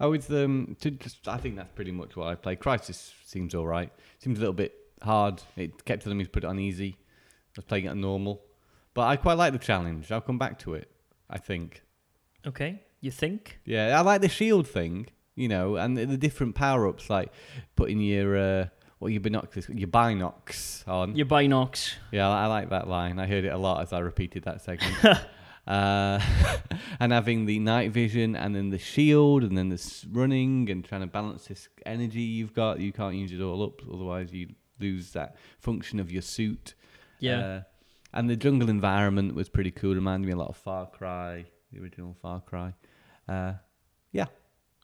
Oh, 0.00 0.12
it's 0.12 0.28
um. 0.28 0.76
To 0.80 0.90
just, 0.90 1.28
I 1.28 1.36
think 1.36 1.54
that's 1.54 1.70
pretty 1.72 1.92
much 1.92 2.16
what 2.16 2.26
I 2.26 2.34
play. 2.34 2.56
Crysis 2.56 3.12
seems 3.24 3.54
all 3.54 3.66
right. 3.66 3.92
Seems 4.18 4.38
a 4.38 4.40
little 4.40 4.52
bit 4.52 4.74
hard. 5.02 5.40
It 5.56 5.84
kept 5.84 6.02
telling 6.02 6.18
me 6.18 6.24
to 6.24 6.30
put 6.30 6.42
it 6.42 6.48
on 6.48 6.58
easy. 6.58 6.96
I 6.98 7.52
was 7.56 7.64
playing 7.64 7.84
it 7.84 7.90
on 7.90 8.00
normal, 8.00 8.42
but 8.92 9.02
I 9.02 9.14
quite 9.14 9.38
like 9.38 9.52
the 9.52 9.58
challenge. 9.60 10.10
I'll 10.10 10.20
come 10.20 10.36
back 10.36 10.58
to 10.60 10.74
it. 10.74 10.90
I 11.30 11.38
think. 11.38 11.82
Okay, 12.44 12.82
you 13.04 13.10
think? 13.10 13.60
Yeah, 13.64 13.98
I 13.98 14.02
like 14.02 14.20
the 14.20 14.28
shield 14.28 14.66
thing. 14.66 15.06
You 15.36 15.48
know, 15.48 15.76
and 15.76 15.96
the, 15.96 16.04
the 16.04 16.16
different 16.16 16.54
power 16.54 16.86
ups, 16.86 17.10
like 17.10 17.32
putting 17.74 17.98
your 18.00 18.36
uh, 18.36 18.66
what 19.00 19.10
your 19.12 19.20
binoculars, 19.20 19.68
your 19.68 19.88
binocs 19.88 20.86
on. 20.86 21.16
Your 21.16 21.26
binocs. 21.26 21.94
Yeah, 22.12 22.28
I 22.28 22.44
I 22.44 22.46
like 22.46 22.70
that 22.70 22.86
line. 22.88 23.18
I 23.18 23.26
heard 23.26 23.44
it 23.44 23.52
a 23.52 23.58
lot 23.58 23.82
as 23.82 23.92
I 23.92 23.98
repeated 23.98 24.44
that 24.44 24.60
segment. 24.60 24.96
uh, 25.66 26.20
and 27.00 27.12
having 27.12 27.46
the 27.46 27.58
night 27.58 27.90
vision, 27.90 28.36
and 28.36 28.54
then 28.54 28.70
the 28.70 28.78
shield, 28.78 29.42
and 29.42 29.58
then 29.58 29.70
the 29.70 29.74
s- 29.74 30.06
running, 30.10 30.70
and 30.70 30.84
trying 30.84 31.00
to 31.00 31.08
balance 31.08 31.46
this 31.46 31.68
energy 31.84 32.20
you've 32.20 32.54
got. 32.54 32.78
You 32.78 32.92
can't 32.92 33.16
use 33.16 33.32
it 33.32 33.40
all 33.40 33.62
up, 33.64 33.82
otherwise 33.92 34.32
you 34.32 34.50
lose 34.78 35.12
that 35.12 35.36
function 35.58 35.98
of 35.98 36.12
your 36.12 36.22
suit. 36.22 36.74
Yeah. 37.18 37.38
Uh, 37.38 37.62
and 38.12 38.30
the 38.30 38.36
jungle 38.36 38.68
environment 38.70 39.34
was 39.34 39.48
pretty 39.48 39.72
cool. 39.72 39.94
Reminded 39.94 40.26
me 40.26 40.32
a 40.32 40.36
lot 40.36 40.48
of 40.48 40.56
Far 40.56 40.86
Cry, 40.86 41.44
the 41.72 41.80
original 41.80 42.16
Far 42.22 42.40
Cry. 42.40 42.72
Uh, 43.28 43.54
yeah, 44.12 44.26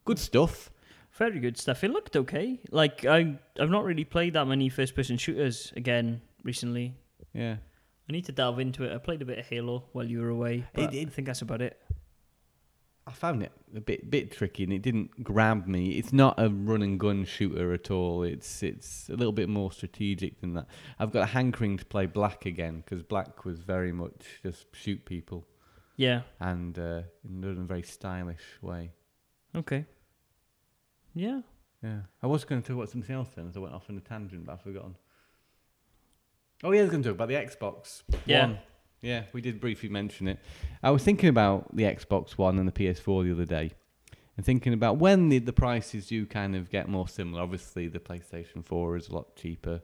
good 0.05 0.19
stuff. 0.19 0.71
Very 1.13 1.41
good 1.41 1.57
stuff. 1.59 1.83
It 1.85 1.91
looked 1.91 2.17
okay. 2.17 2.61
Like 2.71 3.05
I, 3.05 3.37
I've 3.59 3.71
not 3.71 3.85
really 3.85 4.05
played 4.05 4.35
that 4.35 4.47
many 4.47 4.69
first-person 4.69 5.17
shooters 5.19 5.73
again 5.77 6.23
recently. 6.45 6.95
Yeah. 7.35 7.57
I 8.09 8.13
need 8.13 8.25
to 8.27 8.33
delve 8.33 8.59
into 8.59 8.85
it. 8.85 8.93
I 8.95 8.99
played 8.99 9.21
a 9.23 9.25
bit 9.25 9.39
of 9.39 9.47
Halo 9.47 9.85
while 9.93 10.05
you 10.07 10.21
were 10.21 10.31
away, 10.31 10.65
but 10.73 10.85
It- 10.85 10.95
it- 10.95 11.07
I 11.09 11.11
think 11.11 11.27
that's 11.27 11.43
about 11.43 11.61
it. 11.63 11.79
I 13.07 13.13
found 13.13 13.43
it 13.43 13.51
a 13.75 13.81
bit 13.81 14.09
bit 14.09 14.31
tricky 14.31 14.63
and 14.63 14.73
it 14.73 14.83
didn't 14.83 15.25
grab 15.25 15.67
me. 15.67 15.93
It's 15.99 16.13
not 16.13 16.35
a 16.39 16.49
run 16.49 16.81
and 16.83 17.01
gun 17.01 17.25
shooter 17.25 17.73
at 17.73 17.91
all. 17.91 18.23
It's 18.23 18.63
it's 18.63 19.09
a 19.09 19.17
little 19.17 19.33
bit 19.33 19.49
more 19.49 19.73
strategic 19.73 20.41
than 20.41 20.55
that. 20.55 20.67
I've 20.99 21.11
got 21.11 21.23
a 21.25 21.27
hankering 21.27 21.77
to 21.79 21.85
play 21.85 22.07
Black 22.07 22.47
again 22.47 22.83
because 22.85 23.03
Black 23.03 23.45
was 23.45 23.59
very 23.61 23.91
much 23.91 24.39
just 24.45 24.67
shoot 24.77 25.05
people 25.07 25.45
Yeah. 26.01 26.23
and 26.41 26.79
uh, 26.79 27.03
in 27.29 27.45
a 27.45 27.65
very 27.67 27.83
stylish 27.83 28.43
way. 28.63 28.93
Okay. 29.55 29.85
Yeah. 31.15 31.41
Yeah, 31.83 32.01
I 32.23 32.27
was 32.27 32.45
going 32.45 32.61
to 32.63 32.67
talk 32.69 32.77
about 32.77 32.91
something 32.91 33.15
else 33.15 33.29
then 33.35 33.49
as 33.49 33.57
I 33.57 33.61
went 33.61 33.75
off 33.75 33.89
on 33.91 33.97
a 33.97 34.01
tangent, 34.01 34.45
but 34.47 34.53
I've 34.53 34.61
forgotten. 34.63 34.97
Oh 36.63 36.73
yeah, 36.73 36.81
I 36.81 36.83
was 36.83 36.91
going 36.91 37.03
to 37.03 37.09
talk 37.09 37.17
about 37.17 37.29
the 37.29 37.35
Xbox 37.35 38.03
Yeah. 38.27 38.47
One. 38.47 38.59
Yeah, 39.03 39.25
we 39.33 39.41
did 39.41 39.61
briefly 39.61 39.89
mention 39.89 40.29
it. 40.29 40.39
I 40.83 40.91
was 40.91 41.03
thinking 41.03 41.29
about 41.31 41.75
the 41.75 41.85
Xbox 41.85 42.33
One 42.33 42.59
and 42.59 42.69
the 42.69 42.73
PS4 42.73 43.25
the 43.25 43.33
other 43.33 43.47
day, 43.47 43.73
and 44.37 44.45
thinking 44.45 44.75
about 44.75 44.99
when 44.99 45.31
the, 45.31 45.39
the 45.39 45.55
prices 45.55 46.07
do 46.09 46.27
kind 46.27 46.55
of 46.55 46.71
get 46.71 46.87
more 46.89 47.09
similar. 47.09 47.43
Obviously, 47.43 47.89
the 47.89 47.99
PlayStation 47.99 48.65
4 48.65 48.97
is 48.99 49.09
a 49.09 49.15
lot 49.15 49.37
cheaper 49.37 49.81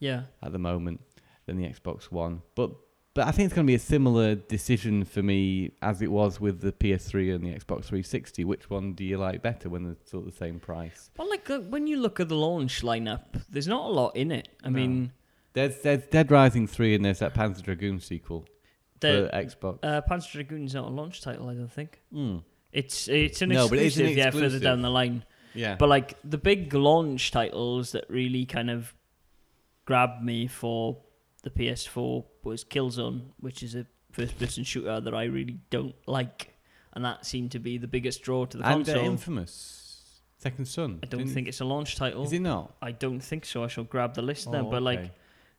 Yeah. 0.00 0.24
at 0.42 0.52
the 0.52 0.58
moment 0.58 1.00
than 1.46 1.56
the 1.56 1.64
Xbox 1.66 2.04
One, 2.12 2.42
but 2.54 2.72
but 3.14 3.26
I 3.26 3.30
think 3.30 3.46
it's 3.46 3.54
going 3.54 3.66
to 3.66 3.70
be 3.70 3.74
a 3.74 3.78
similar 3.78 4.34
decision 4.34 5.04
for 5.04 5.22
me 5.22 5.72
as 5.82 6.00
it 6.02 6.10
was 6.10 6.40
with 6.40 6.60
the 6.60 6.72
PS3 6.72 7.34
and 7.34 7.44
the 7.44 7.50
Xbox 7.50 7.84
360. 7.84 8.44
Which 8.44 8.70
one 8.70 8.94
do 8.94 9.04
you 9.04 9.18
like 9.18 9.42
better 9.42 9.68
when 9.68 9.84
they're 9.84 9.96
sort 10.04 10.26
of 10.26 10.32
the 10.32 10.36
same 10.36 10.58
price? 10.60 11.10
Well, 11.18 11.28
like 11.28 11.48
uh, 11.50 11.60
when 11.60 11.86
you 11.86 11.98
look 11.98 12.20
at 12.20 12.28
the 12.28 12.36
launch 12.36 12.82
lineup, 12.82 13.42
there's 13.50 13.68
not 13.68 13.84
a 13.90 13.92
lot 13.92 14.16
in 14.16 14.30
it. 14.32 14.48
I 14.64 14.68
No. 14.70 14.74
mean, 14.78 15.12
There's 15.54 15.82
there's 15.82 16.06
Dead 16.06 16.30
Rising 16.30 16.66
three 16.66 16.94
and 16.94 17.04
there's 17.04 17.18
that 17.18 17.34
Panzer 17.34 17.62
Dragoon 17.62 18.00
sequel 18.00 18.46
the 19.00 19.28
for 19.30 19.36
Xbox. 19.36 19.78
uh, 19.82 20.00
Panzer 20.10 20.32
Dragoon's 20.32 20.74
not 20.74 20.86
a 20.86 20.90
launch 20.90 21.20
title. 21.20 21.48
I 21.50 21.54
don't 21.54 21.70
think 21.70 22.00
Mm. 22.14 22.42
it's 22.72 23.08
it's 23.08 23.42
an 23.42 23.50
No, 23.50 23.68
but 23.68 23.78
exclusive. 23.78 24.06
it's 24.06 24.12
an 24.12 24.18
Yeah, 24.18 24.30
further 24.30 24.44
exclusive. 24.46 24.62
down 24.62 24.80
the 24.80 24.90
line. 24.90 25.24
Yeah, 25.54 25.76
But 25.76 25.90
like 25.90 26.16
the 26.24 26.38
big 26.38 26.72
launch 26.72 27.30
titles 27.30 27.92
that 27.92 28.06
really 28.08 28.46
kind 28.46 28.70
of 28.70 28.94
grabbed 29.84 30.22
me 30.24 30.46
for 30.46 30.96
the 31.42 31.50
PS4 31.50 32.24
was 32.44 32.64
Killzone, 32.64 33.22
which 33.40 33.62
is 33.62 33.74
a 33.74 33.86
first-person 34.12 34.64
shooter 34.64 35.00
that 35.00 35.14
I 35.14 35.24
really 35.24 35.58
don't 35.70 35.94
like, 36.06 36.56
and 36.92 37.04
that 37.04 37.24
seemed 37.26 37.52
to 37.52 37.58
be 37.58 37.78
the 37.78 37.88
biggest 37.88 38.22
draw 38.22 38.44
to 38.46 38.56
the 38.58 38.64
and 38.66 38.82
uh, 38.88 38.92
console. 38.92 39.04
Infamous 39.04 39.78
Second 40.38 40.66
Son. 40.66 40.98
I 41.02 41.06
don't 41.06 41.20
Didn't- 41.20 41.34
think 41.34 41.48
it's 41.48 41.60
a 41.60 41.64
launch 41.64 41.96
title. 41.96 42.24
Is 42.24 42.32
it 42.32 42.40
not? 42.40 42.74
I 42.82 42.92
don't 42.92 43.20
think 43.20 43.44
so. 43.44 43.62
I 43.64 43.68
shall 43.68 43.84
grab 43.84 44.14
the 44.14 44.22
list 44.22 44.48
now. 44.50 44.66
Oh, 44.66 44.70
But 44.70 44.82
like 44.82 45.12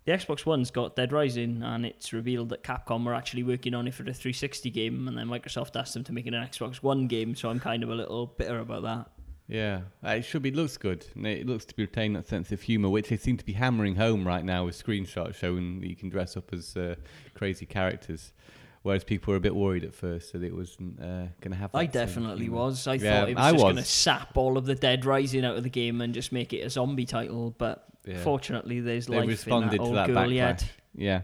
the 0.06 0.12
Xbox 0.12 0.46
One's 0.46 0.72
got 0.72 0.96
Dead 0.98 1.13
Rising, 1.13 1.63
and 1.63 1.86
it's 1.86 2.12
revealed 2.12 2.50
that 2.50 2.63
Capcom 2.63 3.06
were 3.06 3.13
actually 3.13 3.43
working 3.43 3.74
on 3.74 3.88
it 3.88 3.93
for 3.93 4.04
the 4.04 4.13
360 4.13 4.69
game, 4.72 5.08
and 5.08 5.17
then 5.17 5.28
Microsoft 5.28 5.78
asked 5.80 5.93
them 5.93 6.04
to 6.04 6.12
make 6.13 6.28
it 6.28 6.34
an 6.34 6.43
Xbox 6.46 6.78
One 6.84 7.08
game. 7.08 7.34
So 7.36 7.50
I'm 7.50 7.60
kind 7.62 7.82
of 7.84 7.89
a 7.89 7.96
little 7.96 8.26
bitter 8.28 8.60
about 8.60 8.84
that. 8.84 9.10
Yeah, 9.54 9.82
Uh, 10.04 10.10
it 10.10 10.24
should 10.24 10.42
be. 10.42 10.50
Looks 10.50 10.78
good. 10.78 11.06
And 11.16 11.28
it 11.28 11.46
looks 11.46 11.63
to 11.66 11.76
be 11.76 11.84
retaining 11.84 12.13
that 12.13 12.28
sense 12.28 12.52
of 12.52 12.60
humour, 12.63 12.89
which 12.89 13.10
they 13.10 13.18
seem 13.18 13.38
to 13.38 13.46
be 13.46 13.54
hammering 13.54 13.96
home 13.96 14.26
right 14.28 14.44
now 14.44 14.66
with 14.66 14.76
screenshots 14.84 15.36
showing 15.36 15.80
that 15.80 15.88
you 15.88 15.96
can 15.96 16.10
dress 16.10 16.36
up 16.36 16.52
as 16.52 16.76
uh, 16.76 16.96
crazy 17.36 17.68
characters. 17.68 18.34
Whereas 18.82 19.04
people 19.04 19.32
were 19.32 19.38
a 19.38 19.39
bit 19.39 19.56
worried 19.56 19.84
at 19.84 19.94
first 19.94 20.34
that 20.34 20.42
it 20.44 20.56
wasn't 20.56 21.00
uh, 21.00 21.28
going 21.39 21.52
to 21.52 21.56
have. 21.56 21.70
I 21.76 21.86
definitely 21.86 22.50
was. 22.50 22.88
I 22.88 22.96
Yeah, 22.96 23.20
thought 23.22 23.30
it 23.30 23.36
was 23.36 23.46
I 23.46 23.52
just 23.52 23.63
going 23.63 23.76
to 23.76 23.84
sap 23.84 24.36
all 24.38 24.58
of 24.58 24.66
the 24.66 24.76
Dead 24.76 25.06
Rising 25.06 25.46
out 25.46 25.56
of 25.56 25.62
the 25.63 25.70
game 25.70 26.02
and 26.02 26.16
just 26.16 26.32
make 26.32 26.52
it 26.52 26.62
a 26.62 26.70
zombie 26.72 27.06
title. 27.06 27.54
But 27.56 27.86
Yeah. 28.06 28.24
fortunately, 28.24 28.80
there's 28.82 29.06
they 29.06 29.20
life 29.20 29.28
responded 29.28 29.66
in 29.68 29.70
that 29.72 29.78
to 29.78 29.84
old 29.84 29.96
that 29.96 30.08
girl 30.08 30.32
yet. 30.32 30.68
Yeah. 30.96 31.22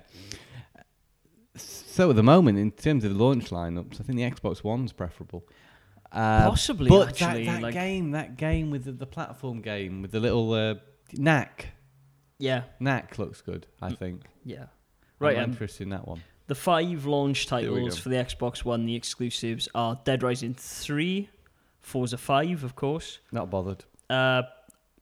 So 1.56 2.12
at 2.12 2.15
the 2.15 2.24
moment, 2.24 2.60
in 2.60 2.72
terms 2.72 3.04
of 3.04 3.18
the 3.18 3.22
launch 3.22 3.50
lineups, 3.50 4.00
I 4.00 4.04
think 4.04 4.18
the 4.20 4.30
Xbox 4.30 4.63
One's 4.63 4.94
preferable. 4.94 5.44
Uh, 6.12 6.50
Possibly, 6.50 6.89
but 6.89 7.10
actually, 7.22 7.45
that, 7.45 7.54
that 7.54 7.62
like- 7.62 7.74
game, 7.74 8.12
that 8.12 8.36
game 8.38 8.72
with 8.72 8.86
the, 8.86 8.91
the 8.91 9.06
platform 9.06 9.62
game 9.62 10.02
with 10.02 10.12
the 10.12 10.19
little 10.19 10.52
uh, 10.54 10.76
knack, 11.13 11.67
Yeah, 12.39 12.63
knack 12.80 13.19
looks 13.19 13.41
good. 13.41 13.67
I 13.82 13.91
think. 13.91 14.24
yeah. 14.43 14.65
Right, 15.19 15.38
I'm 15.38 15.43
um, 15.45 15.50
interested 15.52 15.84
in 15.84 15.89
that 15.89 16.08
one. 16.08 16.22
The 16.48 16.56
five 16.56 17.06
launch 17.06 17.45
we 17.45 17.50
titles 17.50 17.95
go. 17.95 18.02
for 18.02 18.10
the 18.10 18.15
Xbox 18.15 18.63
One, 18.65 18.86
the 18.86 18.95
exclusives, 18.95 19.67
are 19.76 20.00
Dead 20.06 20.24
Rising 20.24 20.54
3, 20.56 21.30
Forza 21.82 22.17
5, 22.17 22.63
of 22.63 22.76
course, 22.76 23.19
Not 23.32 23.50
bothered. 23.52 23.84
uh, 24.10 24.43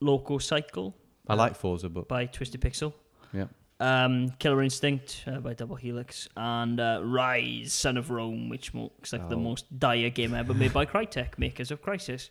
Loco 0.01 0.39
Cycle 0.39 0.93
I 1.27 1.35
like 1.35 1.55
Forza, 1.55 1.87
but 1.89 2.07
by 2.07 2.25
Twisted 2.25 2.59
Pixel, 2.61 2.93
yeah. 3.33 3.45
Um, 3.79 4.29
Killer 4.39 4.63
Instinct 4.63 5.23
uh, 5.27 5.39
by 5.39 5.53
Double 5.53 5.75
Helix, 5.75 6.27
and 6.35 6.79
uh, 6.79 6.99
Ryse, 7.03 7.69
Son 7.69 7.95
of 7.97 8.09
Rome, 8.09 8.49
which 8.49 8.73
looks 8.73 9.13
like 9.13 9.29
the 9.29 9.35
Oh. 9.35 9.39
most 9.39 9.79
dire 9.79 10.09
game 10.09 10.33
ever 10.33 10.53
made 10.55 10.73
by 10.73 10.85
Crytek, 10.85 11.37
makers 11.37 11.69
of 11.69 11.81
Crysis. 11.83 12.29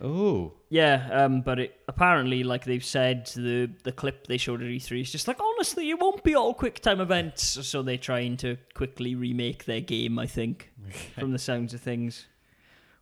Oh, 0.00 0.52
Yeah, 0.70 1.08
um, 1.12 1.42
but 1.42 1.58
it, 1.58 1.80
apparently, 1.88 2.42
like 2.44 2.64
they've 2.64 2.84
said, 2.84 3.26
the 3.34 3.68
the 3.82 3.92
clip 3.92 4.28
they 4.28 4.36
showed 4.38 4.62
at 4.62 4.68
E3 4.68 5.00
is 5.02 5.12
just 5.12 5.26
like, 5.28 5.38
honestly, 5.40 5.90
it 5.90 5.98
won't 5.98 6.22
be 6.24 6.34
all 6.36 6.54
quick 6.54 6.80
time 6.80 7.00
events. 7.00 7.42
So 7.66 7.82
they're 7.82 7.98
trying 7.98 8.36
to 8.38 8.56
quickly 8.74 9.14
remake 9.14 9.64
their 9.64 9.80
game, 9.82 10.18
I 10.18 10.26
think, 10.26 10.70
from 11.18 11.32
the 11.32 11.38
sounds 11.38 11.74
of 11.74 11.80
things, 11.80 12.26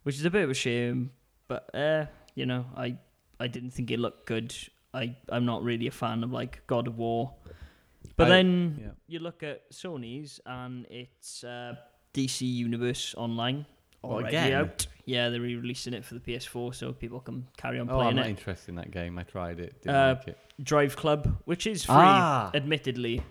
which 0.05 0.16
is 0.16 0.25
a 0.25 0.31
bit 0.31 0.42
of 0.44 0.51
a 0.51 0.55
shame. 0.55 1.11
But 1.49 1.72
uh, 1.75 2.07
you 2.35 2.46
know, 2.46 2.64
I 2.77 2.96
I 3.38 3.46
didn't 3.46 3.70
think 3.72 3.90
it 3.90 4.01
looked 4.01 4.27
good. 4.27 4.57
I 4.94 5.14
I'm 5.29 5.44
not 5.44 5.62
really 5.62 5.87
a 5.87 5.92
fan 5.92 6.25
of 6.25 6.33
like 6.33 6.66
God 6.66 6.88
of 6.88 6.96
War. 6.99 7.35
But 8.16 8.27
I- 8.27 8.31
then 8.31 8.79
yeah. 8.81 8.87
you 9.09 9.19
look 9.21 9.42
at 9.42 9.71
Sony's 9.73 10.40
and 10.47 10.87
it's 10.90 11.42
uh, 11.45 11.75
DC 12.14 12.42
Universe 12.42 13.14
Online. 13.16 13.66
Oh, 14.05 14.11
already 14.12 14.37
again? 14.37 14.53
out. 14.53 14.87
Yeah, 15.05 15.31
they're 15.31 15.40
re-releasing 15.40 15.95
it 15.95 16.05
for 16.05 16.14
the 16.14 16.21
PS4, 16.21 16.75
so 16.75 16.92
people 16.92 17.19
can 17.21 17.47
carry 17.57 17.81
on 17.81 17.88
playing 17.88 18.01
it. 18.01 18.05
Oh, 18.05 18.09
I'm 18.09 18.16
not 18.16 18.27
it. 18.27 18.31
interested 18.31 18.69
in 18.71 18.75
that 18.77 18.90
game. 18.92 19.19
I 19.19 19.23
tried 19.25 19.59
it. 19.59 19.83
Didn't 19.83 19.97
Uh, 19.97 20.14
like 20.19 20.29
it. 20.29 20.38
Drive 20.62 20.95
Club, 20.97 21.37
which 21.45 21.66
is 21.66 21.85
free, 21.85 21.95
Ah. 21.97 22.51
admittedly. 22.55 23.23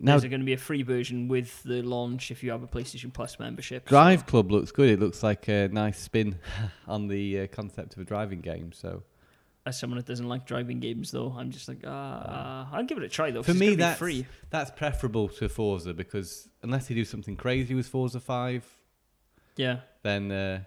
Now, 0.00 0.18
There's 0.18 0.28
going 0.28 0.40
to 0.40 0.44
be 0.46 0.52
a 0.54 0.58
free 0.58 0.82
version 0.82 1.28
with 1.28 1.62
the 1.62 1.80
launch 1.82 2.30
if 2.30 2.42
you 2.42 2.50
have 2.50 2.62
a 2.62 2.66
PlayStation 2.66 3.12
Plus 3.12 3.38
membership. 3.38 3.84
so- 3.88 3.90
Drive 3.90 4.26
Club 4.26 4.50
looks 4.50 4.72
good. 4.72 4.90
It 4.90 4.98
looks 5.00 5.22
like 5.22 5.48
a 5.48 5.68
nice 5.68 5.98
spin 5.98 6.38
on 6.88 7.06
the 7.08 7.40
uh, 7.42 7.46
concept 7.46 7.94
of 7.94 8.00
a 8.00 8.04
driving 8.04 8.40
game. 8.40 8.72
So 8.72 9.02
as 9.66 9.78
someone 9.78 9.96
that 9.98 10.06
doesn't 10.06 10.28
like 10.28 10.46
driving 10.46 10.78
games, 10.80 11.10
though, 11.10 11.34
I'm 11.36 11.50
just 11.50 11.68
like, 11.68 11.78
ah, 11.86 12.68
I'll 12.72 12.84
give 12.84 12.98
it 12.98 13.04
a 13.04 13.08
try 13.08 13.30
though. 13.30 13.42
For 13.42 13.54
me, 13.54 13.74
that's 13.76 13.98
free. 13.98 14.26
that's 14.50 14.70
preferable 14.70 15.28
to 15.28 15.48
Forza 15.48 15.94
because 15.94 16.48
unless 16.62 16.88
they 16.88 16.94
do 16.94 17.04
something 17.04 17.36
crazy 17.36 17.74
with 17.74 17.86
Forza 17.86 18.20
Five, 18.20 18.64
Yeah, 19.56 19.80
then 20.02 20.30
uh, 20.30 20.60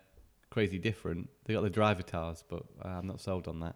crazy 0.50 0.80
different. 0.80 1.30
They 1.46 1.54
got 1.54 1.64
the 1.64 1.70
Drivatars, 1.70 2.44
but 2.50 2.64
uh, 2.84 2.88
I'm 2.88 3.08
not 3.08 3.22
sold 3.22 3.48
on 3.48 3.60
that. 3.60 3.76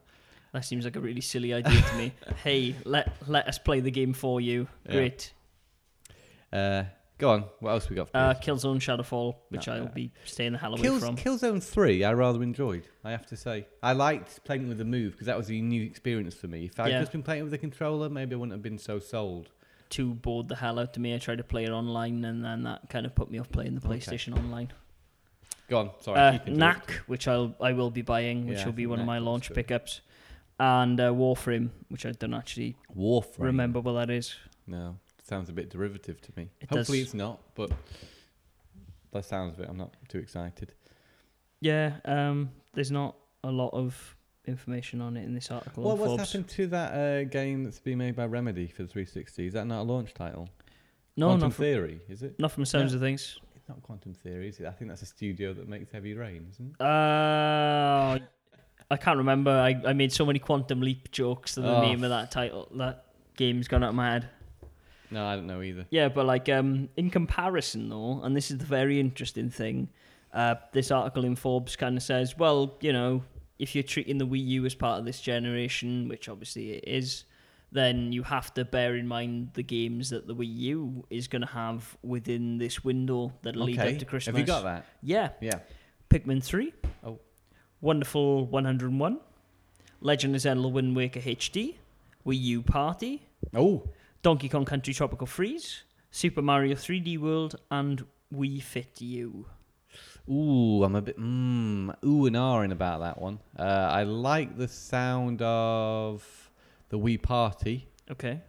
that 0.54 0.66
seems 0.66 0.86
like 0.86 0.96
a 0.96 1.00
really 1.00 1.22
silly 1.22 1.54
idea 1.54 1.82
to 1.82 1.96
me. 1.98 2.14
hey, 2.44 2.76
let 2.86 3.12
let 3.28 3.48
us 3.48 3.58
play 3.60 3.80
the 3.80 3.92
game 3.92 4.14
for 4.14 4.42
you. 4.42 4.68
Yeah. 4.88 4.92
Great. 4.92 5.34
Uh, 6.52 6.84
go 7.22 7.30
on. 7.30 7.46
What 7.60 7.70
else 7.72 7.90
we 7.90 7.96
got? 7.96 8.10
For 8.10 8.18
Uh. 8.18 8.34
Killzone 8.34 8.80
Shadowfall, 8.82 9.36
which 9.50 9.68
No, 9.68 9.74
I'll 9.74 9.84
uh, 9.84 9.90
be 9.90 10.12
staying 10.26 10.52
the 10.54 10.58
hell 10.58 10.74
away 10.74 10.82
Kills, 10.82 11.04
from. 11.06 11.16
Killzone 11.16 11.64
Three, 11.64 12.04
I 12.04 12.12
rather 12.14 12.42
enjoyed. 12.44 12.88
I 13.06 13.12
have 13.12 13.26
to 13.28 13.38
say, 13.38 13.68
I 13.82 13.94
liked 13.94 14.44
playing 14.44 14.68
with 14.68 14.78
the 14.80 14.86
move 14.86 15.14
because 15.14 15.28
that 15.28 15.38
was 15.38 15.50
a 15.50 15.54
new 15.54 15.84
experience 15.84 16.34
for 16.34 16.48
me. 16.48 16.66
If 16.66 16.80
I'd 16.80 16.90
Yeah. 16.90 17.00
just 17.00 17.12
been 17.14 17.24
playing 17.24 17.44
with 17.44 17.52
the 17.52 17.58
controller, 17.58 18.10
maybe 18.10 18.34
I 18.36 18.38
wouldn't 18.38 18.54
have 18.54 18.64
been 18.64 18.78
so 18.80 19.00
sold. 19.00 19.50
Two 19.90 20.14
bored 20.14 20.48
the 20.50 20.56
hell 20.56 20.80
out 20.80 20.96
of 20.96 21.02
me. 21.02 21.14
I 21.14 21.18
tried 21.20 21.38
to 21.38 21.44
play 21.44 21.64
it 21.66 21.70
online, 21.72 22.26
and 22.26 22.44
then 22.44 22.64
that 22.64 22.90
kind 22.90 23.06
of 23.06 23.14
put 23.16 23.30
me 23.30 23.38
off 23.40 23.50
playing 23.52 23.76
the 23.76 23.88
Okay. 23.88 23.98
PlayStation 24.00 24.36
Online. 24.38 24.72
Go 25.70 25.80
on. 25.80 25.92
Sorry. 26.02 26.20
uh, 26.20 26.38
keep 26.40 26.54
Knack, 26.56 26.92
which 27.08 27.28
I'll 27.28 27.56
I 27.62 27.74
will 27.74 27.92
be 27.92 28.02
buying, 28.02 28.48
which 28.48 28.58
Yeah, 28.58 28.64
I 28.64 28.66
will 28.66 28.74
be 28.74 28.84
think 28.84 28.90
one 28.92 29.00
of 29.02 29.06
my 29.06 29.20
looks 29.20 29.26
launch 29.28 29.48
good. 29.50 29.56
pickups, 29.56 30.02
and 30.60 31.00
uh, 31.00 31.12
Warframe, 31.12 31.70
which 31.90 32.06
I 32.06 32.12
don't 32.12 32.34
actually 32.34 32.76
Warframe. 32.98 33.40
remember 33.40 33.80
what 33.80 33.94
that 33.94 34.10
is. 34.10 34.36
No, 34.68 34.98
sounds 35.32 35.50
a 35.50 35.54
bit 35.54 35.70
derivative 35.70 36.20
to 36.20 36.32
me. 36.36 36.50
It 36.60 36.70
Hopefully 36.70 36.98
does. 37.00 37.08
it's 37.08 37.14
not, 37.14 37.40
but 37.56 37.72
the 39.12 39.22
sounds 39.22 39.54
of 39.58 39.62
it, 39.64 39.70
I'm 39.70 39.78
not 39.78 39.94
too 40.10 40.18
excited. 40.20 40.74
Yeah, 41.62 41.94
um, 42.04 42.50
there's 42.74 42.92
not 42.92 43.16
a 43.46 43.50
lot 43.52 43.70
of 43.74 44.18
information 44.46 45.00
on 45.00 45.16
it 45.16 45.24
in 45.24 45.34
this 45.34 45.50
article. 45.50 45.84
Well, 45.84 45.96
what's 45.96 46.10
Forbes. 46.16 46.32
happened 46.34 46.50
to 46.50 46.68
that 46.68 46.92
uh, 46.94 47.24
game 47.30 47.64
that's 47.64 47.80
been 47.80 47.98
made 48.00 48.16
by 48.18 48.26
Remedy 48.26 48.68
for 48.68 48.82
the 48.84 48.90
360? 48.90 49.48
Is 49.48 49.54
that 49.54 49.66
not 49.68 49.82
a 49.82 49.84
launch 49.84 50.14
title? 50.14 50.50
No, 51.16 51.28
Quantum 51.28 51.48
not 51.48 51.54
from, 51.54 51.64
Theory, 51.66 52.02
is 52.10 52.24
it? 52.24 52.38
not 52.38 52.52
from 52.52 52.64
the 52.64 52.68
sounds 52.68 52.92
Yeah. 52.92 52.96
of 52.98 53.02
things. 53.02 53.40
It's 53.56 53.70
not 53.70 53.82
Quantum 53.84 54.14
Theory, 54.14 54.50
is 54.50 54.60
it? 54.60 54.66
I 54.66 54.72
think 54.72 54.90
that's 54.90 55.02
a 55.02 55.06
studio 55.06 55.54
that 55.54 55.70
makes 55.70 55.92
Heavy 55.92 56.14
Rain, 56.14 56.46
isn't 56.52 56.76
it? 56.78 56.82
Uh, 56.84 58.20
I 58.90 58.98
can't 58.98 59.18
remember. 59.18 59.52
I, 59.52 59.80
I 59.86 59.94
made 59.94 60.12
so 60.12 60.26
many 60.26 60.40
Quantum 60.40 60.82
Leap 60.82 61.10
jokes 61.12 61.56
that 61.56 61.62
the 61.62 61.74
Oh. 61.76 61.82
name 61.82 62.04
of 62.04 62.10
that 62.10 62.32
title, 62.32 62.68
that 62.76 63.06
game's 63.38 63.70
gone 63.70 63.82
out 63.84 63.90
of 63.90 63.96
my 63.96 64.12
head. 64.12 64.30
No, 65.12 65.26
I 65.26 65.36
don't 65.36 65.48
know 65.48 65.62
either. 65.62 65.86
Yeah, 65.90 66.08
but 66.10 66.26
like 66.26 66.48
um, 66.50 66.90
in 66.98 67.10
comparison 67.10 67.90
though, 67.90 68.22
and 68.24 68.36
this 68.36 68.50
is 68.50 68.58
the 68.58 68.66
very 68.66 69.00
interesting 69.00 69.50
thing, 69.50 69.90
uh, 70.34 70.56
this 70.72 70.90
article 70.92 71.26
in 71.26 71.36
Forbes 71.36 71.76
kind 71.76 71.98
of 71.98 72.04
says, 72.04 72.38
well, 72.38 72.78
you 72.80 72.94
know, 72.94 73.24
if 73.60 73.76
you're 73.76 73.84
treating 73.84 74.18
the 74.18 74.26
Wii 74.26 74.46
U 74.48 74.66
as 74.66 74.74
part 74.74 75.00
of 75.00 75.06
this 75.06 75.20
generation, 75.22 76.08
which 76.08 76.30
obviously 76.30 76.72
it 76.72 76.84
is, 76.88 77.26
then 77.74 78.12
you 78.12 78.24
have 78.24 78.54
to 78.54 78.66
bear 78.66 78.96
in 78.96 79.08
mind 79.08 79.50
the 79.54 79.64
games 79.64 80.10
that 80.10 80.28
the 80.28 80.36
Wii 80.36 80.56
U 80.58 81.06
is 81.10 81.28
going 81.28 81.42
to 81.42 81.48
have 81.48 81.98
within 82.02 82.58
this 82.58 82.84
window 82.84 83.34
that'll 83.44 83.64
lead 83.64 83.80
up 83.80 83.98
to 83.98 84.06
Christmas. 84.06 84.36
Have 84.36 84.40
you 84.40 84.46
got 84.46 84.64
that? 84.64 84.86
Yeah, 85.04 85.30
Yeah. 85.42 85.60
Pikmin 86.10 86.44
3. 86.44 86.74
Oh. 87.06 87.20
Wonderful 87.80 88.46
101. 88.48 89.20
Legend 90.02 90.36
of 90.36 90.42
Zelda 90.42 90.68
Wind 90.68 90.96
Waker 90.96 91.22
HD. 91.22 91.76
Wii 92.26 92.42
U 92.42 92.62
Party. 92.62 93.26
Oh, 93.56 93.88
Donkey 94.22 94.50
Kong 94.50 94.66
Country 94.66 94.94
Tropical 94.94 95.28
Freeze. 95.28 95.84
Super 96.12 96.42
Mario 96.42 96.76
3D 96.76 97.18
World. 97.18 97.56
And 97.70 98.06
Wii 98.34 98.62
Fit 98.62 99.02
U. 99.02 99.46
ooh, 100.30 100.84
I'm 100.84 100.96
a 100.96 101.02
bit 101.02 101.20
mm, 101.20 101.94
ooh 102.06 102.26
and 102.28 102.36
ahhing 102.36 102.72
about 102.72 103.00
that 103.02 103.20
one. 103.22 103.40
Uh, 103.58 103.64
I 103.92 104.04
like 104.04 104.58
the 104.58 104.68
sound 104.68 105.42
of 105.42 106.52
the 106.90 106.98
Wii 107.00 107.22
Party. 107.22 107.88
Okay. 108.10 108.42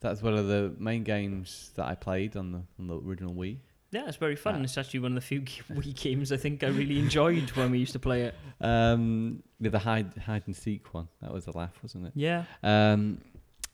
That's 0.00 0.22
one 0.22 0.34
of 0.34 0.46
the 0.46 0.74
main 0.78 1.02
games 1.04 1.72
that 1.76 1.86
I 1.86 1.94
played 1.94 2.36
on 2.36 2.52
the, 2.52 2.62
on 2.78 2.86
the 2.86 2.98
original 2.98 3.34
Wii. 3.34 3.58
Yeah, 3.90 4.06
it's 4.08 4.16
very 4.16 4.36
fun. 4.36 4.56
Ah. 4.56 4.62
It's 4.62 4.76
actually 4.78 5.00
one 5.00 5.12
of 5.12 5.14
the 5.16 5.20
few 5.22 5.40
Wii 5.72 5.94
games 6.00 6.32
I 6.32 6.36
think 6.36 6.62
I 6.62 6.68
really 6.68 6.98
enjoyed 6.98 7.50
when 7.52 7.70
we 7.70 7.78
used 7.78 7.92
to 7.92 7.98
play 7.98 8.22
it. 8.22 8.34
Um, 8.58 9.42
with 9.60 9.72
the 9.72 9.78
hide 9.78 10.16
hide 10.16 10.44
and 10.46 10.56
seek 10.56 10.94
one, 10.94 11.08
that 11.20 11.30
was 11.30 11.46
a 11.46 11.50
laugh, 11.50 11.78
wasn't 11.82 12.06
it? 12.06 12.12
Yeah. 12.14 12.44
Um, 12.62 13.18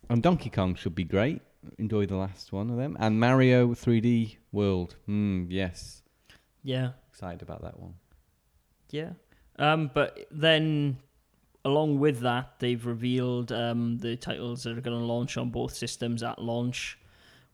and 0.08 0.22
Donkey 0.22 0.50
Kong 0.50 0.74
should 0.74 0.94
be 0.94 1.04
great. 1.04 1.42
Enjoy 1.78 2.06
the 2.06 2.16
last 2.16 2.52
one 2.52 2.70
of 2.70 2.76
them, 2.76 2.96
and 2.98 3.20
Mario 3.20 3.68
3D 3.74 4.36
World. 4.50 4.96
Mm, 5.08 5.46
yes, 5.48 6.02
Yeah. 6.64 6.92
excited 7.10 7.42
about 7.42 7.62
that 7.62 7.78
one. 7.78 7.94
Yeah. 8.90 9.10
Um, 9.58 9.90
but 9.94 10.26
then, 10.30 10.98
along 11.64 12.00
with 12.00 12.20
that, 12.20 12.58
they've 12.58 12.84
revealed 12.84 13.52
um, 13.52 13.98
the 13.98 14.16
titles 14.16 14.64
that 14.64 14.76
are 14.76 14.80
going 14.80 14.98
to 14.98 15.04
launch 15.04 15.36
on 15.36 15.50
both 15.50 15.74
systems 15.74 16.22
at 16.22 16.40
launch, 16.40 16.98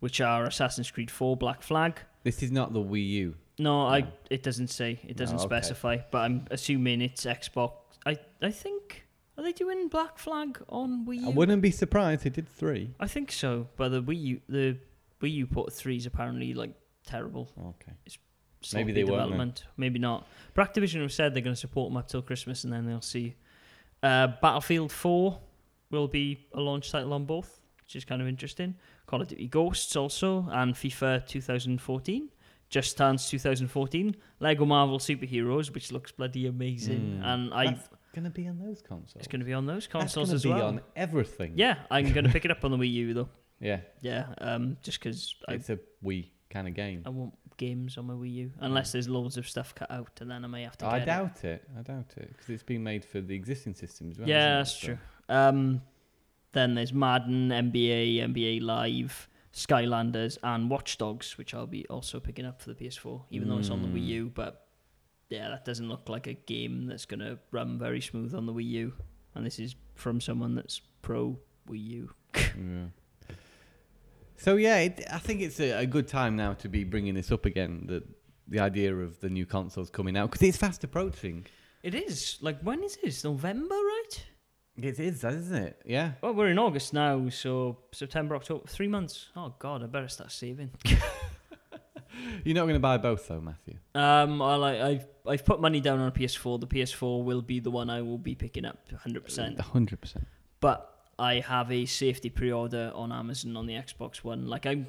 which 0.00 0.20
are 0.20 0.44
Assassin's 0.46 0.90
Creed 0.90 1.10
4 1.10 1.36
Black 1.36 1.62
Flag. 1.62 2.00
This 2.24 2.42
is 2.42 2.50
not 2.50 2.72
the 2.72 2.80
Wii 2.82 3.08
U. 3.10 3.34
No, 3.58 3.86
I. 3.86 4.06
It 4.30 4.42
doesn't 4.42 4.68
say. 4.68 5.00
It 5.06 5.16
doesn't 5.16 5.36
okay. 5.38 5.44
specify. 5.46 5.98
But 6.10 6.18
I'm 6.18 6.44
assuming 6.50 7.02
it's 7.02 7.24
Xbox. 7.24 7.72
I. 8.06 8.16
I 8.40 8.50
think. 8.52 9.04
Are 9.38 9.42
they 9.44 9.52
doing 9.52 9.86
Black 9.88 10.18
Flag 10.18 10.60
on 10.68 11.06
Wii 11.06 11.20
U? 11.20 11.26
I 11.26 11.30
wouldn't 11.30 11.62
be 11.62 11.70
surprised 11.70 12.24
they 12.24 12.30
did 12.30 12.48
three. 12.48 12.90
I 12.98 13.06
think 13.06 13.30
so. 13.32 13.68
But 13.76 13.90
the 13.90 14.02
Wii 14.02 14.20
U, 14.22 14.40
the 14.48 14.76
Wii 15.22 15.32
U 15.34 15.46
port 15.46 15.72
three 15.72 15.96
is 15.96 16.06
apparently 16.06 16.52
like 16.54 16.74
terrible. 17.06 17.48
Okay. 17.58 17.92
sloppy 18.62 18.92
they 18.92 19.04
won't 19.04 19.14
development. 19.14 19.64
Maybe 19.76 20.00
not. 20.00 20.26
But 20.54 20.74
Activision 20.74 21.00
have 21.02 21.12
said 21.12 21.34
they're 21.34 21.42
going 21.42 21.54
to 21.54 21.60
support 21.60 21.90
them 21.90 21.96
up 21.96 22.08
till 22.08 22.20
Christmas, 22.20 22.64
and 22.64 22.72
then 22.72 22.84
they'll 22.86 23.00
see. 23.00 23.36
Uh, 24.02 24.28
Battlefield 24.42 24.90
Four 24.92 25.38
will 25.90 26.08
be 26.08 26.46
a 26.52 26.60
launch 26.60 26.90
title 26.90 27.12
on 27.14 27.24
both, 27.24 27.60
which 27.84 27.94
is 27.96 28.04
kind 28.04 28.20
of 28.20 28.26
interesting. 28.28 28.74
Call 29.06 29.22
of 29.22 29.28
Duty 29.28 29.46
Ghosts 29.48 29.94
also, 29.96 30.48
and 30.50 30.74
FIFA 30.74 31.26
2014. 31.26 32.28
Just 32.70 32.98
Dance 32.98 33.30
2014, 33.30 34.14
Lego 34.40 34.66
Marvel 34.66 34.98
Superheroes, 34.98 35.72
which 35.72 35.90
looks 35.90 36.12
bloody 36.12 36.46
amazing, 36.46 37.20
Mm. 37.22 37.24
and 37.24 37.54
I 37.54 37.66
That's 37.70 37.88
gonna 38.18 38.30
be 38.30 38.46
on 38.48 38.58
those 38.58 38.80
consoles. 38.82 39.16
it's 39.16 39.28
going 39.28 39.40
to 39.40 39.46
be 39.46 39.52
on 39.54 39.66
those 39.66 39.84
That's 39.88 40.14
consoles 40.14 40.28
gonna 40.28 40.36
as 40.36 40.42
be 40.42 40.48
well. 40.50 40.66
on 40.66 40.80
everything. 40.96 41.52
Yeah, 41.56 41.76
I'm 41.90 42.12
going 42.12 42.24
to 42.24 42.30
pick 42.30 42.44
it 42.44 42.50
up 42.50 42.64
on 42.64 42.70
the 42.70 42.76
Wii 42.78 42.92
U 42.92 43.14
though. 43.14 43.28
yeah. 43.60 43.80
Yeah, 44.00 44.26
um, 44.38 44.76
just 44.82 44.98
because 45.00 45.34
I 45.48 45.54
It's 45.54 45.70
a 45.70 45.78
Wii 46.04 46.28
kind 46.50 46.66
of 46.68 46.74
game. 46.74 47.02
I 47.06 47.10
want 47.10 47.34
games 47.56 47.98
on 47.98 48.06
my 48.06 48.14
Wii 48.14 48.32
U, 48.34 48.50
unless 48.60 48.92
there's 48.92 49.08
loads 49.08 49.36
of 49.36 49.48
stuff 49.48 49.74
cut 49.74 49.90
out, 49.90 50.18
and 50.20 50.30
then 50.30 50.44
I 50.44 50.48
may 50.48 50.62
have 50.62 50.76
to. 50.78 50.86
I 50.86 50.98
get 50.98 51.02
it. 51.02 51.06
doubt 51.06 51.44
it. 51.44 51.64
I 51.78 51.82
doubt 51.82 52.12
it 52.16 52.28
because 52.28 52.50
it's 52.50 52.62
been 52.62 52.82
made 52.84 53.04
for 53.04 53.20
the 53.20 53.34
existing 53.34 53.74
system 53.74 54.10
as 54.10 54.18
well. 54.18 54.28
yeah, 54.28 54.58
that's 54.58 54.72
So- 54.72 54.86
true. 54.88 54.98
Um, 55.28 55.82
then 56.52 56.74
there's 56.74 56.92
Madden, 56.92 57.50
NBA, 57.50 58.18
NBA 58.20 58.62
Live, 58.62 59.28
Skylanders, 59.52 60.38
and 60.42 60.70
Watch 60.70 60.96
Dogs, 60.98 61.36
which 61.36 61.52
I'll 61.52 61.66
be 61.66 61.84
also 61.88 62.20
picking 62.20 62.46
up 62.46 62.60
for 62.62 62.72
the 62.72 62.76
PS4, 62.76 63.24
even 63.30 63.48
though 63.48 63.58
it's 63.58 63.70
on 63.70 63.82
the 63.82 63.88
Wii 63.88 64.02
Mm. 64.04 64.06
U. 64.06 64.32
But 64.34 64.67
yeah, 65.30 65.48
that 65.50 65.64
doesn't 65.64 65.88
look 65.88 66.08
like 66.08 66.26
a 66.26 66.34
game 66.34 66.86
that's 66.86 67.04
gonna 67.06 67.38
run 67.50 67.78
very 67.78 68.00
smooth 68.00 68.34
on 68.34 68.46
the 68.46 68.52
Wii 68.52 68.64
U. 68.64 68.92
And 69.34 69.44
this 69.44 69.58
is 69.58 69.76
from 69.94 70.20
someone 70.20 70.54
that's 70.54 70.80
pro 71.02 71.38
Wii 71.68 71.84
U. 71.84 72.10
Yeah. 72.56 73.34
So 74.36 74.54
yeah, 74.54 74.78
it, 74.78 75.04
I 75.12 75.18
think 75.18 75.40
it's 75.40 75.58
a, 75.58 75.72
a 75.80 75.86
good 75.86 76.06
time 76.06 76.36
now 76.36 76.52
to 76.54 76.68
be 76.68 76.84
bringing 76.84 77.14
this 77.14 77.32
up 77.32 77.44
again. 77.44 77.84
The 77.86 78.04
the 78.46 78.60
idea 78.60 78.94
of 78.94 79.20
the 79.20 79.28
new 79.28 79.44
consoles 79.44 79.90
coming 79.90 80.16
out 80.16 80.30
because 80.30 80.46
it's 80.46 80.56
fast 80.56 80.84
approaching. 80.84 81.44
It 81.82 81.94
is 81.94 82.38
like 82.40 82.60
when 82.62 82.82
is 82.82 82.96
this? 83.02 83.24
November, 83.24 83.74
right? 83.74 84.24
It 84.80 85.00
is, 85.00 85.24
isn't 85.24 85.56
it? 85.56 85.82
Yeah. 85.84 86.12
Well, 86.22 86.34
we're 86.34 86.48
in 86.48 86.58
August 86.58 86.94
now, 86.94 87.28
so 87.30 87.78
September, 87.92 88.36
October, 88.36 88.64
three 88.68 88.86
months. 88.86 89.26
Oh 89.34 89.54
God, 89.58 89.82
I 89.82 89.86
better 89.86 90.08
start 90.08 90.30
saving. 90.30 90.70
You're 92.44 92.54
not 92.54 92.62
going 92.62 92.74
to 92.74 92.80
buy 92.80 92.96
both 92.98 93.26
though, 93.28 93.40
Matthew. 93.40 93.74
Um, 93.94 94.40
I 94.42 94.56
like 94.56 94.80
I've 94.80 95.06
I've 95.26 95.44
put 95.44 95.60
money 95.60 95.80
down 95.80 95.98
on 96.00 96.08
a 96.08 96.12
PS4. 96.12 96.60
The 96.60 96.66
PS4 96.66 97.24
will 97.24 97.42
be 97.42 97.60
the 97.60 97.70
one 97.70 97.90
I 97.90 98.02
will 98.02 98.18
be 98.18 98.34
picking 98.34 98.64
up 98.64 98.78
100. 98.90 99.24
percent 99.24 99.60
hundred 99.60 100.00
percent. 100.00 100.26
But 100.60 100.92
I 101.18 101.40
have 101.40 101.70
a 101.72 101.84
safety 101.86 102.30
pre-order 102.30 102.92
on 102.94 103.12
Amazon 103.12 103.56
on 103.56 103.66
the 103.66 103.74
Xbox 103.74 104.18
One. 104.24 104.46
Like 104.46 104.66
I'm. 104.66 104.86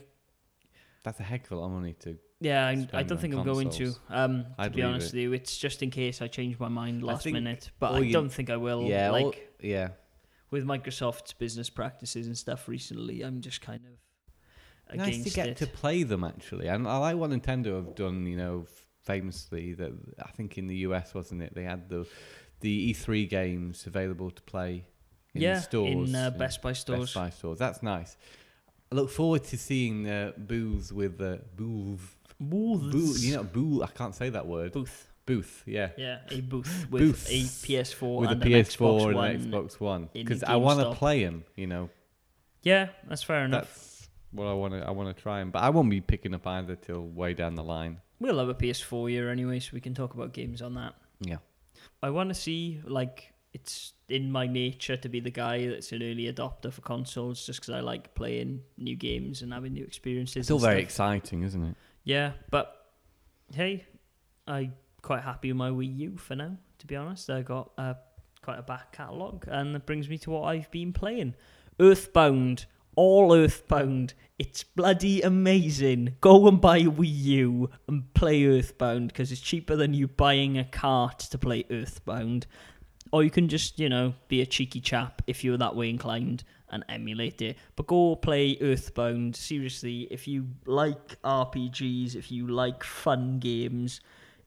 That's 1.04 1.20
a 1.20 1.24
heck 1.24 1.46
of 1.46 1.54
a 1.54 1.56
lot 1.56 1.68
of 1.68 1.72
money 1.72 1.94
to. 2.02 2.18
yeah, 2.42 2.68
I, 2.68 2.72
I 2.94 3.04
don't 3.04 3.14
on 3.14 3.18
think 3.20 3.34
I'm 3.34 3.44
going 3.44 3.70
to. 3.70 3.84
consoles. 3.86 4.00
Um, 4.10 4.44
to 4.44 4.50
I'd 4.60 4.72
be 4.74 4.82
leave 4.82 4.86
honest 4.92 5.08
it. 5.08 5.14
with 5.18 5.22
you, 5.24 5.34
it's 5.34 5.58
just 5.58 5.82
in 5.82 5.90
case 5.92 6.22
I 6.22 6.28
change 6.28 6.60
my 6.60 6.68
mind 6.68 7.04
last 7.04 7.24
think 7.24 7.36
minute. 7.36 7.72
But 7.80 7.92
all 7.92 7.98
I 7.98 8.00
you- 8.02 8.14
don't 8.14 8.30
think 8.30 8.50
I 8.50 8.58
will. 8.58 8.84
yeah. 8.84 9.10
like 9.12 9.26
all- 9.26 9.34
yeah. 9.62 9.90
with 10.52 10.66
Microsoft's 10.66 11.34
business 11.34 11.70
practices 11.70 12.28
and 12.28 12.38
stuff 12.38 12.68
recently, 12.68 13.22
I'm 13.22 13.40
just 13.42 13.62
kind 13.62 13.82
of 13.86 13.92
Nice 14.94 15.24
to 15.24 15.30
get 15.30 15.50
it. 15.50 15.58
to 15.58 15.68
play 15.68 16.04
them 16.04 16.24
actually, 16.24 16.68
and 16.68 16.88
I 16.88 16.98
like 16.98 17.16
what 17.16 17.30
Nintendo 17.30 17.76
have 17.76 17.96
done. 17.96 18.26
You 18.26 18.38
know, 18.38 18.66
famously 19.04 19.74
that 19.74 19.92
I 20.22 20.30
think 20.32 20.58
in 20.58 20.68
the 20.68 20.78
US 20.88 21.14
wasn't 21.14 21.42
it? 21.42 21.54
They 21.56 21.64
had 21.64 21.90
the 21.90 22.08
the 22.62 22.94
E3 22.94 23.30
games 23.30 23.88
available 23.88 24.32
to 24.32 24.42
play 24.44 24.86
in 25.34 25.42
yeah, 25.42 25.60
stores 25.60 26.10
in 26.10 26.16
uh. 26.16 26.30
Best 26.32 26.62
Buy 26.62 26.74
stores. 26.74 27.00
Best 27.02 27.16
Buy 27.16 27.30
stores. 27.30 27.60
That's 27.60 27.82
nice. 27.82 28.18
I 28.92 28.96
look 28.96 29.10
forward 29.10 29.44
to 29.46 29.58
seeing 29.58 30.10
uh, 30.10 30.32
booths 30.38 30.92
with 30.92 31.22
uh, 31.22 31.38
booths. 31.56 32.16
Booths. 32.40 32.92
Booth, 32.92 33.24
you 33.24 33.36
know, 33.36 33.44
booth. 33.44 33.84
I 33.84 33.88
can't 33.88 34.16
say 34.16 34.30
that 34.30 34.48
word. 34.48 34.72
Booth. 34.72 35.08
Booth, 35.26 35.62
yeah. 35.68 35.90
Yeah, 35.96 36.22
a 36.32 36.42
booth 36.42 36.88
with 36.90 37.04
Booths 37.04 37.30
a 37.30 37.44
PS4 37.44 38.22
With 38.22 38.30
a 38.30 38.32
and 38.32 38.42
PS4 38.42 38.50
an 38.50 38.64
Xbox 38.66 39.06
and 39.06 39.16
One. 39.16 39.30
an 39.30 39.52
Xbox 39.52 39.80
One. 39.80 40.10
Because 40.12 40.44
I 40.44 40.56
want 40.56 40.80
to 40.80 40.96
play 40.96 41.24
them, 41.24 41.44
you 41.56 41.68
know. 41.68 41.92
Yeah, 42.64 42.90
that's 43.08 43.22
fair 43.22 43.46
enough. 43.46 43.68
That's 43.68 43.89
what 44.32 44.48
I 44.48 44.54
want 44.54 44.74
to 44.74 44.86
I 44.86 44.92
want 44.92 45.16
to 45.16 45.22
try 45.22 45.42
'em. 45.42 45.52
But 45.52 45.64
I 45.64 45.70
won't 45.70 45.90
be 45.90 46.02
picking 46.02 46.34
up 46.34 46.46
either 46.48 46.76
till 46.76 47.08
way 47.08 47.34
down 47.34 47.56
the 47.56 47.64
line. 47.64 48.02
We'll 48.20 48.40
have 48.40 48.50
a 48.50 48.54
PS4 48.54 49.10
year 49.10 49.30
anyway, 49.32 49.60
so 49.60 49.72
we 49.74 49.82
can 49.82 49.94
talk 49.94 50.14
about 50.14 50.34
games 50.34 50.62
on 50.62 50.74
that. 50.76 50.96
Yeah. 51.22 51.38
I 52.04 52.10
want 52.10 52.30
to 52.30 52.36
see 52.36 52.82
like 52.86 53.34
it's 53.54 53.94
in 54.10 54.32
my 54.32 54.46
nature 54.46 54.98
to 54.98 55.10
be 55.10 55.20
the 55.20 55.32
guy 55.32 55.68
that's 55.68 55.92
an 55.92 56.04
early 56.04 56.32
adopter 56.32 56.72
for 56.72 56.82
consoles, 56.82 57.46
just 57.46 57.62
because 57.62 57.74
I 57.74 57.80
like 57.80 58.14
playing 58.14 58.62
new 58.78 58.96
games 58.96 59.42
and 59.42 59.52
having 59.54 59.74
new 59.74 59.84
experiences. 59.84 60.36
It's 60.38 60.48
still 60.48 60.60
very 60.60 60.82
exciting, 60.82 61.44
isn't 61.44 61.64
it? 61.64 61.76
Yeah, 62.04 62.34
but 62.52 62.94
hey, 63.54 63.86
I'm 64.48 64.74
quite 65.02 65.24
happy 65.24 65.52
with 65.52 65.58
my 65.58 65.70
Wii 65.70 65.98
U 65.98 66.18
for 66.18 66.36
now. 66.36 66.58
To 66.80 66.88
be 66.88 66.96
honest, 66.96 67.30
I 67.30 67.42
got 67.42 67.72
uh, 67.78 67.96
quite 68.42 68.60
a 68.60 68.64
back 68.64 68.92
catalogue, 68.92 69.46
and 69.48 69.74
that 69.76 69.86
brings 69.86 70.08
me 70.10 70.18
to 70.20 70.32
what 70.32 70.44
I've 70.44 70.70
been 70.72 70.94
playing: 70.94 71.34
Earthbound, 71.80 72.68
all 73.00 73.34
Earthbound. 73.34 74.14
It's 74.38 74.66
bloody 74.66 75.22
amazing. 75.22 76.18
Go 76.20 76.50
and 76.50 76.60
buy 76.60 76.82
Wii 76.82 77.08
U 77.08 77.70
and 77.88 78.14
play 78.14 78.46
Earthbound 78.46 79.08
because 79.08 79.32
it's 79.32 79.40
cheaper 79.40 79.78
than 79.78 79.94
you 79.94 80.10
buying 80.10 80.58
a 80.58 80.66
cart 80.66 81.20
to 81.20 81.38
play 81.38 81.64
Earthbound. 81.72 82.46
Or 83.14 83.24
you 83.24 83.30
can 83.30 83.48
just, 83.48 83.80
you 83.80 83.88
know, 83.88 84.16
be 84.28 84.42
a 84.42 84.46
cheeky 84.46 84.82
chap 84.82 85.22
if 85.28 85.46
you're 85.46 85.58
that 85.60 85.78
way 85.78 85.90
inclined 85.90 86.44
and 86.72 86.84
emulate 86.90 87.42
it. 87.42 87.58
But 87.78 87.88
go 87.88 88.18
play 88.18 88.58
Earthbound. 88.60 89.34
Seriously, 89.34 90.10
if 90.12 90.28
you 90.28 90.48
like 90.66 91.22
RPGs, 91.22 92.16
if 92.18 92.30
you 92.30 92.48
like 92.48 92.84
fun 92.84 93.40
games, 93.40 94.02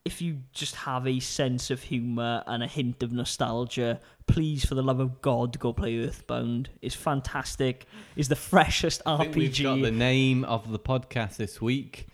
if 0.05 0.20
you 0.20 0.38
just 0.53 0.74
have 0.74 1.07
a 1.07 1.20
sense 1.20 1.70
of 1.70 1.82
humour 1.82 2.42
and 2.46 2.62
a 2.62 2.66
hint 2.66 3.03
of 3.03 3.12
nostalgia, 3.12 4.00
please, 4.26 4.64
for 4.64 4.74
the 4.74 4.82
love 4.82 4.98
of 4.98 5.22
God, 5.22 5.59
go 5.59 5.72
play 5.72 6.05
Earthbound. 6.05 6.70
It's 6.80 6.94
fantastic. 6.94 7.86
It's 8.16 8.28
the 8.28 8.36
freshest 8.36 9.03
I 9.07 9.18
think 9.18 9.36
we've 9.36 9.62
got 9.62 9.80
the 9.80 9.92
name 9.92 10.44
of 10.44 10.70
the 10.72 10.78
podcast 10.78 11.36
this 11.36 11.61
week. 11.61 12.09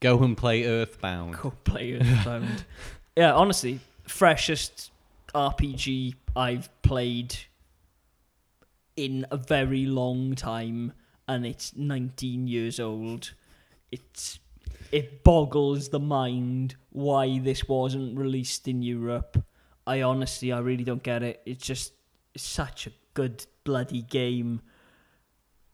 Go 0.00 0.22
and 0.22 0.36
play 0.36 0.64
Earthbound. 0.64 1.38
Go 1.38 1.52
play 1.64 1.94
Earthbound. 1.94 2.64
yeah, 3.16 3.32
honestly, 3.32 3.80
freshest 4.04 4.92
RPG 5.34 6.14
I've 6.36 6.68
played 6.82 7.36
in 8.96 9.26
a 9.30 9.36
very 9.36 9.86
long 9.86 10.34
time, 10.34 10.92
and 11.26 11.44
it's 11.44 11.74
19 11.76 12.46
years 12.46 12.78
old. 12.78 13.32
It's 13.90 14.38
it 14.92 15.24
boggles 15.24 15.88
the 15.88 15.98
mind 15.98 16.76
why 16.90 17.38
this 17.38 17.66
wasn't 17.66 18.16
released 18.16 18.68
in 18.68 18.82
Europe. 18.82 19.42
I 19.86 20.02
honestly, 20.02 20.52
I 20.52 20.58
really 20.60 20.84
don't 20.84 21.02
get 21.02 21.22
it. 21.22 21.40
It's 21.46 21.66
just 21.66 21.92
it's 22.34 22.44
such 22.44 22.86
a 22.86 22.92
good 23.14 23.44
bloody 23.64 24.02
game. 24.02 24.60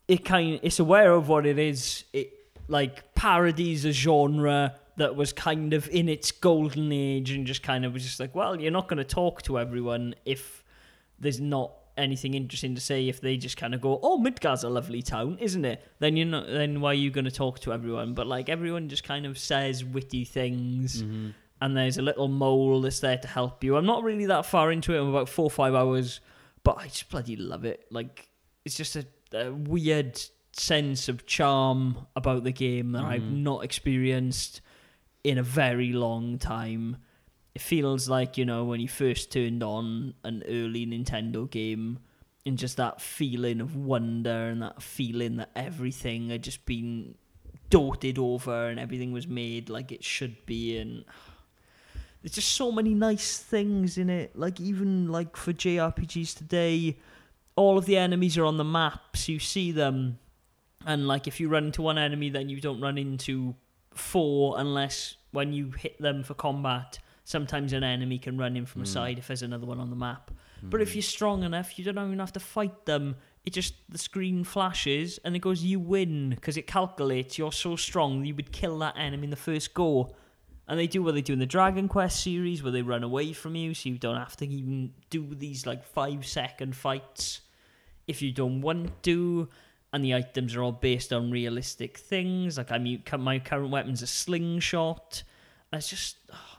It 0.06 0.24
kind, 0.24 0.60
it's 0.62 0.78
aware 0.78 1.12
of 1.12 1.28
what 1.28 1.44
it 1.44 1.58
is. 1.58 2.04
It 2.12 2.32
like 2.68 3.14
parodies 3.14 3.84
a 3.84 3.92
genre 3.92 4.76
that 4.96 5.16
was 5.16 5.32
kind 5.32 5.72
of 5.72 5.88
in 5.88 6.08
its 6.08 6.30
golden 6.30 6.92
age 6.92 7.30
and 7.30 7.46
just 7.46 7.62
kind 7.62 7.84
of 7.84 7.92
was 7.92 8.04
just 8.04 8.20
like, 8.20 8.34
well, 8.34 8.60
you're 8.60 8.70
not 8.70 8.88
going 8.88 8.98
to 8.98 9.04
talk 9.04 9.42
to 9.42 9.58
everyone 9.58 10.14
if 10.24 10.64
there's 11.18 11.40
not 11.40 11.72
anything 11.98 12.34
interesting 12.34 12.74
to 12.74 12.80
say. 12.80 13.08
If 13.08 13.20
they 13.20 13.36
just 13.36 13.56
kind 13.56 13.74
of 13.74 13.80
go, 13.80 13.98
oh, 14.02 14.18
Midgar's 14.18 14.64
a 14.64 14.68
lovely 14.68 15.02
town, 15.02 15.36
isn't 15.40 15.64
it? 15.64 15.84
Then 15.98 16.16
you're 16.16 16.26
not. 16.26 16.46
Then 16.46 16.80
why 16.80 16.90
are 16.90 16.94
you 16.94 17.10
going 17.10 17.24
to 17.26 17.30
talk 17.30 17.58
to 17.60 17.72
everyone? 17.72 18.14
But 18.14 18.26
like 18.26 18.48
everyone 18.48 18.88
just 18.88 19.04
kind 19.04 19.26
of 19.26 19.38
says 19.38 19.84
witty 19.84 20.24
things. 20.24 21.02
Mm-hmm. 21.02 21.28
And 21.60 21.76
there's 21.76 21.98
a 21.98 22.02
little 22.02 22.28
mole 22.28 22.80
that's 22.80 23.00
there 23.00 23.18
to 23.18 23.28
help 23.28 23.64
you. 23.64 23.76
I'm 23.76 23.84
not 23.86 24.04
really 24.04 24.26
that 24.26 24.46
far 24.46 24.70
into 24.70 24.94
it. 24.94 25.00
I'm 25.00 25.08
about 25.08 25.28
four 25.28 25.44
or 25.46 25.50
five 25.50 25.74
hours, 25.74 26.20
but 26.62 26.78
I 26.78 26.84
just 26.84 27.10
bloody 27.10 27.34
love 27.36 27.64
it. 27.64 27.84
Like 27.90 28.28
it's 28.64 28.76
just 28.76 28.94
a, 28.96 29.04
a 29.34 29.52
weird 29.52 30.20
sense 30.52 31.08
of 31.08 31.26
charm 31.26 32.06
about 32.16 32.44
the 32.44 32.52
game 32.52 32.92
that 32.92 33.02
I've 33.04 33.22
Mhm. 33.22 33.42
not 33.42 33.64
experienced 33.64 34.60
in 35.24 35.36
a 35.38 35.42
very 35.42 35.92
long 35.92 36.38
time. 36.38 36.96
It 37.58 37.62
feels 37.62 38.08
like, 38.08 38.38
you 38.38 38.44
know, 38.44 38.62
when 38.62 38.78
you 38.78 38.86
first 38.86 39.32
turned 39.32 39.64
on 39.64 40.14
an 40.22 40.44
early 40.46 40.86
Nintendo 40.86 41.50
game 41.50 41.98
and 42.46 42.56
just 42.56 42.76
that 42.76 43.00
feeling 43.00 43.60
of 43.60 43.74
wonder 43.74 44.30
and 44.30 44.62
that 44.62 44.80
feeling 44.80 45.38
that 45.38 45.50
everything 45.56 46.30
had 46.30 46.44
just 46.44 46.64
been 46.66 47.16
doted 47.68 48.16
over 48.16 48.68
and 48.68 48.78
everything 48.78 49.10
was 49.10 49.26
made 49.26 49.68
like 49.68 49.90
it 49.90 50.04
should 50.04 50.46
be 50.46 50.78
and 50.78 51.04
there's 52.22 52.36
just 52.36 52.52
so 52.52 52.70
many 52.70 52.94
nice 52.94 53.40
things 53.40 53.98
in 53.98 54.08
it. 54.08 54.38
Like 54.38 54.60
even 54.60 55.08
like 55.08 55.36
for 55.36 55.52
JRPGs 55.52 56.38
today 56.38 56.96
all 57.56 57.76
of 57.76 57.86
the 57.86 57.96
enemies 57.96 58.38
are 58.38 58.44
on 58.44 58.56
the 58.56 58.62
maps. 58.62 59.28
You 59.28 59.40
see 59.40 59.72
them. 59.72 60.20
And 60.86 61.08
like 61.08 61.26
if 61.26 61.40
you 61.40 61.48
run 61.48 61.64
into 61.64 61.82
one 61.82 61.98
enemy 61.98 62.30
then 62.30 62.50
you 62.50 62.60
don't 62.60 62.80
run 62.80 62.98
into 62.98 63.56
four 63.94 64.60
unless 64.60 65.16
when 65.32 65.52
you 65.52 65.72
hit 65.72 66.00
them 66.00 66.22
for 66.22 66.34
combat 66.34 67.00
sometimes 67.28 67.72
an 67.74 67.84
enemy 67.84 68.18
can 68.18 68.38
run 68.38 68.56
in 68.56 68.64
from 68.64 68.80
a 68.82 68.84
Mm. 68.86 68.88
side 68.96 69.18
if 69.18 69.26
there's 69.26 69.42
another 69.42 69.66
one 69.66 69.78
on 69.78 69.90
the 69.90 69.96
map. 69.96 70.30
But 70.62 70.80
if 70.80 70.94
you're 70.96 71.02
strong 71.02 71.42
enough 71.44 71.78
you 71.78 71.84
don't 71.84 71.98
even 71.98 72.18
have 72.18 72.32
to 72.32 72.40
fight 72.40 72.86
them. 72.86 73.16
It 73.44 73.52
just 73.52 73.74
the 73.88 73.98
screen 73.98 74.44
flashes 74.44 75.18
and 75.24 75.36
it 75.36 75.40
goes 75.40 75.62
you 75.62 75.78
win 75.78 76.30
because 76.30 76.56
it 76.56 76.66
calculates 76.66 77.38
you're 77.38 77.52
so 77.52 77.76
strong 77.76 78.24
you 78.24 78.34
would 78.34 78.50
kill 78.50 78.78
that 78.80 78.96
enemy 78.98 79.24
in 79.24 79.30
the 79.30 79.36
first 79.36 79.72
go. 79.74 80.14
And 80.66 80.78
they 80.78 80.86
do 80.86 81.02
what 81.02 81.14
they 81.14 81.22
do 81.22 81.32
in 81.34 81.38
the 81.38 81.46
Dragon 81.46 81.86
Quest 81.88 82.20
series 82.22 82.62
where 82.62 82.72
they 82.72 82.82
run 82.82 83.02
away 83.02 83.32
from 83.32 83.54
you 83.56 83.72
so 83.74 83.88
you 83.88 83.98
don't 83.98 84.16
have 84.16 84.36
to 84.38 84.46
even 84.46 84.92
do 85.10 85.34
these 85.34 85.64
like 85.66 85.84
five 85.84 86.26
second 86.26 86.76
fights. 86.76 87.40
If 88.06 88.20
you 88.22 88.32
don't 88.32 88.60
want 88.62 89.02
to 89.04 89.48
and 89.92 90.04
the 90.04 90.14
items 90.14 90.54
are 90.56 90.62
all 90.62 90.72
based 90.72 91.12
on 91.12 91.30
realistic 91.30 91.96
things 91.98 92.58
like 92.58 92.70
I'm 92.72 92.84
my 93.18 93.38
current 93.38 93.70
weapon's 93.70 94.02
a 94.02 94.06
slingshot. 94.06 95.22
It's 95.72 95.88
just 95.88 96.16
oh, 96.32 96.36
I- 96.36 96.57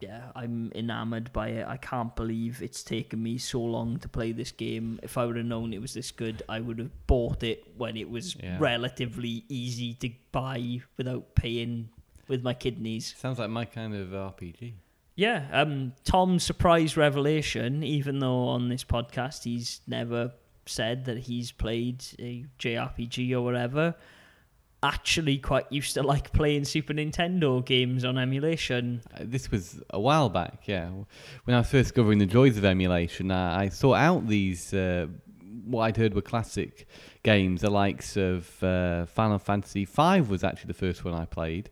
yeah 0.00 0.30
I'm 0.34 0.70
enamored 0.74 1.32
by 1.32 1.48
it 1.48 1.66
I 1.66 1.76
can't 1.76 2.14
believe 2.16 2.62
it's 2.62 2.82
taken 2.82 3.22
me 3.22 3.38
so 3.38 3.60
long 3.60 3.98
to 4.00 4.08
play 4.08 4.32
this 4.32 4.52
game 4.52 5.00
if 5.02 5.16
I 5.18 5.26
would 5.26 5.36
have 5.36 5.46
known 5.46 5.72
it 5.72 5.80
was 5.80 5.94
this 5.94 6.10
good 6.10 6.42
I 6.48 6.60
would 6.60 6.78
have 6.78 7.06
bought 7.06 7.42
it 7.42 7.64
when 7.76 7.96
it 7.96 8.08
was 8.08 8.36
Yeah. 8.36 8.56
relatively 8.60 9.44
easy 9.48 9.94
to 9.94 10.10
buy 10.32 10.80
without 10.96 11.34
paying 11.34 11.88
with 12.28 12.42
my 12.42 12.54
kidneys 12.54 13.14
Sounds 13.18 13.38
like 13.38 13.50
my 13.50 13.64
kind 13.64 13.94
of 13.94 14.08
RPG. 14.08 14.72
yeah, 15.16 15.46
um, 15.52 15.92
Tom's 16.04 16.44
surprise 16.44 16.96
revelation, 16.96 17.82
even 17.82 18.18
though 18.20 18.48
on 18.48 18.68
this 18.68 18.84
podcast 18.84 19.44
he's 19.44 19.80
never 19.86 20.32
said 20.66 21.06
that 21.06 21.18
he's 21.18 21.50
played 21.50 22.04
a 22.18 22.44
JRPG 22.58 23.32
or 23.32 23.40
whatever, 23.40 23.94
actually 24.82 25.38
quite 25.38 25.70
used 25.72 25.94
to 25.94 26.02
like 26.02 26.32
playing 26.32 26.64
Super 26.64 26.92
Nintendo 26.94 27.64
games 27.64 28.04
on 28.04 28.16
emulation. 28.18 29.02
Uh, 29.14 29.20
This 29.24 29.50
was 29.50 29.80
a 29.90 30.00
while 30.00 30.28
back, 30.28 30.62
yeah. 30.66 30.88
When 31.44 31.54
I 31.56 31.58
was 31.58 31.68
first 31.70 31.88
discovering 31.88 32.18
the 32.18 32.26
joys 32.26 32.56
of 32.56 32.64
emulation, 32.64 33.30
I, 33.30 33.64
I 33.64 33.68
sought 33.70 33.96
out 33.96 34.26
these, 34.28 34.72
uh, 34.72 35.06
what 35.64 35.82
I'd 35.82 35.96
heard 35.96 36.14
were 36.14 36.22
classic 36.22 36.86
games, 37.24 37.62
the 37.62 37.70
likes 37.70 38.16
of 38.16 38.62
uh, 38.62 39.06
Final 39.06 39.38
Fantasy 39.38 39.84
V 39.84 40.20
was 40.20 40.44
actually 40.44 40.68
the 40.68 40.74
first 40.74 41.04
one 41.04 41.14
I 41.14 41.24
played. 41.24 41.70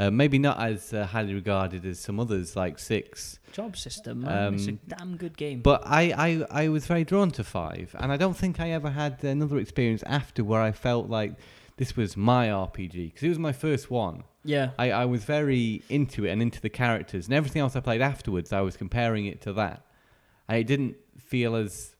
Uh, 0.00 0.10
maybe 0.12 0.38
not 0.38 0.60
as 0.60 0.92
uh, 0.94 1.04
highly 1.06 1.34
regarded 1.34 1.84
as 1.84 1.98
some 1.98 2.20
others, 2.20 2.54
like 2.54 2.78
Six. 2.78 3.40
Job 3.52 3.76
system, 3.76 4.20
man. 4.20 4.54
it's 4.54 4.66
a 4.66 4.70
Um, 4.70 4.78
damn 4.86 5.16
good 5.16 5.36
game. 5.36 5.60
But 5.60 5.82
I, 5.84 6.12
I, 6.50 6.64
I 6.64 6.68
was 6.68 6.86
very 6.86 7.02
drawn 7.04 7.32
to 7.32 7.42
Five, 7.42 7.96
and 7.98 8.12
I 8.12 8.16
don't 8.16 8.36
think 8.36 8.60
I 8.60 8.70
ever 8.70 8.90
had 8.90 9.24
another 9.24 9.58
experience 9.58 10.04
after 10.04 10.44
where 10.44 10.60
I 10.60 10.70
felt 10.70 11.08
like 11.08 11.34
this 11.78 11.96
was 11.96 12.16
my 12.16 12.48
RPG, 12.48 13.06
because 13.12 13.22
it 13.22 13.28
was 13.28 13.38
my 13.38 13.52
first 13.52 13.90
one. 13.90 14.24
yeah, 14.44 14.70
I, 14.78 14.90
I 14.90 15.04
was 15.06 15.24
very 15.24 15.82
into 15.88 16.24
it 16.26 16.30
and 16.30 16.42
into 16.42 16.60
the 16.60 16.68
characters 16.68 17.26
and 17.26 17.34
everything 17.34 17.60
else 17.62 17.74
I 17.74 17.80
played 17.80 18.02
afterwards. 18.02 18.52
I 18.52 18.60
was 18.60 18.76
comparing 18.76 19.26
it 19.26 19.40
to 19.42 19.52
that. 19.54 19.82
I 20.48 20.62
didn't 20.62 20.96
feel 21.18 21.54
as 21.56 21.94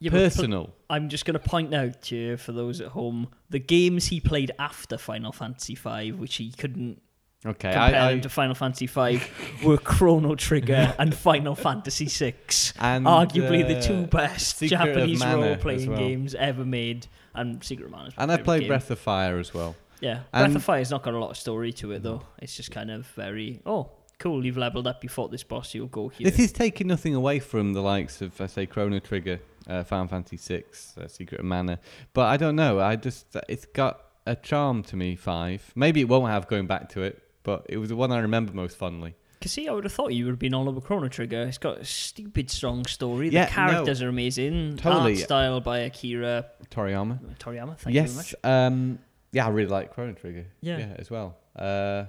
yeah 0.00 0.10
but 0.10 0.18
personal. 0.18 0.74
I'm 0.90 1.08
just 1.08 1.24
going 1.24 1.38
to 1.38 1.46
point 1.46 1.74
out 1.74 2.02
to 2.02 2.16
you, 2.16 2.36
for 2.36 2.52
those 2.52 2.80
at 2.80 2.88
home, 2.88 3.28
the 3.50 3.58
games 3.58 4.06
he 4.06 4.20
played 4.20 4.52
after 4.58 4.98
Final 4.98 5.32
Fantasy 5.32 5.74
V, 5.74 6.12
which 6.12 6.36
he 6.36 6.50
couldn't 6.52 7.00
okay, 7.44 7.72
compare 7.72 8.00
I, 8.00 8.10
them 8.10 8.18
I 8.18 8.20
to 8.20 8.28
Final 8.28 8.54
Fantasy 8.54 8.86
V, 8.86 9.20
were 9.64 9.78
Chrono 9.78 10.34
Trigger 10.34 10.94
and 10.98 11.14
Final 11.14 11.54
Fantasy 11.54 12.06
VI. 12.06 12.34
and 12.80 13.06
arguably 13.06 13.66
the 13.66 13.78
uh, 13.78 13.82
two 13.82 14.06
best 14.06 14.58
Secret 14.58 14.80
of 14.80 14.86
Japanese 14.86 15.20
Mana 15.20 15.36
role 15.36 15.44
as 15.44 15.60
playing 15.60 15.90
well. 15.90 15.98
games 15.98 16.34
ever 16.34 16.64
made, 16.64 17.06
and 17.38 17.62
Secret 17.64 17.86
of 17.86 17.90
Mana. 17.92 18.10
my 18.16 18.22
and 18.22 18.32
I 18.32 18.36
favourite 18.36 18.44
played 18.44 18.60
game. 18.60 18.68
Breath 18.68 18.90
of 18.90 18.98
Fire 18.98 19.38
as 19.38 19.52
well. 19.54 19.76
Yeah, 20.00 20.20
Breath 20.32 20.44
and- 20.44 20.56
of 20.56 20.64
Fire's 20.64 20.90
not 20.90 21.02
got 21.02 21.14
a 21.14 21.18
lot 21.18 21.30
of 21.30 21.36
story 21.36 21.72
to 21.74 21.92
it 21.92 22.02
though. 22.02 22.22
It's 22.40 22.56
just 22.56 22.70
kind 22.70 22.90
of 22.90 23.06
very 23.08 23.60
oh 23.66 23.90
cool. 24.18 24.44
You've 24.44 24.56
leveled 24.56 24.86
up. 24.86 25.02
You 25.02 25.08
fought 25.08 25.30
this 25.30 25.44
boss. 25.44 25.74
You'll 25.74 25.86
go 25.86 26.08
here. 26.08 26.28
This 26.30 26.38
is 26.38 26.52
taking 26.52 26.86
nothing 26.88 27.14
away 27.14 27.38
from 27.38 27.72
the 27.72 27.80
likes 27.82 28.20
of, 28.20 28.40
I 28.40 28.46
say, 28.46 28.66
Chrono 28.66 28.98
Trigger, 28.98 29.40
uh, 29.68 29.84
Final 29.84 30.08
Fantasy 30.08 30.36
VI, 30.36 30.64
uh, 31.02 31.08
Secret 31.08 31.38
of 31.40 31.46
Mana. 31.46 31.78
But 32.14 32.26
I 32.26 32.36
don't 32.36 32.56
know. 32.56 32.80
I 32.80 32.96
just 32.96 33.26
it's 33.48 33.64
got 33.66 34.02
a 34.26 34.34
charm 34.36 34.82
to 34.84 34.96
me. 34.96 35.16
Five. 35.16 35.72
Maybe 35.74 36.00
it 36.00 36.08
won't 36.08 36.30
have 36.30 36.48
going 36.48 36.66
back 36.66 36.88
to 36.90 37.02
it, 37.02 37.22
but 37.42 37.66
it 37.68 37.78
was 37.78 37.88
the 37.90 37.96
one 37.96 38.12
I 38.12 38.18
remember 38.18 38.52
most 38.52 38.76
fondly. 38.76 39.14
Cause 39.40 39.52
see, 39.52 39.68
I 39.68 39.72
would 39.72 39.84
have 39.84 39.92
thought 39.92 40.12
you 40.12 40.24
would 40.24 40.32
have 40.32 40.38
been 40.38 40.54
all 40.54 40.68
over 40.68 40.80
Chrono 40.80 41.08
Trigger. 41.08 41.42
It's 41.42 41.58
got 41.58 41.78
a 41.78 41.84
stupid 41.84 42.50
strong 42.50 42.84
story. 42.86 43.28
Yeah, 43.28 43.44
the 43.44 43.50
characters 43.52 44.02
are 44.02 44.08
amazing. 44.08 44.76
Totally. 44.78 45.12
Art 45.12 45.20
style 45.22 45.60
by 45.60 45.78
akira 45.80 46.46
Toriyama. 46.70 47.18
toriyama 47.38 47.78
thank 47.78 47.94
you 47.94 48.02
very 48.02 48.14
much 48.14 48.34
Um, 48.42 48.98
yeah, 49.30 49.46
I 49.46 49.50
really 49.50 49.68
like 49.70 49.92
Chrono 49.94 50.12
Trigger. 50.14 50.46
Yeah. 50.60 50.94
as 50.98 51.10
well. 51.10 51.36
Uh, 51.54 52.06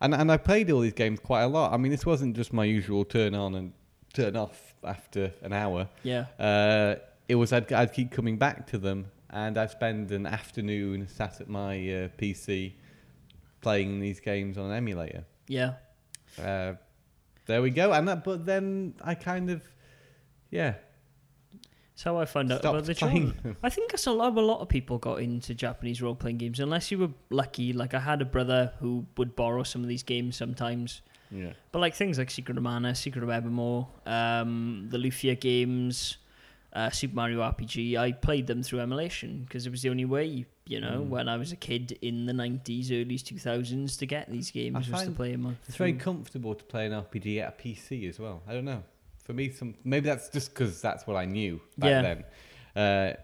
and 0.00 0.14
and 0.14 0.32
I 0.32 0.36
played 0.36 0.70
all 0.70 0.80
these 0.80 0.94
games 0.94 1.20
quite 1.20 1.42
a 1.42 1.48
lot. 1.48 1.72
I 1.72 1.76
mean, 1.76 1.92
this 1.92 2.06
wasn't 2.06 2.34
just 2.36 2.52
my 2.52 2.64
usual 2.64 3.04
turn 3.04 3.34
on 3.34 3.54
and 3.54 3.72
turn 4.14 4.36
off 4.36 4.74
after 4.84 5.32
an 5.42 5.52
hour. 5.52 5.88
yeah 6.02 6.26
Uh, 6.38 6.96
it 7.28 7.34
was 7.36 7.52
I'd, 7.52 7.72
I'd 7.72 7.92
keep 7.92 8.10
coming 8.10 8.36
back 8.36 8.66
to 8.68 8.78
them, 8.78 9.06
and 9.30 9.56
I'd 9.58 9.70
spend 9.70 10.10
an 10.12 10.26
afternoon 10.26 11.08
sat 11.08 11.40
at 11.40 11.48
my 11.48 11.74
uh, 11.76 12.08
PC 12.18 12.72
playing 13.60 14.00
these 14.00 14.18
games 14.20 14.56
on 14.58 14.70
an 14.70 14.76
emulator. 14.76 15.24
yeah 15.46 15.74
Uh, 16.40 16.74
there 17.46 17.62
we 17.62 17.70
go. 17.70 17.92
And 17.92 18.06
that, 18.08 18.24
but 18.24 18.46
then 18.46 18.94
I 19.02 19.14
kind 19.14 19.50
of, 19.50 19.62
yeah, 20.50 20.74
That's 21.92 22.02
how 22.04 22.16
I 22.18 22.24
found 22.24 22.52
out 22.52 22.60
about 22.60 22.84
the 22.84 22.94
playing 22.94 23.34
genre. 23.42 23.56
I 23.62 23.68
think 23.70 23.90
that's 23.90 24.06
a 24.06 24.12
lot. 24.12 24.36
A 24.36 24.40
lot 24.40 24.60
of 24.60 24.68
people 24.68 24.98
got 24.98 25.20
into 25.20 25.54
Japanese 25.54 26.00
role 26.00 26.14
playing 26.14 26.38
games, 26.38 26.60
unless 26.60 26.90
you 26.90 26.98
were 26.98 27.10
lucky. 27.30 27.72
Like 27.72 27.94
I 27.94 28.00
had 28.00 28.22
a 28.22 28.24
brother 28.24 28.72
who 28.80 29.06
would 29.16 29.36
borrow 29.36 29.62
some 29.62 29.82
of 29.82 29.88
these 29.88 30.02
games 30.02 30.36
sometimes. 30.36 31.02
Yeah. 31.30 31.52
But 31.70 31.80
like 31.80 31.94
things 31.94 32.18
like 32.18 32.30
Secret 32.30 32.56
of 32.56 32.62
Mana, 32.62 32.94
Secret 32.94 33.22
of 33.24 33.30
Evermore, 33.30 33.88
um, 34.06 34.88
the 34.90 34.98
Lufia 34.98 35.38
games, 35.38 36.18
uh, 36.74 36.90
Super 36.90 37.14
Mario 37.14 37.40
RPG, 37.40 37.96
I 37.96 38.12
played 38.12 38.46
them 38.46 38.62
through 38.62 38.80
emulation 38.80 39.44
because 39.44 39.66
it 39.66 39.70
was 39.70 39.80
the 39.82 39.88
only 39.88 40.04
way, 40.04 40.44
you 40.66 40.80
know, 40.80 41.00
Mm. 41.00 41.08
when 41.08 41.28
I 41.28 41.36
was 41.36 41.50
a 41.52 41.56
kid 41.56 41.98
in 42.02 42.26
the 42.26 42.32
90s, 42.32 42.90
early 42.92 43.18
2000s 43.18 43.96
to 43.98 44.06
get 44.06 44.30
these 44.30 44.50
games 44.50 44.88
I 44.88 44.92
was 44.92 45.02
to 45.04 45.10
play 45.10 45.32
them 45.32 45.46
on. 45.46 45.58
It's 45.66 45.76
very 45.76 45.92
comfortable 45.94 46.54
to 46.54 46.64
play 46.64 46.86
an 46.86 46.92
RPG 46.92 47.38
at 47.40 47.48
a 47.58 47.62
PC 47.62 48.08
as 48.08 48.18
well. 48.20 48.42
I 48.46 48.52
don't 48.54 48.64
know. 48.64 48.82
For 49.24 49.32
me, 49.32 49.50
some 49.50 49.74
maybe 49.84 50.06
that's 50.06 50.28
just 50.28 50.50
because 50.50 50.80
that's 50.80 51.06
what 51.06 51.16
I 51.16 51.24
knew 51.24 51.60
back 51.78 51.90
Yeah. 51.90 52.02
then. 52.02 52.24
Uh, 52.74 53.16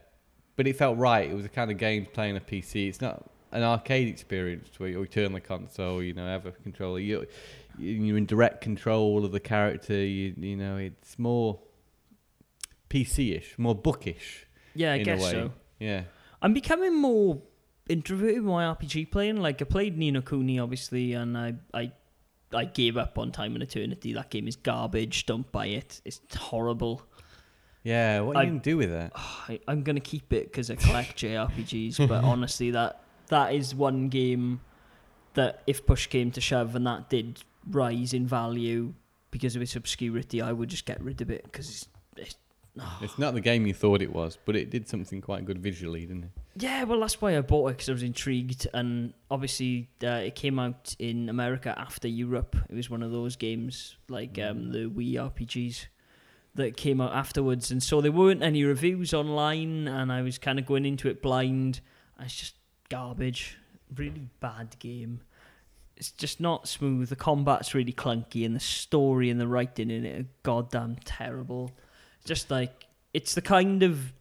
but 0.57 0.66
it 0.66 0.76
felt 0.76 0.99
right. 0.99 1.30
It 1.30 1.34
was 1.34 1.45
a 1.45 1.49
kind 1.49 1.70
of 1.70 1.78
game 1.78 2.07
playing 2.07 2.36
a 2.36 2.41
PC. 2.41 2.89
It's 2.89 3.01
not 3.01 3.30
an 3.53 3.62
arcade 3.62 4.09
experience 4.09 4.68
where 4.78 4.91
you 4.91 5.07
turn 5.07 5.32
the 5.32 5.41
console, 5.41 6.03
you 6.03 6.12
know, 6.12 6.26
have 6.26 6.45
a 6.47 6.53
controller. 6.53 6.99
You, 6.99 7.26
you're 7.78 8.16
in 8.18 8.26
direct 8.26 8.61
control 8.61 9.24
of 9.24 9.32
the 9.32 9.41
character. 9.41 9.95
You, 9.95 10.34
you 10.36 10.57
know, 10.57 10.76
it's 10.76 11.18
more 11.18 11.61
PC-ish, 12.91 13.59
more 13.59 13.74
bookish 13.74 14.47
Yeah, 14.74 14.93
I 14.95 14.99
guess 14.99 15.22
so. 15.30 15.53
Yeah. 15.78 16.03
I'm 16.43 16.53
becoming 16.55 16.95
more 16.95 17.41
introverted 17.89 18.36
with 18.43 18.45
my 18.53 18.64
RPG 18.74 19.11
playing. 19.11 19.36
Like 19.39 19.61
I 19.62 19.64
played 19.64 19.97
Ni 19.99 20.11
no 20.11 20.22
Kuni 20.22 20.59
obviously, 20.59 21.12
and 21.14 21.36
I 21.36 21.55
I 21.74 21.93
I 22.53 22.64
gave 22.64 22.97
up 22.97 23.18
on 23.18 23.32
Time 23.32 23.55
and 23.55 23.62
Eternity. 23.62 24.12
That 24.12 24.30
game 24.30 24.49
is 24.49 24.57
garbage. 24.57 25.26
Don't 25.26 25.51
buy 25.53 25.66
it. 25.66 26.01
It's 26.05 26.20
horrible. 26.36 27.03
Yeah. 27.82 28.20
What 28.20 28.36
are 28.36 28.41
I- 28.41 28.43
you 28.45 28.51
gonna 28.51 28.61
do 28.61 28.76
with 28.76 28.91
that? 28.91 29.12
I, 29.16 29.61
I'm 29.68 29.82
gonna 29.82 30.01
keep 30.01 30.32
it 30.32 30.45
because 30.51 30.70
I 30.70 30.76
collect 30.76 31.16
JRPGs. 31.22 32.07
But 32.09 32.24
honestly, 32.24 32.70
that 32.72 33.01
that 33.28 33.53
is 33.55 33.74
one 33.74 34.09
game 34.09 34.61
that 35.34 35.62
if 35.66 35.84
push 35.86 36.07
came 36.07 36.30
to 36.32 36.41
shove 36.41 36.74
and 36.74 36.86
that 36.86 37.11
did 37.11 37.43
rise 37.70 38.12
in 38.14 38.26
value 38.26 38.95
because 39.30 39.55
of 39.55 39.62
its 39.62 39.76
obscurity, 39.76 40.41
I 40.41 40.53
would 40.53 40.68
just 40.70 40.86
get 40.86 41.01
rid 41.03 41.20
of 41.20 41.30
it 41.30 41.45
because 41.45 41.68
it's, 41.68 41.89
it's 43.01 43.03
It's 43.03 43.18
not 43.18 43.35
the 43.35 43.41
game 43.41 43.66
you 43.66 43.74
thought 43.74 44.03
it 44.03 44.12
was, 44.12 44.39
but 44.45 44.57
it 44.57 44.70
did 44.70 44.89
something 44.89 45.20
quite 45.20 45.45
good 45.45 45.59
visually, 45.59 46.07
didn't 46.07 46.24
it? 46.24 46.31
Yeah, 46.57 46.85
well, 46.85 47.01
that's 47.01 47.20
why 47.20 47.37
I 47.37 47.41
bought 47.41 47.68
it 47.68 47.72
because 47.72 47.89
I 47.89 47.93
was 47.93 48.03
intrigued, 48.03 48.66
and 48.72 49.12
obviously 49.31 49.89
uh, 50.03 50.22
it 50.24 50.35
came 50.35 50.59
out 50.59 50.95
in 50.99 51.29
America 51.29 51.74
after 51.76 52.09
Europe. 52.09 52.57
It 52.68 52.74
was 52.74 52.89
one 52.91 53.03
of 53.03 53.12
those 53.12 53.37
games 53.37 53.97
like 54.09 54.39
um, 54.39 54.72
the 54.72 54.87
Wii 54.91 55.14
RPGs 55.14 55.87
that 56.55 56.76
came 56.76 57.01
out 57.01 57.12
afterwards, 57.12 57.70
and 57.70 57.83
so 57.83 58.01
there 58.01 58.12
weren't 58.12 58.43
any 58.43 58.64
reviews 58.64 59.14
online, 59.14 59.89
and 59.89 60.12
I 60.12 60.22
was 60.22 60.39
kind 60.39 60.59
of 60.59 60.66
going 60.66 60.85
into 60.85 61.09
it 61.09 61.22
blind. 61.22 61.81
It's 62.20 62.35
just 62.35 62.55
garbage, 62.89 63.57
really 63.95 64.29
bad 64.41 64.76
game. 64.79 65.20
It's 65.97 66.11
just 66.11 66.41
not 66.41 66.68
smooth. 66.68 67.09
The 67.09 67.16
combat's 67.16 67.74
really 67.74 67.93
clunky, 67.93 68.45
and 68.45 68.55
the 68.55 68.61
story 68.61 69.31
and 69.31 69.41
the 69.41 69.49
writing 69.49 69.91
in 69.91 70.05
it 70.05 70.20
are 70.20 70.26
goddamn 70.43 70.97
terrible. 71.05 71.72
Just 72.29 72.51
like 72.51 72.87
it's 73.14 73.35
the 73.35 73.41
kind 73.41 73.83
of 73.83 74.12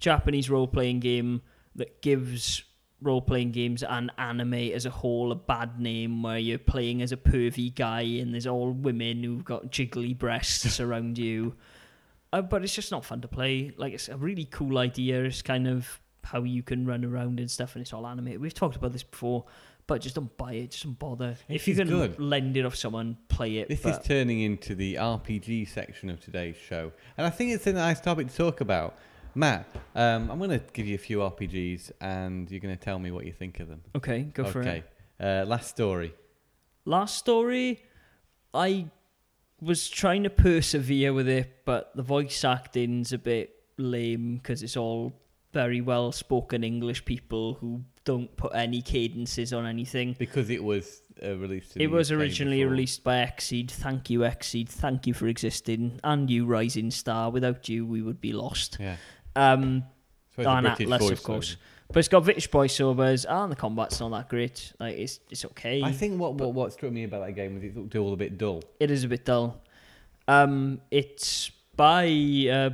Japanese 0.00 0.50
role 0.50 0.66
playing 0.66 0.98
game 0.98 1.42
that 1.76 2.02
gives 2.02 2.64
role 3.00 3.20
playing 3.20 3.52
games 3.52 3.84
and 3.84 4.10
anime 4.18 4.54
as 4.54 4.84
a 4.84 4.90
whole 4.90 5.30
a 5.30 5.36
bad 5.36 5.78
name 5.78 6.24
where 6.24 6.38
you're 6.38 6.58
playing 6.58 7.02
as 7.02 7.12
a 7.12 7.16
pervy 7.16 7.72
guy 7.72 8.00
and 8.00 8.32
there's 8.32 8.48
all 8.48 8.72
women 8.72 9.22
who've 9.22 9.44
got 9.44 9.70
jiggly 9.70 10.16
breasts 10.18 10.80
around 10.80 11.18
you. 11.18 11.54
Uh, 12.32 12.42
but 12.42 12.64
it's 12.64 12.74
just 12.74 12.90
not 12.90 13.04
fun 13.04 13.20
to 13.20 13.28
play. 13.28 13.72
Like 13.76 13.92
it's 13.92 14.08
a 14.08 14.16
really 14.16 14.46
cool 14.46 14.78
idea. 14.78 15.22
It's 15.22 15.40
kind 15.40 15.68
of 15.68 16.00
how 16.24 16.42
you 16.42 16.64
can 16.64 16.84
run 16.84 17.04
around 17.04 17.38
and 17.38 17.48
stuff 17.48 17.76
and 17.76 17.82
it's 17.82 17.92
all 17.92 18.08
animated. 18.08 18.40
We've 18.40 18.52
talked 18.52 18.74
about 18.74 18.92
this 18.92 19.04
before, 19.04 19.44
but 19.86 20.00
just 20.00 20.14
don't 20.14 20.36
buy 20.36 20.54
it. 20.54 20.70
Just 20.72 20.84
don't 20.84 20.98
bother. 20.98 21.36
It 21.48 21.54
if 21.54 21.68
you 21.68 21.74
can 21.74 21.88
good. 21.88 22.18
lend 22.18 22.56
it 22.56 22.64
off 22.64 22.74
someone, 22.74 23.16
play 23.28 23.58
it. 23.58 23.68
This 23.68 23.82
but 23.82 24.00
is 24.00 24.06
turning 24.06 24.40
into 24.40 24.74
the 24.74 24.94
RPG 24.94 25.68
section 25.68 26.10
of 26.10 26.20
today's 26.20 26.56
show, 26.56 26.92
and 27.16 27.26
I 27.26 27.30
think 27.30 27.52
it's 27.52 27.66
a 27.66 27.72
nice 27.72 28.00
topic 28.00 28.28
to 28.28 28.36
talk 28.36 28.60
about. 28.60 28.96
Matt, 29.34 29.68
um, 29.94 30.30
I'm 30.30 30.38
going 30.38 30.48
to 30.48 30.62
give 30.72 30.86
you 30.86 30.94
a 30.94 30.98
few 30.98 31.18
RPGs, 31.18 31.92
and 32.00 32.50
you're 32.50 32.60
going 32.60 32.76
to 32.76 32.82
tell 32.82 32.98
me 32.98 33.10
what 33.10 33.26
you 33.26 33.32
think 33.32 33.60
of 33.60 33.68
them. 33.68 33.82
okay, 33.94 34.22
go 34.22 34.44
for 34.44 34.62
it. 34.62 34.66
okay. 34.66 34.84
Uh, 35.20 35.44
last 35.46 35.68
story. 35.68 36.14
Last 36.86 37.18
story, 37.18 37.82
I 38.54 38.86
was 39.60 39.88
trying 39.88 40.22
to 40.22 40.30
persevere 40.30 41.12
with 41.12 41.28
it, 41.28 41.64
but 41.64 41.94
the 41.94 42.02
voice 42.02 42.44
acting's 42.44 43.12
a 43.12 43.18
bit 43.18 43.54
lame 43.76 44.36
because 44.36 44.62
it's 44.62 44.76
all 44.76 45.12
very 45.52 45.80
well 45.80 46.12
spoken 46.12 46.64
English 46.64 47.04
people 47.04 47.54
who 47.54 47.82
don't 48.06 48.34
put 48.38 48.54
any 48.54 48.80
cadences 48.80 49.52
on 49.52 49.66
anything. 49.66 50.16
Because 50.18 50.48
it 50.48 50.64
was 50.64 51.02
uh, 51.22 51.36
released. 51.36 51.76
It 51.76 51.88
was 51.88 52.10
originally 52.10 52.60
before. 52.60 52.70
released 52.70 53.04
by 53.04 53.16
XSEED. 53.16 53.70
Thank 53.70 54.08
you, 54.08 54.20
XSEED. 54.20 54.70
Thank 54.70 55.06
you 55.06 55.12
for 55.12 55.26
existing. 55.26 56.00
And 56.02 56.30
you, 56.30 56.46
Rising 56.46 56.90
Star. 56.90 57.30
Without 57.30 57.68
you, 57.68 57.84
we 57.84 58.00
would 58.00 58.20
be 58.22 58.32
lost. 58.32 58.78
Yeah. 58.80 58.96
Um, 59.34 59.84
So 60.34 60.42
it's 60.42 60.46
a 60.46 60.50
on 60.50 60.64
Atlus, 60.64 61.10
of 61.10 61.22
course. 61.22 61.56
But 61.88 61.98
it's 61.98 62.08
got 62.08 62.24
British 62.24 62.48
voiceovers, 62.50 63.26
and 63.28 63.52
the 63.52 63.56
combat's 63.56 64.00
not 64.00 64.10
that 64.10 64.28
great. 64.28 64.72
Like 64.80 64.96
it's 64.96 65.20
it's 65.30 65.44
okay. 65.44 65.82
I 65.82 65.92
think 65.92 66.18
what, 66.18 66.34
what 66.34 66.52
what 66.52 66.72
struck 66.72 66.92
me 66.92 67.04
about 67.04 67.24
that 67.26 67.32
game 67.32 67.54
was 67.54 67.62
it 67.62 67.76
looked 67.76 67.94
all 67.94 68.12
a 68.12 68.16
bit 68.16 68.38
dull. 68.38 68.62
It 68.80 68.90
is 68.90 69.04
a 69.04 69.08
bit 69.08 69.24
dull. 69.24 69.62
Um, 70.26 70.80
it's 70.90 71.50
by 71.76 72.06
uh, 72.50 72.70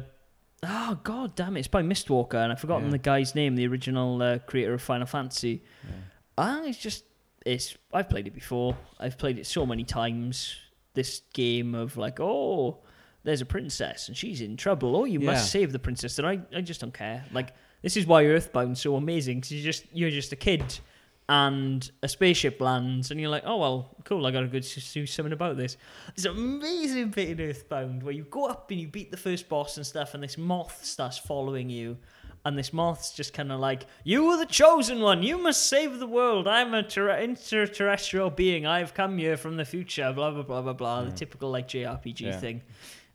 oh 0.62 0.98
god 1.02 1.34
damn 1.36 1.56
it! 1.56 1.60
It's 1.60 1.68
by 1.68 1.82
Mistwalker, 1.82 2.34
and 2.42 2.52
I've 2.52 2.60
forgotten 2.60 2.86
Yeah. 2.86 2.92
the 2.92 2.98
guy's 2.98 3.34
name, 3.34 3.56
the 3.56 3.66
original 3.66 4.20
uh, 4.22 4.38
creator 4.38 4.74
of 4.74 4.82
Final 4.82 5.06
Fantasy. 5.06 5.62
And 6.38 6.66
it's 6.66 6.78
just 6.78 7.04
it's 7.44 7.76
I've 7.92 8.08
played 8.08 8.26
it 8.26 8.34
before. 8.34 8.76
I've 8.98 9.18
played 9.18 9.38
it 9.38 9.46
so 9.46 9.66
many 9.66 9.84
times. 9.84 10.56
This 10.94 11.22
game 11.32 11.74
of 11.74 11.96
like 11.96 12.20
oh. 12.20 12.78
There's 13.24 13.40
a 13.40 13.46
princess 13.46 14.08
and 14.08 14.16
she's 14.16 14.40
in 14.40 14.56
trouble. 14.56 14.96
Oh, 14.96 15.04
you 15.04 15.20
Yeah. 15.20 15.26
must 15.30 15.52
save 15.52 15.70
the 15.70 15.78
princess. 15.78 16.18
And 16.18 16.26
I, 16.26 16.40
I 16.56 16.60
just 16.60 16.80
don't 16.80 16.92
care. 16.92 17.24
Like 17.32 17.54
this 17.80 17.96
is 17.96 18.04
why 18.04 18.24
Earthbound's 18.24 18.80
so 18.80 18.96
amazing 18.96 19.36
because 19.38 19.52
you 19.52 19.62
just 19.62 19.84
you're 19.92 20.10
just 20.10 20.32
a 20.32 20.36
kid, 20.36 20.64
and 21.28 21.90
a 22.02 22.08
spaceship 22.08 22.60
lands, 22.60 23.10
and 23.10 23.20
you're 23.20 23.30
like, 23.30 23.44
oh 23.46 23.56
well, 23.56 23.96
cool. 24.04 24.26
I 24.26 24.30
gotta 24.30 24.48
go 24.48 24.58
do 24.58 25.06
something 25.06 25.32
about 25.32 25.56
this. 25.56 25.76
There's 26.14 26.26
an 26.26 26.32
amazing 26.36 27.10
bit 27.10 27.28
in 27.30 27.40
Earthbound 27.48 28.02
where 28.02 28.12
you 28.12 28.24
go 28.24 28.46
up 28.46 28.70
and 28.70 28.80
you 28.80 28.88
beat 28.88 29.10
the 29.10 29.16
first 29.16 29.48
boss 29.48 29.76
and 29.76 29.86
stuff, 29.86 30.14
and 30.14 30.22
this 30.22 30.36
moth 30.36 30.84
starts 30.84 31.18
following 31.18 31.70
you. 31.70 31.96
And 32.44 32.58
this 32.58 32.72
moth's 32.72 33.12
just 33.12 33.34
kind 33.34 33.52
of 33.52 33.60
like, 33.60 33.86
You 34.02 34.26
are 34.30 34.36
the 34.36 34.46
chosen 34.46 35.00
one. 35.00 35.22
You 35.22 35.38
must 35.38 35.68
save 35.68 36.00
the 36.00 36.08
world. 36.08 36.48
I'm 36.48 36.74
a 36.74 36.82
ter- 36.82 37.16
interterrestrial 37.20 38.30
being. 38.30 38.66
I've 38.66 38.94
come 38.94 39.16
here 39.16 39.36
from 39.36 39.56
the 39.56 39.64
future. 39.64 40.12
Blah, 40.12 40.32
blah, 40.32 40.42
blah, 40.42 40.60
blah, 40.60 40.72
blah. 40.72 41.04
The 41.04 41.12
typical 41.12 41.50
like 41.52 41.68
JRPG 41.68 42.20
Yeah. 42.20 42.40
thing. 42.40 42.62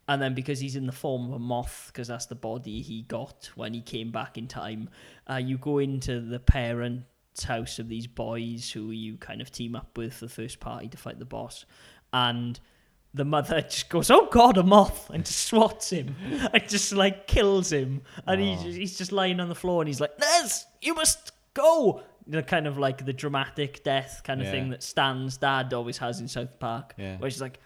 And 0.08 0.22
then 0.22 0.34
because 0.34 0.62
he's 0.62 0.78
in 0.78 0.86
the 0.86 0.94
form 0.94 1.28
of 1.28 1.34
a 1.34 1.40
moth, 1.40 1.88
because 1.92 2.08
that's 2.08 2.28
the 2.28 2.36
body 2.36 2.82
he 2.82 3.02
got 3.02 3.50
when 3.56 3.74
he 3.74 3.82
came 3.82 4.12
back 4.14 4.38
in 4.38 4.48
time, 4.48 4.90
uh, 5.30 5.36
you 5.36 5.58
go 5.58 5.80
into 5.80 6.22
the 6.22 6.40
parents' 6.40 7.04
house 7.44 7.80
of 7.80 7.90
these 7.90 8.08
boys 8.08 8.70
who 8.72 8.92
you 8.92 9.18
kind 9.18 9.42
of 9.42 9.52
team 9.52 9.76
up 9.76 9.98
with 9.98 10.14
for 10.16 10.26
the 10.26 10.32
first 10.32 10.60
party 10.60 10.88
to 10.90 10.98
fight 10.98 11.20
the 11.20 11.26
boss. 11.26 11.66
And 12.14 12.60
the 13.14 13.26
mother 13.26 13.62
just 13.70 13.90
goes, 13.90 14.10
"Oh 14.12 14.28
God, 14.32 14.58
a 14.58 14.64
moth!" 14.64 15.10
and 15.10 15.26
just 15.26 15.46
swats 15.46 15.90
him, 15.92 16.16
and 16.54 16.68
just 16.70 16.92
like 16.94 17.28
kills 17.28 17.72
him, 17.72 18.02
and 18.26 18.42
Oh. 18.42 18.44
he's 18.44 18.76
he's 18.76 18.98
just 18.98 19.12
lying 19.12 19.40
on 19.40 19.50
the 19.50 19.56
floor, 19.56 19.82
and 19.82 19.88
he's 19.90 20.00
like, 20.02 20.18
"Ness, 20.20 20.66
you 20.82 20.94
must 20.94 21.32
go." 21.54 22.02
Know, 22.30 22.42
kind 22.42 22.68
of 22.68 22.78
like 22.78 23.06
the 23.06 23.14
dramatic 23.14 23.86
death 23.86 24.22
kind 24.26 24.42
of 24.42 24.48
Yeah. 24.48 24.52
thing 24.52 24.70
that 24.72 24.84
Stan's 24.84 25.38
dad 25.38 25.74
always 25.74 25.98
has 26.00 26.20
in 26.20 26.28
South 26.28 26.60
Park, 26.60 26.94
Yeah. 26.98 27.16
where 27.20 27.30
she's 27.32 27.42
like, 27.42 27.60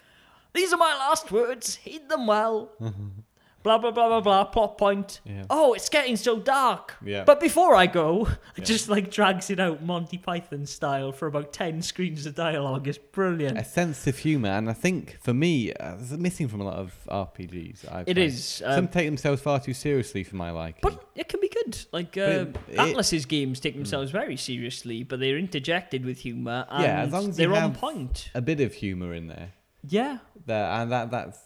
"These 0.53 0.72
are 0.72 0.78
my 0.78 0.93
last 0.97 1.32
words. 1.32 1.76
Heed 1.78 2.07
them 2.09 2.28
well." 2.28 2.69
blah 3.64 3.78
blah 3.78 3.91
blah 3.91 4.07
blah 4.07 4.22
blah. 4.22 4.43
Plot 4.45 4.78
point. 4.78 5.22
Yeah. 5.26 5.43
Oh, 5.49 5.74
it's 5.74 5.89
getting 5.89 6.16
so 6.16 6.39
dark. 6.39 6.95
Yeah. 7.03 7.24
But 7.24 7.39
before 7.39 7.76
I 7.76 7.88
go, 7.88 8.28
Yeah. 8.28 8.34
it 8.57 8.66
just 8.66 8.89
like 8.89 9.12
drags 9.12 9.49
it 9.49 9.59
out 9.59 9.84
Monty 9.84 10.18
Python 10.18 10.66
style 10.66 11.12
for 11.12 11.28
about 11.28 11.53
ten 11.53 11.82
screens 11.82 12.26
of 12.26 12.36
dialogue. 12.36 12.88
It's 12.88 12.97
brilliant. 12.97 13.57
a 13.57 13.64
sense 13.64 14.07
of 14.07 14.18
humour, 14.18 14.49
and 14.49 14.70
I 14.70 14.74
think 14.74 15.18
for 15.22 15.34
me, 15.34 15.74
uh, 15.74 15.95
it's 15.99 16.12
missing 16.12 16.47
from 16.47 16.62
a 16.62 16.66
lot 16.66 16.78
of 16.78 16.93
RPGs. 17.09 17.91
I've 17.91 18.07
It 18.07 18.16
played. 18.16 18.18
is. 18.18 18.43
Some 18.45 18.72
Um, 18.72 18.88
take 18.88 19.05
themselves 19.07 19.41
far 19.41 19.59
too 19.59 19.74
seriously 19.74 20.24
for 20.24 20.36
my 20.36 20.51
liking. 20.51 20.80
but 20.82 21.03
it 21.16 21.28
can 21.28 21.39
be 21.39 21.49
good. 21.49 21.78
Like 21.91 22.18
uh, 22.18 22.22
it- 22.22 22.57
it- 22.70 22.78
Atlus's 22.80 23.26
games 23.26 23.59
take 23.59 23.76
themselves 23.76 24.12
very 24.12 24.38
seriously, 24.38 25.03
but 25.03 25.20
they're 25.20 25.38
interjected 25.38 26.05
with 26.05 26.20
humor. 26.20 26.66
And 26.70 26.84
Yeah, 26.84 27.01
as 27.01 27.12
long 27.12 27.30
as 27.30 27.39
you 27.39 27.47
they're 27.47 27.55
on 27.55 27.72
have- 27.72 27.74
point. 27.80 28.30
a 28.34 28.41
bit 28.41 28.59
of 28.62 28.74
humour 28.74 29.14
in 29.14 29.28
there, 29.28 29.53
Yeah. 29.88 30.20
that 30.47 30.82
and 30.82 30.91
that 30.91 31.12
that's 31.12 31.39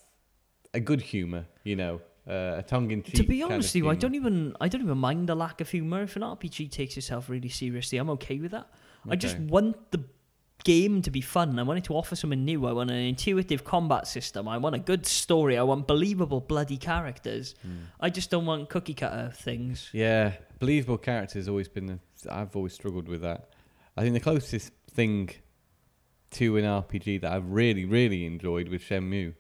a 0.76 0.80
good 0.80 1.02
humour, 1.02 1.46
you 1.64 1.76
know, 1.76 2.02
uh, 2.28 2.56
a 2.58 2.64
tongue 2.64 2.92
in 2.92 3.04
cheek. 3.04 3.16
To 3.16 3.24
be 3.24 3.42
honest 3.44 3.74
with 3.74 3.84
you, 3.84 3.90
I 3.90 3.96
don't 3.96 4.16
even 4.16 4.56
I 4.60 4.68
don't 4.68 4.82
even 4.82 4.98
mind 4.98 5.30
the 5.30 5.36
lack 5.36 5.62
of 5.62 5.70
humor. 5.70 6.04
If 6.04 6.16
an 6.16 6.22
RPG 6.22 6.72
takes 6.72 6.98
itself 6.98 7.30
really 7.30 7.50
seriously, 7.50 7.98
I'm 7.98 8.10
okay 8.12 8.40
with 8.40 8.52
that. 8.52 8.68
I 9.10 9.16
just 9.16 9.38
want 9.40 9.92
the 9.92 10.04
game 10.64 11.04
to 11.04 11.12
be 11.12 11.22
fun. 11.22 11.60
I 11.60 11.64
want 11.64 11.78
it 11.78 11.84
to 11.86 11.94
offer 11.94 12.16
something 12.16 12.44
new. 12.44 12.66
I 12.66 12.72
want 12.72 12.90
an 12.90 12.98
intuitive 12.98 13.64
combat 13.64 14.08
system. 14.08 14.48
I 14.48 14.58
want 14.58 14.74
a 14.74 14.80
good 14.80 15.06
story. 15.06 15.58
I 15.58 15.64
want 15.64 15.86
believable 15.86 16.42
bloody 16.42 16.78
characters. 16.78 17.56
I 18.00 18.10
just 18.10 18.32
don't 18.32 18.46
want 18.46 18.70
cookie 18.70 18.96
cutter 18.96 19.32
things. 19.34 19.90
Yeah, 19.94 20.34
believable 20.60 20.98
characters 20.98 21.48
always 21.48 21.68
been. 21.68 21.90
A, 21.90 22.34
I've 22.34 22.56
always 22.56 22.74
struggled 22.74 23.08
with 23.08 23.22
that. 23.22 23.50
I 23.96 24.02
think 24.02 24.14
the 24.14 24.20
closest 24.20 24.72
thing 24.92 25.30
to 26.32 26.58
an 26.58 26.66
RPG 26.66 27.22
that 27.22 27.32
I've 27.32 27.50
really, 27.50 27.86
really 27.86 28.26
enjoyed 28.26 28.68
was 28.68 28.82
Shenmue 28.82 29.34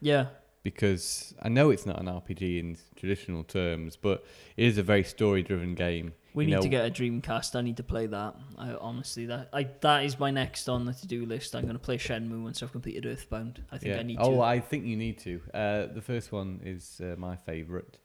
Yeah. 0.00 0.26
Because 0.66 1.32
I 1.40 1.48
know 1.48 1.70
it's 1.70 1.86
not 1.86 2.00
an 2.00 2.06
RPG 2.06 2.58
in 2.58 2.76
traditional 2.96 3.44
terms, 3.44 3.94
but 3.94 4.24
it 4.56 4.64
is 4.64 4.78
a 4.78 4.82
very 4.82 5.04
story-driven 5.04 5.76
game. 5.76 6.12
We 6.34 6.42
You 6.42 6.48
need 6.48 6.56
know- 6.56 6.62
to 6.62 6.68
get 6.68 6.86
a 6.86 6.90
Dreamcast. 6.90 7.54
I 7.54 7.60
need 7.60 7.76
to 7.76 7.84
play 7.84 8.06
that. 8.06 8.34
I 8.58 8.72
honestly 8.72 9.26
that 9.26 9.48
I 9.52 9.68
that 9.82 10.04
is 10.04 10.18
my 10.18 10.32
next 10.32 10.68
on 10.68 10.84
the 10.84 10.92
to 10.92 11.06
do 11.06 11.24
list. 11.24 11.54
I'm 11.54 11.62
going 11.62 11.76
to 11.76 11.78
play 11.78 11.98
Shenmue 11.98 12.42
once 12.42 12.64
I've 12.64 12.72
completed 12.72 13.06
Earthbound. 13.06 13.62
I 13.70 13.78
think 13.78 13.94
yeah. 13.94 14.00
I 14.00 14.02
need 14.02 14.16
to 14.16 14.22
oh, 14.22 14.34
to. 14.34 14.40
I 14.40 14.58
think 14.58 14.86
you 14.86 14.96
need 14.96 15.18
to. 15.20 15.40
Uh, 15.54 15.86
the 15.86 16.02
first 16.02 16.32
one 16.32 16.60
is 16.64 17.00
uh, 17.00 17.14
my 17.16 17.36
favourite. 17.36 17.98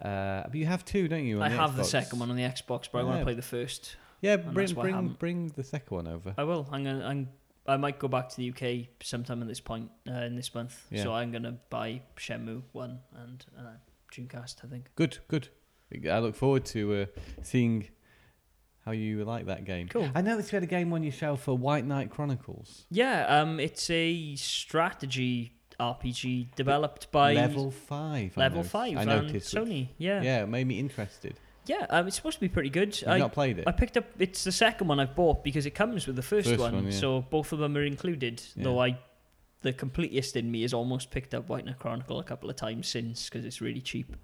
Uh, 0.00 0.44
but 0.44 0.54
you 0.54 0.66
have 0.66 0.84
two, 0.84 1.08
don't 1.08 1.24
you? 1.24 1.42
I 1.42 1.48
have 1.48 1.76
the 1.76 1.82
second 1.82 2.20
one 2.20 2.30
on 2.30 2.36
the 2.36 2.44
Xbox, 2.44 2.88
but 2.92 3.00
I 3.00 3.02
want 3.02 3.18
to 3.18 3.24
play 3.24 3.34
the 3.34 3.42
first. 3.42 3.96
Yeah, 4.20 4.36
bring 4.36 4.54
that's 4.54 4.74
why 4.74 4.84
I 4.84 4.90
bring 4.92 5.16
bring 5.18 5.48
the 5.56 5.64
second 5.64 5.92
one 5.92 6.06
over. 6.06 6.34
I 6.38 6.44
will. 6.44 6.68
I'm 6.70 6.84
gonna. 6.84 7.04
I'm, 7.04 7.28
I 7.68 7.76
might 7.76 7.98
go 7.98 8.08
back 8.08 8.28
to 8.30 8.36
the 8.36 8.50
UK 8.50 8.86
sometime 9.02 9.42
at 9.42 9.48
this 9.48 9.60
point 9.60 9.90
uh, 10.08 10.12
in 10.22 10.36
this 10.36 10.54
month. 10.54 10.86
Yeah. 10.90 11.02
So 11.02 11.12
I'm 11.12 11.32
gonna 11.32 11.56
buy 11.70 12.02
Shenmue 12.16 12.62
one 12.72 13.00
and 13.14 13.44
uh, 13.58 13.62
Dreamcast. 14.12 14.64
I 14.64 14.68
think. 14.68 14.90
Good, 14.94 15.18
good. 15.28 15.48
I 16.10 16.18
look 16.18 16.34
forward 16.34 16.64
to 16.66 16.94
uh, 16.94 17.06
seeing 17.42 17.88
how 18.84 18.92
you 18.92 19.24
like 19.24 19.46
that 19.46 19.64
game. 19.64 19.88
Cool. 19.88 20.10
I 20.14 20.20
noticed 20.20 20.52
you 20.52 20.56
had 20.56 20.62
a 20.64 20.66
game 20.66 20.92
on 20.92 21.02
your 21.02 21.12
shelf 21.12 21.42
for 21.42 21.56
White 21.56 21.84
Knight 21.86 22.10
Chronicles. 22.10 22.86
Yeah. 22.90 23.26
Um. 23.26 23.60
It's 23.60 23.88
a 23.90 24.34
strategy 24.36 25.52
RPG 25.78 26.54
developed 26.54 27.10
by 27.12 27.34
Level 27.34 27.70
five. 27.70 28.32
I 28.36 28.40
Level 28.40 28.56
noticed- 28.58 28.72
Five 28.72 28.96
I 28.96 29.00
and 29.02 29.10
noticed. 29.10 29.54
which- 29.54 29.64
Sony. 29.68 29.88
Yeah. 29.98 30.22
yeah, 30.22 30.42
it 30.42 30.48
made 30.48 30.66
me 30.66 30.78
interested. 30.78 31.38
Yeah. 31.66 31.86
Um. 31.90 32.06
It's 32.06 32.16
supposed 32.16 32.36
to 32.36 32.40
be 32.40 32.48
pretty 32.48 32.70
good. 32.70 33.00
You've 33.00 33.10
I 33.10 33.18
not 33.18 33.32
played 33.32 33.58
it. 33.58 33.64
I 33.66 33.72
picked 33.72 33.96
up. 33.96 34.04
It's 34.18 34.44
the 34.44 34.52
second 34.52 34.88
one 34.88 35.00
I've 35.00 35.14
bought 35.14 35.42
because 35.44 35.66
it 35.66 35.72
comes 35.72 36.06
with 36.06 36.16
the 36.16 36.22
first, 36.22 36.48
First 36.48 36.60
one, 36.60 36.74
one, 36.74 36.84
yeah. 36.86 36.90
so 36.90 37.20
both 37.22 37.52
of 37.52 37.58
them 37.58 37.76
are 37.76 37.84
included. 37.84 38.42
Yeah. 38.54 38.64
Though 38.64 38.80
I, 38.80 38.98
the 39.62 39.72
completest 39.72 40.36
in 40.36 40.50
me 40.50 40.62
has 40.62 40.72
almost 40.72 41.10
picked 41.10 41.34
up 41.34 41.48
White 41.48 41.64
Knight 41.64 41.78
Chronicle 41.78 42.18
a 42.20 42.24
couple 42.24 42.48
of 42.50 42.56
times 42.56 42.86
since 42.88 43.28
because 43.28 43.44
it's 43.44 43.60
really 43.60 43.80
cheap. 43.80 44.16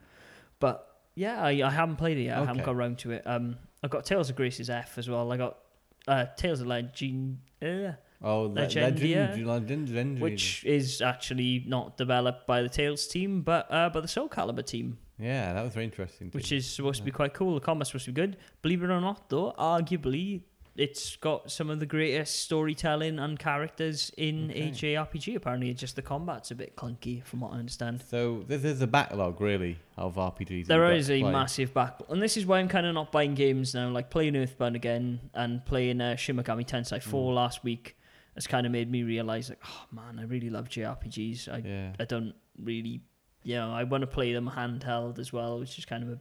But 0.61 0.87
yeah, 1.15 1.43
I, 1.43 1.51
I 1.65 1.71
haven't 1.71 1.97
played 1.97 2.17
it 2.19 2.23
yet. 2.23 2.37
I 2.37 2.41
haven't 2.41 2.59
Okay. 2.61 2.67
got 2.67 2.75
around 2.77 2.99
to 3.01 3.11
it. 3.13 3.23
Um, 3.27 3.57
I 3.83 3.89
got 3.89 4.05
Tales 4.05 4.31
of 4.31 4.37
Graces 4.37 4.71
F 4.71 4.97
as 4.99 5.09
well. 5.11 5.33
I 5.33 5.37
got 5.37 5.59
uh, 6.07 6.27
Tales 6.37 6.61
of 6.61 6.69
Legend, 6.69 7.39
uh, 7.61 7.93
oh, 8.23 8.43
Le- 8.43 8.49
Legend, 8.49 8.99
yeah. 9.01 9.21
Legend, 9.31 9.47
Legend, 9.47 9.89
Legend, 9.89 10.21
which 10.21 10.65
is 10.65 11.03
actually 11.03 11.65
not 11.67 11.97
developed 11.97 12.47
by 12.47 12.63
the 12.63 12.69
Tales 12.69 13.07
team, 13.09 13.43
but 13.43 13.67
uh, 13.71 13.89
by 13.91 14.01
the 14.01 14.09
Soul 14.09 14.29
Calibur 14.29 14.65
team, 14.65 14.99
yeah, 15.19 15.53
that 15.53 15.63
was 15.63 15.73
very 15.75 15.85
interesting. 15.85 16.31
which 16.33 16.53
is 16.53 16.69
supposed 16.69 16.99
to 16.99 17.05
be 17.05 17.11
quite 17.11 17.35
cool. 17.35 17.55
The 17.55 17.61
combat's 17.61 17.91
supposed 17.91 18.07
to 18.07 18.13
be 18.13 18.21
good. 18.21 18.37
Believe 18.63 18.83
it 18.83 18.91
or 18.91 19.01
not, 19.01 19.29
though, 19.29 19.53
arguably 19.59 20.43
it's 20.75 21.17
got 21.17 21.51
some 21.51 21.69
of 21.69 21.81
the 21.81 21.85
greatest 21.87 22.41
storytelling 22.41 23.19
and 23.19 23.39
characters 23.39 24.11
in 24.17 24.51
Okay. 24.51 24.69
a 24.69 24.71
JRPG. 24.71 25.35
Apparently, 25.37 25.69
it's 25.69 25.79
just 25.79 25.97
the 25.97 26.03
combat's 26.03 26.51
a 26.51 26.55
bit 26.55 26.77
clunky, 26.77 27.23
from 27.25 27.41
what 27.41 27.53
I 27.53 27.57
understand. 27.59 28.03
so. 28.09 28.43
There's, 28.49 28.81
a 28.81 28.87
backlog 28.87 29.39
really 29.39 29.77
of 29.99 30.15
RPGs. 30.15 30.67
There 30.67 30.91
is 30.93 31.11
a 31.11 31.23
massive 31.25 31.75
backlog, 31.75 32.11
and 32.11 32.23
this 32.23 32.39
is 32.39 32.47
why 32.47 32.59
I'm 32.59 32.69
kind 32.69 32.87
of 32.87 32.95
not 32.95 33.13
buying 33.13 33.35
games 33.35 33.75
now. 33.75 33.91
Like 33.91 34.09
playing 34.09 34.35
Earthbound 34.35 34.75
again 34.75 35.21
and 35.35 35.63
playing 35.67 36.01
uh, 36.01 36.17
Shin 36.17 36.37
Megami 36.37 36.67
Tensei 36.67 37.03
4 37.03 37.31
Mm. 37.31 37.35
last 37.35 37.63
week 37.63 37.99
has 38.35 38.47
kind 38.47 38.65
of 38.65 38.73
made 38.73 38.91
me 38.91 39.03
realize, 39.03 39.51
like, 39.51 39.61
oh 39.67 39.85
man, 39.93 40.19
I 40.19 40.23
really 40.25 40.49
love 40.49 40.71
JRPGs. 40.71 41.49
I 41.53 41.59
Yeah. 41.59 41.93
I 42.01 42.07
don't 42.07 42.33
really, 42.59 43.03
you 43.45 43.57
know, 43.57 43.73
I 43.73 43.85
want 43.85 44.03
to 44.03 44.07
play 44.07 44.33
them 44.33 44.51
handheld 44.55 45.19
as 45.19 45.33
well, 45.33 45.59
which 45.61 45.79
is 45.79 45.85
kind 45.85 46.03
of 46.05 46.11
a 46.11 46.19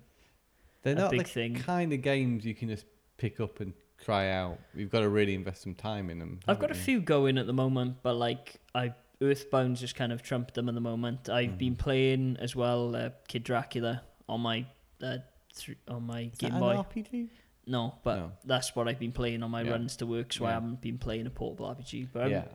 They're 0.84 0.94
a 0.94 1.00
not 1.00 1.12
big 1.12 1.22
the 1.24 1.28
thing. 1.30 1.56
kind 1.56 1.94
of 1.94 2.02
games 2.02 2.46
you 2.46 2.56
can 2.56 2.70
just 2.70 2.86
pick 3.18 3.40
up 3.40 3.60
and 3.60 3.74
try 4.04 4.30
out. 4.32 4.58
You've 4.74 4.90
got 4.90 5.02
to 5.02 5.10
really 5.10 5.36
invest 5.36 5.62
some 5.62 5.76
time 5.76 6.10
in 6.10 6.20
them. 6.20 6.40
I've 6.48 6.60
got 6.60 6.72
a 6.72 6.76
few 6.76 7.00
going 7.00 7.38
at 7.38 7.46
the 7.48 7.54
moment, 7.54 7.98
but 8.04 8.16
like 8.16 8.60
I 8.74 8.94
Earthbound's 9.22 9.80
just 9.80 9.96
kind 9.96 10.12
of 10.12 10.24
trumped 10.24 10.56
them 10.56 10.68
at 10.68 10.74
the 10.74 10.82
moment. 10.82 11.30
I've 11.30 11.58
been 11.60 11.76
Mhm. 11.76 11.80
playing 11.80 12.38
as 12.40 12.56
well 12.56 12.96
uh, 12.96 13.10
Kid 13.28 13.44
Dracula 13.44 14.02
on 14.28 14.42
my 14.42 14.66
uh, 15.04 15.18
thr 15.54 15.74
on 15.88 16.04
my 16.08 16.22
Is 16.34 16.38
Game 16.40 16.58
Boy. 16.60 16.76
RPG? 16.76 17.30
No, 17.68 17.94
but 18.04 18.16
No. 18.18 18.32
that's 18.44 18.76
what 18.76 18.88
I've 18.88 18.98
been 18.98 19.12
playing 19.12 19.44
on 19.44 19.52
my 19.52 19.62
Yeah. 19.62 19.72
runs 19.74 19.96
to 19.98 20.08
work, 20.08 20.34
so 20.34 20.46
I 20.46 20.52
haven't 20.54 20.82
been 20.82 20.98
playing 20.98 21.28
a 21.28 21.30
portable 21.30 21.68
RPG. 21.68 22.08
But 22.12 22.24
I'm 22.24 22.32
yeah. 22.32 22.46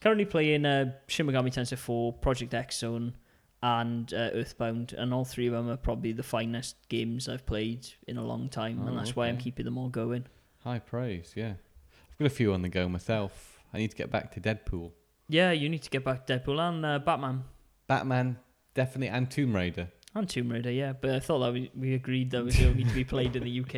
currently 0.00 0.24
playing 0.24 0.64
uh, 0.64 0.94
Shin 1.08 1.26
Megami 1.26 1.52
Tensei 1.52 1.76
4, 1.76 2.14
Project 2.14 2.54
X 2.54 2.78
Zone, 2.78 3.14
and 3.62 4.12
uh, 4.12 4.30
Earthbound, 4.34 4.92
and 4.96 5.12
all 5.14 5.24
three 5.24 5.46
of 5.46 5.52
them 5.52 5.68
are 5.70 5.76
probably 5.76 6.12
the 6.12 6.22
finest 6.22 6.76
games 6.88 7.28
I've 7.28 7.46
played 7.46 7.86
in 8.06 8.16
a 8.16 8.24
long 8.24 8.48
time, 8.48 8.80
Oh, 8.84 8.88
and 8.88 8.98
that's 8.98 9.16
why 9.16 9.28
I'm 9.28 9.38
keeping 9.38 9.64
them 9.64 9.78
all 9.78 9.88
going. 9.88 10.26
High 10.62 10.78
praise. 10.78 11.32
Yeah. 11.34 11.54
I've 12.12 12.18
got 12.18 12.26
a 12.26 12.30
few 12.30 12.52
on 12.52 12.62
the 12.62 12.68
go 12.68 12.88
myself. 12.88 13.58
I 13.72 13.78
need 13.78 13.90
to 13.90 13.96
get 13.96 14.10
back 14.10 14.32
to 14.32 14.40
Deadpool. 14.40 14.92
Yeah, 15.28 15.50
you 15.52 15.68
need 15.68 15.82
to 15.82 15.90
get 15.90 16.04
back 16.04 16.26
to 16.26 16.38
Deadpool 16.38 16.58
and 16.60 16.84
uh, 16.86 16.98
Batman. 17.00 17.44
Batman, 17.86 18.38
definitely, 18.74 19.08
and 19.08 19.30
Tomb 19.30 19.54
Raider. 19.56 19.88
And 20.14 20.28
Tomb 20.28 20.50
Raider, 20.50 20.70
yeah. 20.70 20.92
But 20.92 21.10
I 21.10 21.20
thought 21.20 21.40
that 21.40 21.52
we, 21.52 21.70
we 21.74 21.94
agreed 21.94 22.30
that 22.30 22.42
was 22.44 22.58
only 22.62 22.84
to 22.84 22.94
be 22.94 23.04
played 23.04 23.36
in 23.36 23.44
the 23.44 23.60
UK 23.60 23.74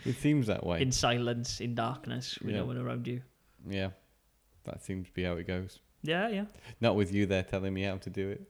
It 0.06 0.16
seems 0.16 0.46
that 0.48 0.64
way. 0.66 0.80
in 0.82 0.90
silence, 0.90 1.60
in 1.60 1.74
darkness, 1.74 2.38
with 2.40 2.50
Yeah. 2.54 2.60
no 2.60 2.64
one 2.66 2.76
around 2.78 3.06
you. 3.06 3.22
yeah. 3.68 3.90
That 4.64 4.82
seems 4.82 5.06
to 5.06 5.12
be 5.12 5.22
how 5.22 5.34
it 5.34 5.46
goes. 5.46 5.78
Yeah, 6.02 6.28
yeah. 6.28 6.44
Not 6.80 6.96
with 6.96 7.14
you 7.14 7.26
there 7.26 7.44
telling 7.44 7.72
me 7.72 7.82
how 7.82 7.98
to 7.98 8.10
do 8.10 8.30
it. 8.30 8.42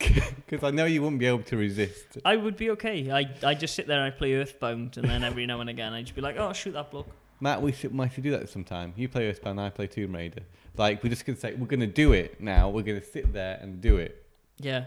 Because 0.48 0.62
I 0.62 0.70
know 0.70 0.84
you 0.84 1.02
wouldn't 1.02 1.18
be 1.18 1.26
able 1.26 1.42
to 1.44 1.56
resist. 1.56 2.18
I 2.24 2.36
would 2.36 2.56
be 2.56 2.70
okay. 2.70 3.10
I 3.10 3.28
I 3.42 3.54
just 3.54 3.74
sit 3.74 3.86
there 3.88 3.98
and 3.98 4.06
I 4.06 4.16
play 4.16 4.34
Earthbound, 4.34 4.96
and 4.96 5.08
then 5.08 5.24
every 5.24 5.44
now 5.46 5.60
and 5.60 5.68
again 5.68 5.92
I 5.92 6.02
just 6.02 6.14
be 6.14 6.20
like, 6.20 6.36
oh, 6.38 6.52
shoot 6.52 6.72
that 6.72 6.90
bloke. 6.92 7.08
Matt, 7.40 7.60
we 7.60 7.72
should, 7.72 7.96
we 7.96 8.08
should 8.08 8.22
do 8.22 8.30
that 8.30 8.48
sometime. 8.48 8.92
You 8.96 9.08
play 9.08 9.28
Earthbound, 9.28 9.60
I 9.60 9.70
play 9.70 9.86
Tomb 9.88 10.14
Raider. 10.14 10.42
Like, 10.76 11.02
we're 11.02 11.10
just 11.10 11.26
to 11.26 11.34
say, 11.36 11.52
we're 11.54 11.66
going 11.66 11.80
to 11.80 11.86
do 11.86 12.12
it 12.12 12.40
now. 12.40 12.68
We're 12.70 12.82
going 12.82 13.00
to 13.00 13.06
sit 13.06 13.32
there 13.32 13.58
and 13.60 13.80
do 13.80 13.96
it. 13.96 14.24
Yeah. 14.58 14.84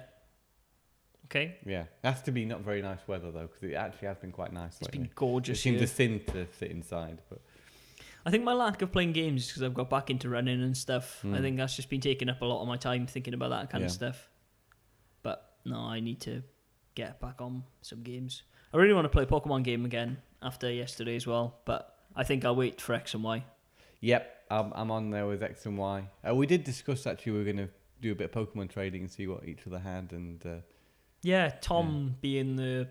Okay. 1.26 1.58
Yeah. 1.66 1.82
It 1.82 1.88
has 2.04 2.22
to 2.24 2.32
be 2.32 2.46
not 2.46 2.62
very 2.62 2.82
nice 2.82 3.00
weather, 3.08 3.30
though, 3.32 3.48
because 3.48 3.64
it 3.64 3.74
actually 3.76 4.08
has 4.08 4.18
been 4.18 4.32
quite 4.32 4.52
nice 4.54 4.74
It's 4.78 4.84
lately. 4.84 5.00
been 5.00 5.06
It 5.08 5.16
gorgeous. 5.16 5.62
seems 5.62 5.76
here. 5.78 5.84
a 5.84 5.88
sin 5.88 6.22
to 6.28 6.48
sit 6.58 6.72
inside. 6.72 7.20
But 7.30 7.42
I 8.26 8.32
think 8.32 8.44
my 8.44 8.54
lack 8.54 8.82
of 8.82 8.92
playing 8.92 9.12
games 9.14 9.44
is 9.44 9.48
because 9.50 9.64
I've 9.64 9.74
got 9.76 9.90
back 9.90 10.10
into 10.10 10.30
running 10.30 10.64
and 10.64 10.76
stuff. 10.76 11.20
I 11.24 11.28
Mm. 11.28 11.42
think 11.42 11.58
that's 11.58 11.76
just 11.76 11.90
been 11.90 12.02
taking 12.02 12.30
up 12.30 12.42
a 12.42 12.46
lot 12.46 12.62
of 12.62 12.68
my 12.68 12.78
time 12.78 13.06
thinking 13.06 13.34
about 13.34 13.50
that 13.50 13.70
kind 13.70 13.84
of 13.84 13.92
stuff. 13.92 14.29
No, 15.70 15.80
I 15.80 16.00
need 16.00 16.20
to 16.22 16.42
get 16.96 17.22
back 17.22 17.40
on 17.40 17.64
some 17.82 18.02
games. 18.02 18.44
I 18.74 18.78
really 18.78 18.94
want 18.94 19.06
to 19.06 19.10
play 19.10 19.24
a 19.24 19.28
Pokemon 19.28 19.64
game 19.64 19.86
again 19.86 20.18
after 20.42 20.72
yesterday 20.72 21.16
as 21.16 21.28
well, 21.28 21.60
but 21.66 21.96
I 22.16 22.24
think 22.24 22.44
I'll 22.44 22.56
wait 22.56 22.82
for 22.82 22.94
X 22.94 23.14
and 23.14 23.24
Y. 23.24 23.44
Yep, 24.02 24.46
I'm, 24.50 24.72
I'm 24.74 24.92
on 24.92 25.12
there 25.12 25.28
with 25.28 25.44
X 25.44 25.66
and 25.66 25.78
Y. 25.78 26.08
Uh, 26.28 26.34
we 26.36 26.48
did 26.48 26.64
discuss 26.64 27.06
actually 27.06 27.34
we 27.34 27.40
are 27.40 27.44
going 27.44 27.58
to 27.58 27.70
do 28.02 28.12
a 28.12 28.16
bit 28.16 28.34
of 28.34 28.48
Pokemon 28.48 28.70
trading 28.70 29.02
and 29.02 29.12
see 29.12 29.28
what 29.28 29.48
each 29.48 29.68
other 29.68 29.80
had. 29.80 30.12
And 30.12 30.44
uh, 30.46 30.56
Yeah, 31.22 31.50
Tom 31.62 32.16
being 32.22 32.56
the 32.56 32.88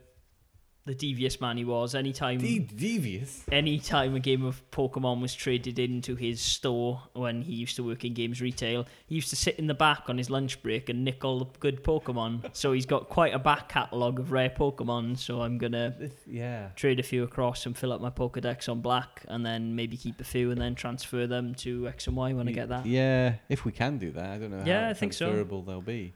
the 0.88 0.94
devious 0.94 1.38
man 1.38 1.58
he 1.58 1.64
was, 1.66 1.94
anytime 1.94 2.38
De- 2.38 2.60
devious. 2.60 3.44
anytime 3.52 4.14
a 4.14 4.20
game 4.20 4.42
of 4.42 4.62
Pokemon 4.70 5.20
was 5.20 5.34
traded 5.34 5.78
into 5.78 6.16
his 6.16 6.40
store 6.40 7.02
when 7.12 7.42
he 7.42 7.52
used 7.52 7.76
to 7.76 7.82
work 7.84 8.06
in 8.06 8.14
games 8.14 8.40
retail, 8.40 8.86
he 9.06 9.14
used 9.16 9.28
to 9.28 9.36
sit 9.36 9.58
in 9.58 9.66
the 9.66 9.74
back 9.74 10.04
on 10.08 10.16
his 10.16 10.30
lunch 10.30 10.62
break 10.62 10.88
and 10.88 11.04
nick 11.04 11.24
all 11.26 11.40
the 11.40 11.46
good 11.60 11.84
Pokemon. 11.84 12.48
so 12.54 12.72
he's 12.72 12.86
got 12.86 13.10
quite 13.10 13.34
a 13.34 13.38
back 13.38 13.68
catalogue 13.68 14.18
of 14.18 14.32
rare 14.32 14.48
Pokemon. 14.48 15.18
So 15.18 15.42
I'm 15.42 15.58
gonna 15.58 15.94
This, 15.98 16.12
yeah. 16.26 16.68
trade 16.74 16.98
a 16.98 17.02
few 17.02 17.22
across 17.22 17.66
and 17.66 17.76
fill 17.76 17.92
up 17.92 18.00
my 18.00 18.10
Pokedex 18.10 18.68
on 18.68 18.80
black, 18.80 19.24
and 19.28 19.44
then 19.44 19.76
maybe 19.76 19.96
keep 19.98 20.18
a 20.20 20.24
few 20.24 20.50
and 20.50 20.58
then 20.60 20.74
transfer 20.74 21.26
them 21.26 21.54
to 21.56 21.86
X 21.88 22.06
and 22.06 22.16
Y 22.16 22.32
when 22.32 22.48
I 22.48 22.52
get 22.52 22.70
that. 22.70 22.86
Yeah, 22.86 23.34
if 23.50 23.66
we 23.66 23.72
can 23.72 23.98
do 23.98 24.10
that, 24.12 24.24
I 24.30 24.38
don't 24.38 24.50
know 24.50 24.62
Yeah, 24.64 24.84
how 24.84 24.90
I 24.90 24.94
think 24.94 25.12
so. 25.12 25.30
they'll 25.66 25.82
be. 25.82 26.14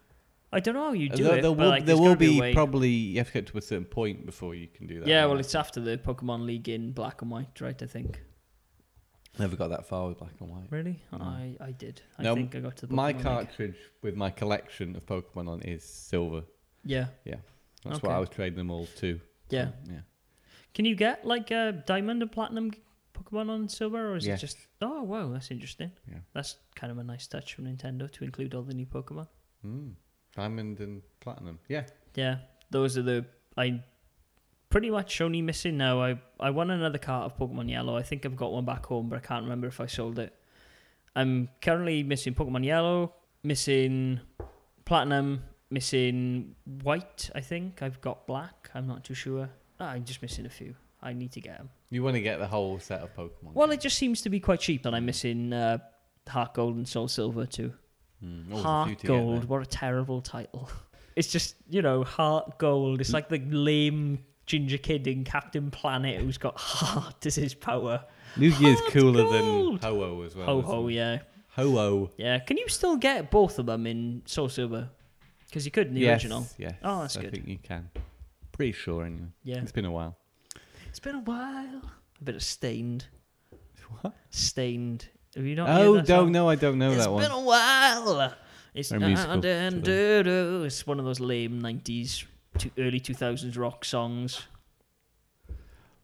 I 0.53 0.61
don't 0.61 0.75
know 0.75 0.85
how 0.85 0.93
you 0.93 1.09
do 1.09 1.25
there, 1.25 1.39
it. 1.39 1.43
there 1.43 1.53
will, 1.53 1.69
like, 1.69 1.87
there 1.87 1.97
will 1.97 2.15
be, 2.17 2.41
be 2.41 2.53
probably 2.53 2.91
you 2.91 3.19
have 3.19 3.29
to 3.29 3.33
get 3.33 3.47
to 3.49 3.59
a 3.59 3.63
certain 3.63 3.87
point 3.87 4.27
before 4.27 4.55
you 4.55 4.69
can 4.69 4.87
do 4.87 5.01
that. 5.01 5.09
Yeah, 5.09 5.21
right? 5.21 5.27
well, 5.27 5.39
it's 5.39 5.55
after 5.55 5.81
the 5.81 5.97
Pokemon 5.97 6.45
League 6.47 6.69
in 6.69 6.93
black 6.93 7.23
and 7.23 7.31
white, 7.31 7.61
right? 7.61 7.81
I 7.83 7.87
think. 7.87 8.21
never 9.39 9.57
got 9.57 9.69
that 9.69 9.87
far 9.87 10.09
with 10.09 10.19
black 10.19 10.33
and 10.41 10.51
white. 10.51 10.67
Really? 10.71 11.03
No. 11.11 11.19
I, 11.21 11.57
I 11.61 11.71
did. 11.73 12.03
I 12.19 12.23
No, 12.25 12.35
think 12.35 12.55
I 12.55 12.61
got 12.61 12.77
to 12.79 12.87
the 12.87 12.95
My 12.95 13.13
Pokemon 13.13 13.17
League. 13.17 13.23
cartridge 13.25 13.77
with 14.03 14.15
my 14.15 14.31
collection 14.31 14.95
of 14.97 15.07
Pokemon 15.07 15.49
on 15.49 15.63
is 15.63 15.85
silver. 15.85 16.43
Yeah, 16.85 17.07
Yeah. 17.25 17.37
That's 17.85 17.97
Okay. 17.99 18.07
what 18.09 18.15
I 18.17 18.21
was 18.21 18.29
trading 18.29 18.59
them 18.59 18.71
all 18.71 18.87
too. 18.87 19.21
yeah. 19.51 19.69
So, 19.87 19.93
yeah. 19.93 20.01
Can 20.75 20.85
you 20.85 20.95
get 20.95 21.25
like 21.27 21.51
a 21.51 21.83
diamond 21.87 22.23
and 22.23 22.31
platinum 22.31 22.73
Pokemon 23.15 23.51
on 23.51 23.69
silver, 23.69 24.13
or 24.13 24.17
is 24.17 24.27
Yes. 24.27 24.39
it 24.39 24.47
just? 24.47 24.57
Oh 24.81 25.03
wow, 25.03 25.29
that's 25.29 25.51
interesting. 25.51 25.93
Yeah. 26.11 26.19
That's 26.35 26.57
kind 26.75 26.91
of 26.91 26.99
a 26.99 27.05
nice 27.05 27.27
touch 27.27 27.55
from 27.55 27.65
Nintendo 27.67 28.11
to 28.13 28.25
include 28.25 28.55
all 28.55 28.63
the 28.63 28.75
new 28.75 28.87
Pokemon. 28.87 29.29
Mm. 29.67 29.93
Diamond 30.35 30.81
and 30.81 31.03
platinum. 31.21 31.59
Yeah. 31.69 31.85
Yeah, 32.15 32.39
those 32.71 32.99
are 32.99 33.03
the 33.03 33.25
I 33.57 33.83
pretty 34.71 34.91
much 34.91 35.21
only 35.21 35.43
missing 35.43 35.77
now. 35.77 36.03
I 36.03 36.21
I 36.41 36.51
won 36.51 36.71
another 36.71 36.99
cart 36.99 37.25
of 37.31 37.37
Pokemon 37.39 37.71
Yellow. 37.71 37.97
I 37.97 38.03
think 38.03 38.25
I've 38.27 38.37
got 38.37 38.53
one 38.53 38.65
back 38.65 38.87
home, 38.87 39.09
but 39.09 39.17
I 39.17 39.21
can't 39.21 39.45
remember 39.45 39.67
if 39.67 39.81
I 39.81 39.87
sold 39.87 40.19
it. 40.19 40.35
I'm 41.15 41.49
currently 41.61 42.03
missing 42.03 42.35
Pokemon 42.35 42.65
Yellow, 42.65 43.15
missing 43.43 44.21
Platinum, 44.85 45.45
missing 45.71 46.55
White. 46.83 47.31
I 47.35 47.41
think 47.41 47.83
I've 47.83 48.01
got 48.01 48.27
Black. 48.27 48.71
I'm 48.75 48.87
not 48.87 49.05
too 49.05 49.15
sure. 49.15 49.49
Ah, 49.79 49.91
I'm 49.91 50.05
just 50.05 50.23
missing 50.23 50.47
a 50.47 50.51
few. 50.51 50.75
I 51.03 51.13
need 51.13 51.33
to 51.33 51.41
get 51.41 51.59
them. 51.59 51.71
You 51.91 52.03
want 52.03 52.15
to 52.15 52.23
get 52.23 52.39
the 52.39 52.47
whole 52.47 52.79
set 52.79 53.01
of 53.01 53.15
Pokemon. 53.15 53.55
Well, 53.55 53.71
it 53.71 53.81
just 53.81 53.99
seems 53.99 54.23
to 54.23 54.31
be 54.31 54.41
quite 54.41 54.61
cheap, 54.61 54.87
and 54.87 54.95
I'm 54.95 55.05
missing 55.05 55.53
uh, 55.53 55.79
Heart 56.29 56.55
Gold 56.55 56.77
and 56.77 56.89
Soul 56.89 57.09
Silver 57.09 57.45
too. 57.45 57.75
Mm, 58.25 58.51
always 58.51 58.65
Heart 58.65 59.03
Gold, 59.05 59.45
what 59.45 59.63
a 59.63 59.67
terrible 59.67 60.21
title. 60.21 60.69
It's 61.15 61.31
just, 61.31 61.57
you 61.69 61.83
know, 61.83 62.05
Heart 62.05 62.57
Gold. 62.57 63.03
It's 63.03 63.13
like 63.13 63.29
the 63.29 63.39
lame 63.39 64.21
ginger 64.47 64.79
kid 64.79 65.07
in 65.07 65.25
Captain 65.25 65.71
Planet 65.71 66.23
who's 66.23 66.39
got 66.39 66.59
heart 66.59 67.27
as 67.27 67.35
his 67.35 67.53
power. 67.53 68.03
New 68.39 68.49
Year's 68.49 68.81
Heart 68.81 68.93
cooler 68.93 69.23
Gold. 69.25 69.35
than 69.35 69.91
Ho-Oh 69.91 70.23
as 70.23 70.35
well. 70.35 70.47
Ho 70.47 70.59
isn't 70.61 70.71
ho, 70.71 70.89
yeah. 70.89 71.19
Ho-Oh. 71.49 72.11
Yeah. 72.17 72.39
Can 72.39 72.57
you 72.57 72.67
still 72.69 72.97
get 72.97 73.31
both 73.31 73.59
of 73.59 73.67
them 73.67 73.87
in 73.87 74.23
Soul 74.25 74.49
Silver? 74.49 74.89
Because 75.47 75.67
you 75.67 75.71
could 75.71 75.89
in 75.89 75.95
the 75.95 76.01
yes, 76.01 76.23
original. 76.23 76.47
Yes. 76.57 76.73
Oh, 76.83 77.03
that's 77.03 77.19
I 77.19 77.21
good. 77.21 77.29
I 77.29 77.31
think 77.33 77.49
you 77.49 77.59
can. 77.63 77.91
Pretty 78.53 78.73
sure 78.73 79.05
anyway. 79.05 79.29
Yeah. 79.45 79.59
It's 79.59 79.71
been 79.73 79.85
a 79.85 79.93
while. 79.93 80.17
It's 80.89 80.99
been 81.01 81.17
a 81.17 81.21
while. 81.21 81.83
A 82.21 82.25
bit 82.25 82.37
of 82.37 82.43
Staind. 82.43 83.05
What? 84.01 84.15
Staind. 84.31 85.07
Have 85.37 85.45
you 85.45 85.55
not 85.57 85.69
Oh, 85.69 85.95
heard 85.95 86.03
that 86.03 86.07
don't 86.09 86.27
song? 86.27 86.33
know. 86.33 86.49
I 86.49 86.55
don't 86.57 86.79
know 86.79 86.93
It's 86.93 87.05
that 87.05 87.11
one. 87.13 87.23
It's 87.23 87.33
been 87.33 87.39
a 87.39 87.45
while. 87.45 88.35
It's 88.75 88.89
Very 88.91 89.07
musical 89.07 89.33
and, 89.35 89.45
and, 89.45 89.83
do-do. 89.83 90.65
It's 90.65 90.87
one 90.87 90.99
of 90.99 91.05
those 91.05 91.21
lame 91.21 91.61
'90s, 91.61 92.25
to 92.59 92.71
early 92.79 93.01
2000s 93.01 93.57
rock 93.59 93.85
songs. 93.85 94.43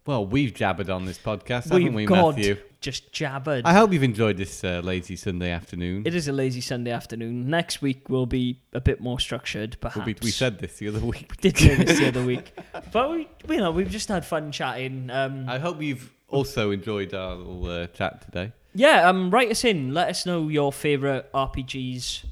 Well, 0.07 0.25
we've 0.27 0.55
jabbered 0.55 0.89
on 0.89 1.05
this 1.05 1.19
podcast, 1.19 1.71
We've 1.71 1.83
haven't 1.83 1.95
we, 1.95 2.07
got- 2.07 2.37
Matthew? 2.37 2.57
Just 2.81 3.13
jabbered. 3.13 3.63
I 3.65 3.75
hope 3.75 3.93
you've 3.93 4.05
enjoyed 4.05 4.37
this 4.37 4.63
uh, 4.63 4.81
lazy 4.85 5.17
Sunday 5.17 5.51
afternoon. 5.51 6.05
It 6.07 6.15
is 6.15 6.29
a 6.29 6.33
lazy 6.33 6.61
Sunday 6.61 6.93
afternoon. 6.93 7.51
Next 7.51 7.83
week 7.83 8.09
will 8.09 8.25
be 8.25 8.61
a 8.73 8.81
bit 8.81 9.01
more 9.01 9.19
structured, 9.19 9.77
perhaps. 9.81 9.97
We'll 9.97 10.07
be- 10.15 10.17
we 10.23 10.31
said 10.31 10.61
this 10.61 10.77
the 10.79 10.89
other 10.89 11.01
week. 11.01 11.29
we 11.31 11.37
did 11.51 11.59
say 11.59 11.75
this 11.75 11.99
the 11.99 12.07
other 12.09 12.25
week, 12.25 12.53
but 12.93 13.11
we, 13.11 13.29
you 13.49 13.57
know, 13.57 13.73
we've 13.73 13.91
just 13.91 14.09
had 14.09 14.25
fun 14.25 14.53
chatting. 14.53 15.11
Um, 15.11 15.49
I 15.49 15.59
hope 15.59 15.83
you've 15.83 16.11
also 16.29 16.71
enjoyed 16.71 17.13
our 17.15 17.35
little 17.35 17.67
uh, 17.67 17.87
chat 17.89 18.23
today. 18.23 18.53
Yeah, 18.79 19.09
um, 19.09 19.31
write 19.31 19.51
us 19.51 19.65
in. 19.65 19.93
Let 19.93 20.09
us 20.09 20.25
know 20.27 20.49
your 20.49 20.73
favorite 20.73 21.25
RPGs, 21.35 22.25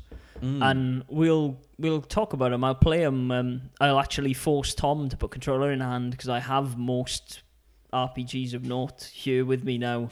Mm. 0.42 0.62
and 0.70 1.04
we'll 1.08 1.56
we'll 1.78 2.02
talk 2.02 2.32
about 2.34 2.50
them. 2.50 2.62
I'll 2.62 2.74
play 2.88 3.00
them. 3.00 3.30
Um, 3.30 3.62
I'll 3.80 3.98
actually 3.98 4.34
force 4.34 4.74
Tom 4.74 5.08
to 5.08 5.16
put 5.16 5.30
controller 5.30 5.72
in 5.72 5.80
hand 5.80 6.10
because 6.10 6.28
I 6.28 6.40
have 6.40 6.76
most 6.76 7.40
RPGs 7.92 8.52
of 8.54 8.62
note 8.64 9.10
here 9.14 9.44
with 9.46 9.64
me 9.64 9.78
now, 9.78 10.10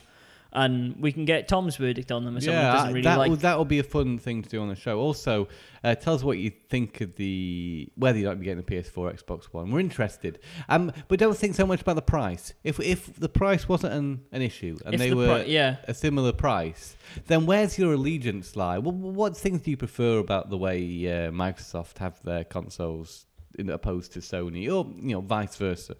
and 0.54 0.96
we 1.00 1.12
can 1.12 1.24
get 1.24 1.48
Tom's 1.48 1.76
verdict 1.76 2.12
on 2.12 2.24
them. 2.24 2.40
Someone 2.40 2.62
yeah, 2.62 2.72
doesn't 2.72 2.88
really 2.90 3.02
that 3.02 3.18
like. 3.18 3.30
will, 3.30 3.36
that 3.38 3.58
will 3.58 3.64
be 3.64 3.80
a 3.80 3.84
fun 3.84 4.18
thing 4.18 4.42
to 4.42 4.48
do 4.48 4.62
on 4.62 4.68
the 4.68 4.76
show. 4.76 5.00
Also, 5.00 5.48
uh, 5.82 5.94
tell 5.96 6.14
us 6.14 6.22
what 6.22 6.38
you 6.38 6.52
think 6.68 7.00
of 7.00 7.16
the 7.16 7.88
whether 7.96 8.18
you 8.18 8.26
might 8.26 8.38
be 8.38 8.44
getting 8.44 8.60
a 8.60 8.62
PS4, 8.62 9.22
Xbox 9.22 9.44
One. 9.46 9.70
We're 9.70 9.80
interested, 9.80 10.38
um, 10.68 10.92
but 11.08 11.18
don't 11.18 11.36
think 11.36 11.56
so 11.56 11.66
much 11.66 11.80
about 11.80 11.96
the 11.96 12.02
price. 12.02 12.54
If 12.62 12.78
if 12.80 13.14
the 13.16 13.28
price 13.28 13.68
wasn't 13.68 13.94
an, 13.94 14.20
an 14.30 14.42
issue 14.42 14.78
and 14.86 14.94
if 14.94 15.00
they 15.00 15.10
the 15.10 15.16
were 15.16 15.26
pri- 15.26 15.44
yeah, 15.44 15.76
a 15.88 15.94
similar 15.94 16.32
price, 16.32 16.96
then 17.26 17.46
where's 17.46 17.76
your 17.76 17.94
allegiance 17.94 18.54
lie? 18.54 18.78
What, 18.78 18.94
what 18.94 19.36
things 19.36 19.62
do 19.62 19.70
you 19.72 19.76
prefer 19.76 20.18
about 20.18 20.50
the 20.50 20.58
way 20.58 20.78
uh, 20.78 21.30
Microsoft 21.30 21.98
have 21.98 22.22
their 22.22 22.44
consoles 22.44 23.26
in, 23.58 23.70
opposed 23.70 24.12
to 24.12 24.20
Sony, 24.20 24.66
or 24.66 24.88
you 25.02 25.14
know, 25.14 25.20
vice 25.20 25.56
versa? 25.56 25.96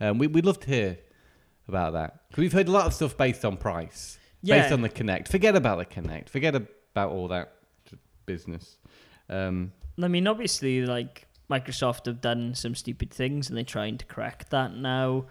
Um, 0.00 0.18
we, 0.18 0.28
we'd 0.28 0.46
love 0.46 0.60
to 0.60 0.68
hear 0.68 0.98
about 1.68 1.92
that 1.92 2.28
because 2.28 2.42
we've 2.42 2.52
heard 2.52 2.68
a 2.68 2.72
lot 2.72 2.86
of 2.86 2.94
stuff 2.94 3.16
based 3.16 3.44
on 3.44 3.56
price, 3.56 4.18
yeah. 4.42 4.60
based 4.60 4.72
on 4.72 4.80
the 4.82 4.88
Kinect. 4.88 5.28
Forget 5.28 5.54
about 5.56 5.78
the 5.78 5.84
Kinect. 5.84 6.28
Forget 6.28 6.54
about 6.54 7.10
all 7.10 7.28
that 7.28 7.52
business. 8.26 8.78
Um, 9.28 9.72
I 10.02 10.08
mean, 10.08 10.26
obviously, 10.26 10.84
like 10.86 11.26
Microsoft 11.50 12.06
have 12.06 12.20
done 12.20 12.54
some 12.54 12.74
stupid 12.74 13.10
things, 13.10 13.48
and 13.48 13.56
they're 13.56 13.64
trying 13.64 13.98
to 13.98 14.06
correct 14.06 14.50
that 14.50 14.74
now. 14.74 15.26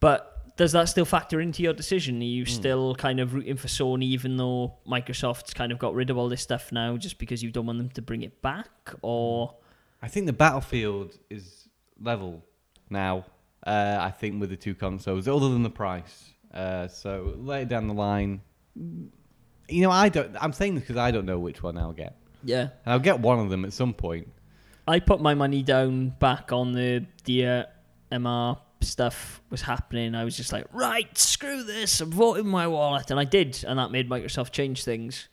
But 0.00 0.56
does 0.56 0.72
that 0.72 0.88
still 0.88 1.04
factor 1.04 1.40
into 1.40 1.62
your 1.62 1.72
decision? 1.72 2.20
Are 2.20 2.24
you 2.24 2.44
Hmm. 2.44 2.50
still 2.50 2.94
kind 2.96 3.20
of 3.20 3.34
rooting 3.34 3.56
for 3.56 3.68
Sony, 3.68 4.04
even 4.04 4.36
though 4.36 4.74
Microsoft's 4.86 5.54
kind 5.54 5.70
of 5.72 5.78
got 5.78 5.94
rid 5.94 6.10
of 6.10 6.18
all 6.18 6.28
this 6.28 6.42
stuff 6.42 6.72
now, 6.72 6.96
just 6.96 7.18
because 7.18 7.42
you 7.42 7.50
don't 7.50 7.66
want 7.66 7.78
them 7.78 7.90
to 7.90 8.02
bring 8.02 8.22
it 8.22 8.42
back? 8.42 8.68
Or 9.02 9.54
I 10.02 10.08
think 10.08 10.26
the 10.26 10.32
battlefield 10.32 11.16
is 11.30 11.68
level 12.00 12.44
now. 12.90 13.24
Uh, 13.66 13.98
I 14.00 14.10
think 14.10 14.40
with 14.40 14.50
the 14.50 14.56
two 14.56 14.74
consoles, 14.74 15.28
other 15.28 15.48
than 15.48 15.62
the 15.62 15.70
price. 15.70 16.30
Uh, 16.52 16.88
so 16.88 17.34
later 17.36 17.66
down 17.66 17.88
the 17.88 17.94
line, 17.94 18.40
you 19.68 19.82
know, 19.82 19.90
I 19.90 20.08
don't. 20.08 20.34
I'm 20.40 20.52
saying 20.52 20.76
this 20.76 20.84
because 20.84 20.96
I 20.96 21.10
don't 21.10 21.26
know 21.26 21.38
which 21.38 21.62
one 21.62 21.76
I'll 21.76 21.92
get, 21.92 22.16
yeah, 22.42 22.60
and 22.62 22.70
I'll 22.86 22.98
get 22.98 23.20
one 23.20 23.38
of 23.38 23.50
them 23.50 23.64
at 23.64 23.72
some 23.72 23.92
point. 23.92 24.28
I 24.86 25.00
put 25.00 25.20
my 25.20 25.34
money 25.34 25.62
down 25.62 26.10
back 26.18 26.52
on 26.52 26.72
the 26.72 27.04
the 27.24 27.46
uh, 27.46 27.64
MR 28.10 28.58
stuff 28.80 29.42
was 29.50 29.62
happening. 29.62 30.14
I 30.14 30.24
was 30.24 30.36
just 30.36 30.52
like, 30.52 30.66
right, 30.72 31.16
screw 31.18 31.62
this. 31.62 32.00
I'm 32.00 32.10
voting 32.10 32.46
my 32.46 32.66
wallet, 32.66 33.10
and 33.10 33.20
I 33.20 33.24
did, 33.24 33.62
and 33.66 33.78
that 33.78 33.90
made 33.90 34.08
Microsoft 34.08 34.52
change 34.52 34.84
things. 34.84 35.28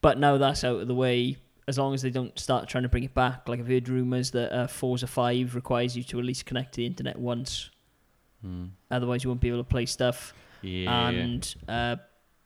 But 0.00 0.18
now 0.18 0.38
that's 0.38 0.62
out 0.64 0.80
of 0.80 0.88
the 0.88 0.94
way. 0.94 1.38
As 1.68 1.78
long 1.78 1.94
as 1.94 2.02
they 2.02 2.10
don't 2.10 2.36
start 2.38 2.68
trying 2.68 2.82
to 2.82 2.88
bring 2.88 3.04
it 3.04 3.14
back, 3.14 3.48
like 3.48 3.60
I've 3.60 3.68
heard 3.68 3.88
rumors 3.88 4.32
that 4.32 4.52
uh, 4.52 4.66
Forza 4.66 5.06
Five 5.06 5.54
requires 5.54 5.96
you 5.96 6.02
to 6.04 6.18
at 6.18 6.24
least 6.24 6.44
connect 6.44 6.72
to 6.74 6.78
the 6.78 6.86
internet 6.86 7.18
once, 7.18 7.70
otherwise 8.90 9.22
you 9.22 9.30
won't 9.30 9.40
be 9.40 9.48
able 9.48 9.58
to 9.58 9.64
play 9.68 9.86
stuff 9.86 10.34
Yeah, 10.62 11.08
and 11.08 11.54
uh, 11.68 11.96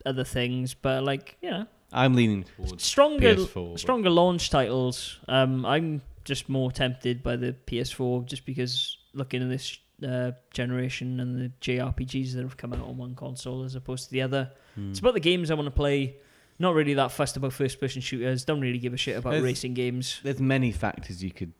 other 0.05 0.23
things. 0.23 0.75
But 0.75 1.03
like, 1.03 1.35
you 1.41 1.49
know, 1.49 1.65
I'm 1.91 2.13
leaning 2.13 2.43
towards 2.43 2.83
stronger 2.83 3.35
PS4. 3.35 3.79
stronger 3.79 4.09
launch 4.11 4.49
titles. 4.51 5.19
Um, 5.27 5.65
I'm 5.65 6.01
just 6.23 6.47
more 6.49 6.71
tempted 6.71 7.23
by 7.23 7.37
the 7.37 7.55
PS4 7.65 8.25
just 8.25 8.45
because 8.45 8.97
looking 9.13 9.41
at 9.41 9.49
this 9.49 9.79
uh, 10.07 10.31
generation 10.53 11.19
and 11.19 11.39
the 11.41 11.51
JRPGs 11.61 12.33
that 12.33 12.43
have 12.43 12.57
come 12.57 12.73
out 12.73 12.81
on 12.81 12.97
one 12.97 13.15
console 13.15 13.63
as 13.63 13.73
opposed 13.75 14.05
to 14.05 14.11
the 14.11 14.21
other. 14.21 14.51
Hmm. 14.75 14.91
It's 14.91 14.99
about 14.99 15.15
the 15.15 15.19
games 15.19 15.49
I 15.49 15.55
want 15.55 15.65
to 15.65 15.71
play. 15.71 16.17
Not 16.59 16.73
really 16.73 16.95
that 16.95 17.11
fussed 17.11 17.37
about 17.37 17.53
first 17.53 17.79
person 17.79 18.01
shooters. 18.01 18.43
Don't 18.45 18.61
really 18.61 18.79
give 18.79 18.93
a 18.93 18.97
shit 18.97 19.17
about 19.17 19.31
There's- 19.31 19.43
racing 19.43 19.73
games. 19.75 20.19
There's 20.23 20.39
many 20.39 20.71
factors 20.71 21.23
you 21.23 21.31
could, 21.31 21.53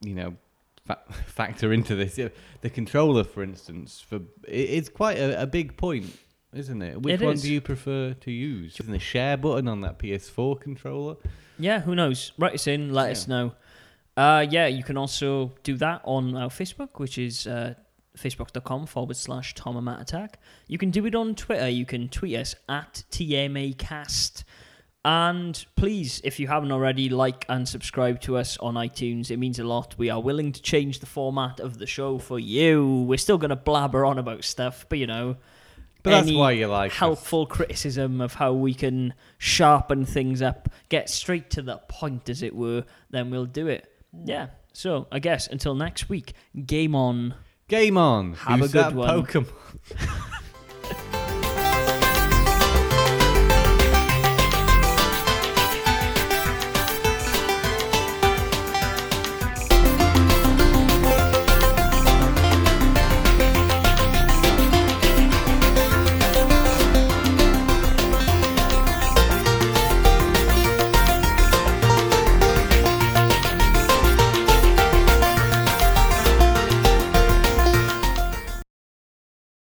you 0.00 0.14
know, 0.14 0.36
fa- 0.86 1.00
factor 1.26 1.72
into 1.72 1.94
this. 1.94 2.16
Yeah, 2.16 2.28
The 2.62 2.70
controller, 2.70 3.24
for 3.24 3.42
instance, 3.42 4.00
for 4.00 4.20
it's 4.48 4.88
quite 4.88 5.18
a, 5.18 5.42
a 5.42 5.46
big 5.46 5.76
point, 5.76 6.06
isn't 6.54 6.80
it? 6.80 7.02
Which 7.02 7.20
It 7.20 7.24
one 7.24 7.34
is. 7.34 7.42
do 7.42 7.52
you 7.52 7.60
prefer 7.60 8.14
to 8.14 8.30
use? 8.30 8.78
Using 8.78 8.92
the 8.92 8.98
share 8.98 9.36
button 9.36 9.68
on 9.68 9.82
that 9.82 9.98
PS4 9.98 10.60
controller? 10.60 11.16
Yeah, 11.58 11.80
who 11.80 11.94
knows? 11.94 12.32
Write 12.38 12.54
us 12.54 12.66
in, 12.66 12.92
let 12.94 13.10
us 13.10 13.28
know. 13.28 13.52
Uh, 14.16 14.46
yeah, 14.48 14.66
you 14.68 14.82
can 14.84 14.96
also 14.96 15.52
do 15.64 15.76
that 15.76 16.00
on 16.04 16.34
our 16.36 16.48
Facebook, 16.48 16.98
which 16.98 17.18
is 17.18 17.46
uh, 17.46 17.74
facebook.com 18.18 18.86
forward 18.86 19.16
slash 19.16 19.54
Tom 19.54 19.76
and 19.76 19.84
Matt 19.84 20.00
Attack. 20.00 20.38
You 20.68 20.78
can 20.78 20.90
do 20.90 21.04
it 21.06 21.14
on 21.14 21.34
Twitter. 21.34 21.68
You 21.68 21.84
can 21.86 22.08
tweet 22.08 22.36
us 22.36 22.54
at 22.68 23.04
TMAcast. 23.10 24.44
And 25.06 25.62
please, 25.76 26.22
if 26.24 26.40
you 26.40 26.48
haven't 26.48 26.72
already, 26.72 27.10
like 27.10 27.44
and 27.50 27.68
subscribe 27.68 28.20
to 28.22 28.38
us 28.38 28.56
on 28.58 28.74
iTunes. 28.74 29.30
It 29.30 29.36
means 29.36 29.58
a 29.58 29.64
lot. 29.64 29.94
We 29.98 30.08
are 30.08 30.20
willing 30.20 30.50
to 30.52 30.62
change 30.62 31.00
the 31.00 31.06
format 31.06 31.60
of 31.60 31.78
the 31.78 31.86
show 31.86 32.18
for 32.18 32.38
you. 32.38 33.04
We're 33.06 33.18
still 33.18 33.36
going 33.36 33.50
to 33.50 33.56
blabber 33.56 34.06
on 34.06 34.18
about 34.18 34.44
stuff, 34.44 34.86
but 34.88 34.98
you 34.98 35.06
know, 35.06 35.36
But 36.02 36.10
that's 36.10 36.32
why 36.32 36.52
you 36.52 36.68
like 36.68 36.92
us. 36.92 36.96
helpful 36.96 37.44
criticism 37.44 38.22
of 38.22 38.32
how 38.34 38.54
we 38.54 38.72
can 38.72 39.12
sharpen 39.36 40.06
things 40.06 40.40
up, 40.40 40.70
get 40.88 41.10
straight 41.10 41.50
to 41.50 41.60
the 41.60 41.76
point, 41.88 42.30
as 42.30 42.42
it 42.42 42.56
were, 42.56 42.84
then 43.10 43.30
we'll 43.30 43.44
do 43.44 43.66
it. 43.66 43.86
Yeah. 44.24 44.46
So 44.72 45.06
I 45.12 45.18
guess 45.18 45.48
until 45.48 45.74
next 45.74 46.08
week, 46.08 46.32
game 46.64 46.94
on. 46.94 47.34
Game 47.74 47.96
on. 47.96 48.34
Have 48.34 48.60
Who's 48.60 48.72
a 48.72 48.84
good 48.84 48.94
one. 48.94 49.24
Pokemon? 49.24 49.48